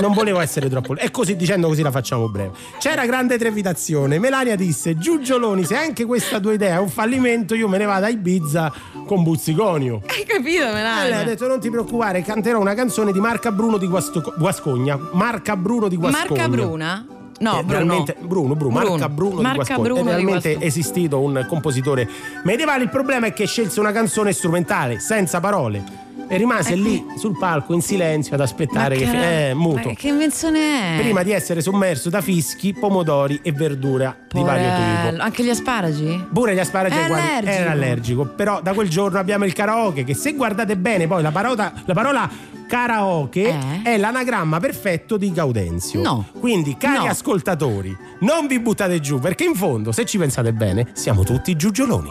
[0.00, 2.52] Non volevo essere troppo e così dicendo così la facciamo breve.
[2.78, 7.68] C'era grande trepitazione Melania disse Giugioloni se anche questa tua idea è un fallimento io
[7.68, 8.72] me ne vado a Ibiza
[9.04, 10.72] con Buzziconio Hai capito, e lei ha
[11.02, 11.24] Melania?
[11.24, 14.98] detto non ti preoccupare canterò una canzone di Marca Bruno di Guasto- Guascogna.
[15.12, 16.26] Marca Bruno di Guascogna.
[16.40, 17.06] Marca Bruna?
[17.40, 17.72] No, è Bruno.
[17.72, 18.90] realmente- Bruno, Bruno, Bruno.
[18.90, 19.82] Marca Bruno Marca di.
[19.82, 22.06] Bruno è realmente esistito un compositore
[22.44, 22.84] medievale.
[22.84, 26.08] Il problema è che scelse una canzone strumentale, senza parole.
[26.32, 29.04] E rimase lì sul palco in silenzio ad aspettare che.
[29.04, 29.88] che- Eh, muto.
[29.88, 31.00] ma che invenzione è?
[31.00, 35.10] Prima di essere sommerso da fischi, pomodori e verdura di vario Porello.
[35.10, 35.22] tipo.
[35.24, 36.26] Anche gli asparagi?
[36.32, 37.50] Pure gli asparagi È allergico.
[37.50, 38.24] era allergico.
[38.26, 41.94] Però da quel giorno abbiamo il karaoke, che se guardate bene, poi la parola, la
[41.94, 42.30] parola
[42.70, 43.82] karaoke Eh?
[43.82, 46.00] è l'anagramma perfetto di Gaudenzio.
[46.02, 46.24] No.
[46.38, 47.10] Quindi, cari No.
[47.10, 52.10] ascoltatori, non vi buttate giù, perché in fondo, se ci pensate bene, siamo tutti giugioloni.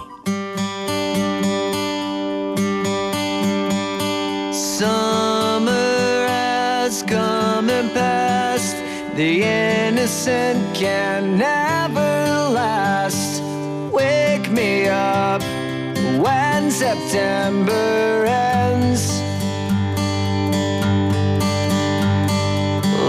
[4.51, 8.75] Summer has come and passed.
[9.15, 9.43] The
[9.87, 13.41] innocent can never last.
[13.93, 15.41] Wake me up
[16.69, 19.18] September ends.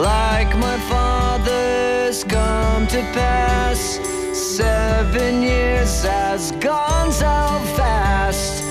[0.00, 4.00] Like my father's come to pass,
[4.32, 8.64] seven years has gone so fast.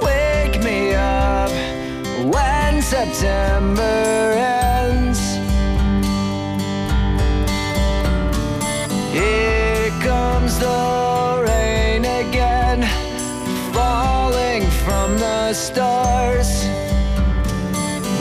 [0.00, 1.50] Wake me up
[2.32, 5.18] when September ends.
[9.12, 12.86] Here comes the rain again,
[13.72, 16.62] falling from the stars,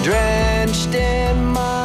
[0.04, 1.85] drenched in my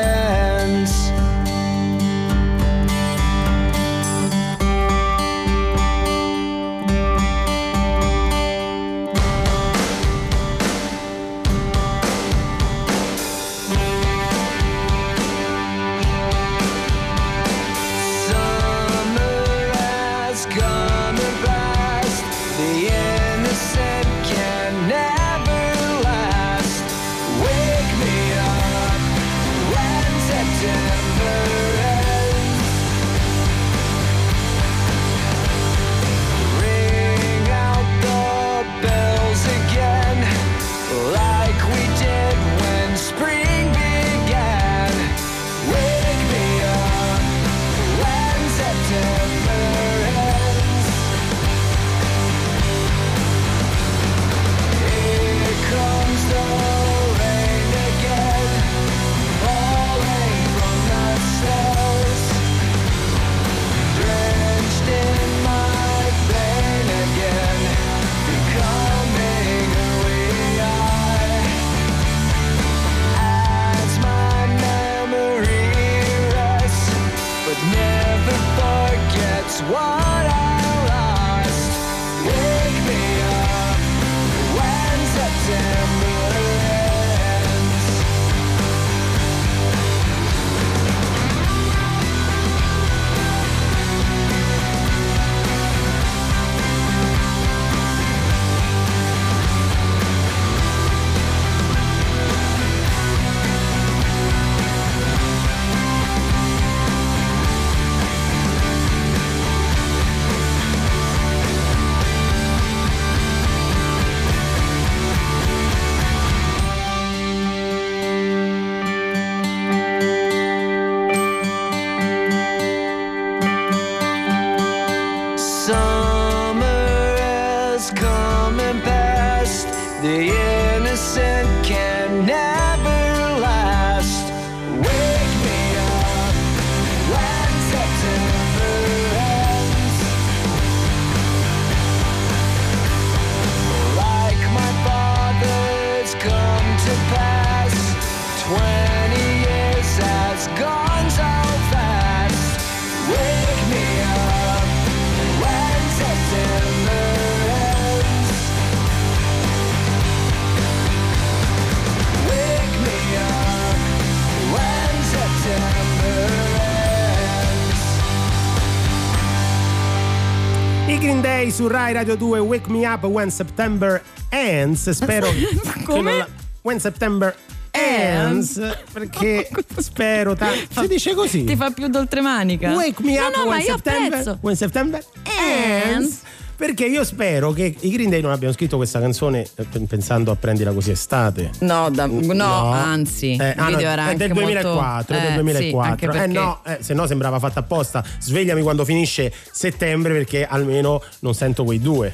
[171.51, 176.01] Su Rai Radio 2 Wake Me Up When September Ends spero che Come?
[176.01, 176.27] non la-
[176.61, 177.35] When September
[177.71, 178.59] Ends
[178.91, 182.71] perché spero tanto si dice così Ti fa più d'oltremanica.
[182.73, 184.37] Wake Me no, Up no, When September.
[184.41, 185.03] When September
[185.39, 186.21] Ends
[186.61, 190.35] perché io spero che i Green Day non abbiano scritto questa canzone eh, pensando a
[190.35, 192.71] prendila così estate No, da- no, No.
[192.71, 195.13] anzi, Eh, ah, no, video era è anche del 2004, molto...
[195.13, 195.97] è del eh, 2004.
[195.97, 198.03] sì, eh perché- no, eh, se no sembrava fatta apposta.
[198.19, 202.13] Svegliami quando finisce settembre perché almeno non sento quei due.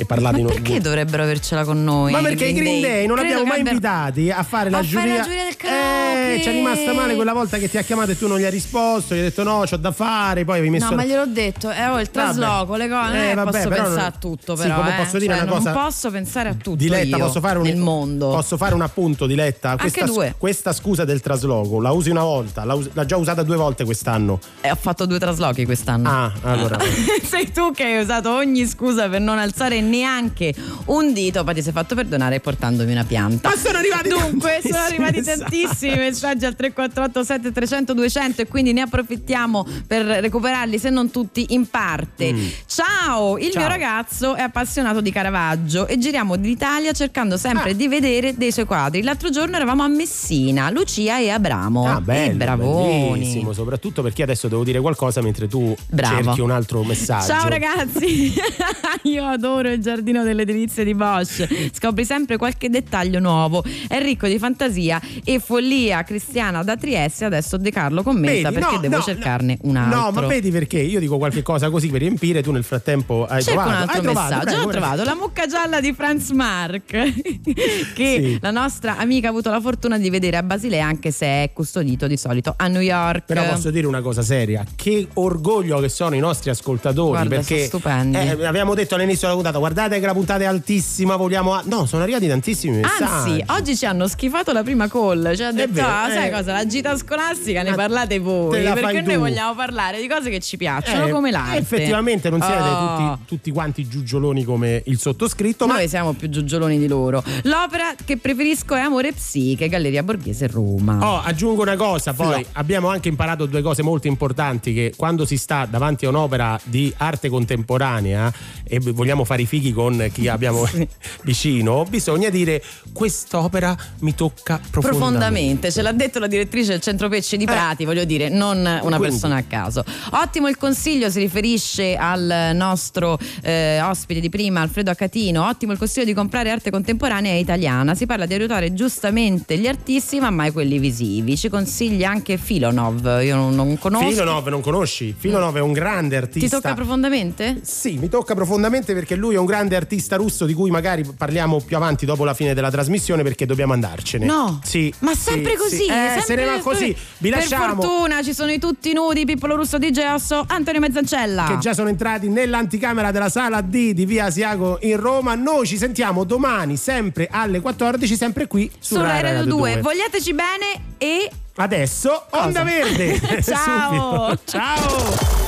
[0.00, 2.10] E parlate in Perché dovrebbero avercela con noi?
[2.12, 4.82] Ma perché i Green Day non Credo abbiamo mai abbiano- invitati a fare la A
[4.82, 5.16] fare giuria.
[5.18, 6.34] la giuria del karaoke.
[6.36, 8.44] Eh, ci è rimasta male quella volta che ti ha chiamato e tu non gli
[8.44, 11.26] hai risposto, gli hai detto no, c'ho da fare, poi avevi messo No, ma gliel'ho
[11.26, 14.10] detto, eh, ho il trasloco, le cose, non Eh, che vabbè, posso pensare non- a
[14.18, 14.74] tutto, sì, però.
[14.76, 15.02] come eh.
[15.02, 16.76] posso dire Cioè, una cosa- Non posso pensare a tutto.
[16.76, 18.28] Diletta, posso fare un nel mondo.
[18.30, 19.76] Posso fare un appunto, Diletta?
[19.76, 20.34] Questa, due.
[20.38, 23.84] questa scusa del trasloco la usi una volta, l'ha, us- l'ha già usata due volte
[23.84, 24.38] quest'anno.
[24.62, 26.08] E ho fatto due traslochi quest'anno.
[26.08, 26.78] Ah, allora.
[27.22, 30.54] Sei tu che hai usato ogni scusa per non alzare neanche
[30.86, 33.48] un dito, poi ti sei fatto perdonare portandomi una pianta.
[33.50, 38.82] Ma sono arrivati Dunque, sono arrivati tantissimi messaggi al 348 7300 200 e quindi ne
[38.82, 42.32] approfittiamo per recuperarli, se non tutti, in parte.
[42.32, 42.46] Mm.
[42.66, 43.60] Ciao, il Ciao.
[43.60, 47.38] mio ragazzo è appassionato di Caravaggio e giriamo d'Italia cercando Ah.
[47.38, 49.02] sempre di vedere dei suoi quadri.
[49.02, 51.86] L'altro giorno eravamo a Messina, Lucia e Abramo.
[51.86, 53.10] Ah, bello, e bravoni.
[53.12, 56.22] bellissimo, soprattutto perché adesso devo dire qualcosa mentre tu Bravo.
[56.22, 57.26] cerchi un altro messaggio.
[57.26, 58.32] Ciao ragazzi,
[59.04, 61.46] io adoro il giardino delle delizie di Bosch.
[61.72, 63.62] Scopri sempre qualche dettaglio nuovo.
[63.88, 67.24] È ricco di fantasia e follia cristiana da Trieste.
[67.24, 70.00] Adesso De Carlo commenta Vedi, perché no, devo no, cercarne un altro.
[70.00, 73.42] No, ma vedi perché io dico qualche cosa così per riempire, tu nel frattempo hai
[73.42, 73.68] Cerco trovato.
[73.70, 74.44] un altro hai trovato, messaggio.
[74.50, 76.86] prego, Ho trovato la mucca gialla di Franz Mark,
[77.94, 78.38] che Sì.
[78.40, 82.06] la nostra amica ha avuto la fortuna di vedere a Basilea, anche se è custodito
[82.06, 83.24] di solito a New York.
[83.26, 87.70] Però posso dire una cosa seria, che orgoglio che sono i nostri ascoltatori Guarda, perché
[87.70, 91.86] eh, abbiamo detto all'inizio della puntata, guardate che la puntata è altissima, vogliamo a-" No,
[91.86, 93.02] sono arrivati tantissimi messaggi.
[93.04, 95.34] Anzi, oggi ci hanno schifato la prima call.
[95.36, 96.30] Ci ha detto: vero, "Ah, sai eh.
[96.32, 96.52] cosa?
[96.52, 98.62] La gita scolastica ne parlate voi.
[98.62, 101.58] Perché noi tu." vogliamo parlare di cose che ci piacciono, Eh, come l'arte.
[101.58, 102.96] Effettivamente non siete Oh.
[102.96, 107.22] tutti, tutti quanti giugioloni come il sottoscritto, ma Noi siamo più giugioloni di loro.
[107.42, 110.98] L'opera che preferisco è Amore Psiche, Galleria Borghese, Roma.
[111.00, 112.46] Oh, aggiungo una cosa, poi No.
[112.52, 116.92] abbiamo anche imparato due cose molto importanti che quando si sta davanti a un'opera di
[116.96, 118.32] arte contemporanea
[118.64, 120.64] e vogliamo fare i fighi con chi abbiamo
[121.24, 122.62] vicino, bisogna dire
[122.92, 124.88] quest'opera mi tocca profondamente.
[124.88, 128.76] Profondamente, ce l'ha detto la direttrice del Centro Pesce di Prati, voglio dire, non una
[128.76, 128.80] Eh.
[128.80, 128.98] Quindi.
[129.08, 129.84] persona a caso.
[130.12, 135.44] Ottimo il consiglio, si riferisce al nostro eh, ospite di prima, Alfredo Acatino.
[135.48, 137.94] Ottimo il consiglio di comprare arte contemporanea italiana.
[137.96, 141.36] Si parla di aiutare giustamente gli artisti, ma mai quelli visivi.
[141.36, 143.20] Ci consiglia anche Filonov.
[143.22, 144.08] Io non, non conosco.
[144.10, 145.12] Filonov non conosci?
[145.18, 146.60] Filonov è un grande Ti artista.
[146.60, 147.58] tocca profondamente?
[147.62, 151.60] Sì, mi tocca profondamente perché lui è un grande artista russo di cui magari parliamo
[151.60, 154.26] più avanti dopo la fine della trasmissione perché dobbiamo andarcene.
[154.26, 154.60] No.
[154.64, 154.92] Sì.
[155.00, 155.86] Ma sì, sempre così, sì.
[155.86, 156.96] Eh, sempre se ne va così.
[157.18, 157.80] Vi per lasciamo.
[157.80, 161.46] fortuna ci sono i tutti nudi, Pippolo Russo di Geosso, Antonio Mezzancella.
[161.46, 165.34] che già sono entrati nell'anticamera della sala D di Via Asiago in Roma.
[165.34, 169.72] Noi ci sentiamo domani, sempre alle 14, sempre qui su, su Rai Rai Radio 2.
[169.72, 169.80] 2.
[169.82, 172.62] Vogliateci bene e Adesso, Onda Cosa?
[172.62, 173.42] Verde.
[173.42, 174.38] Ciao.
[174.44, 175.40] Ciao.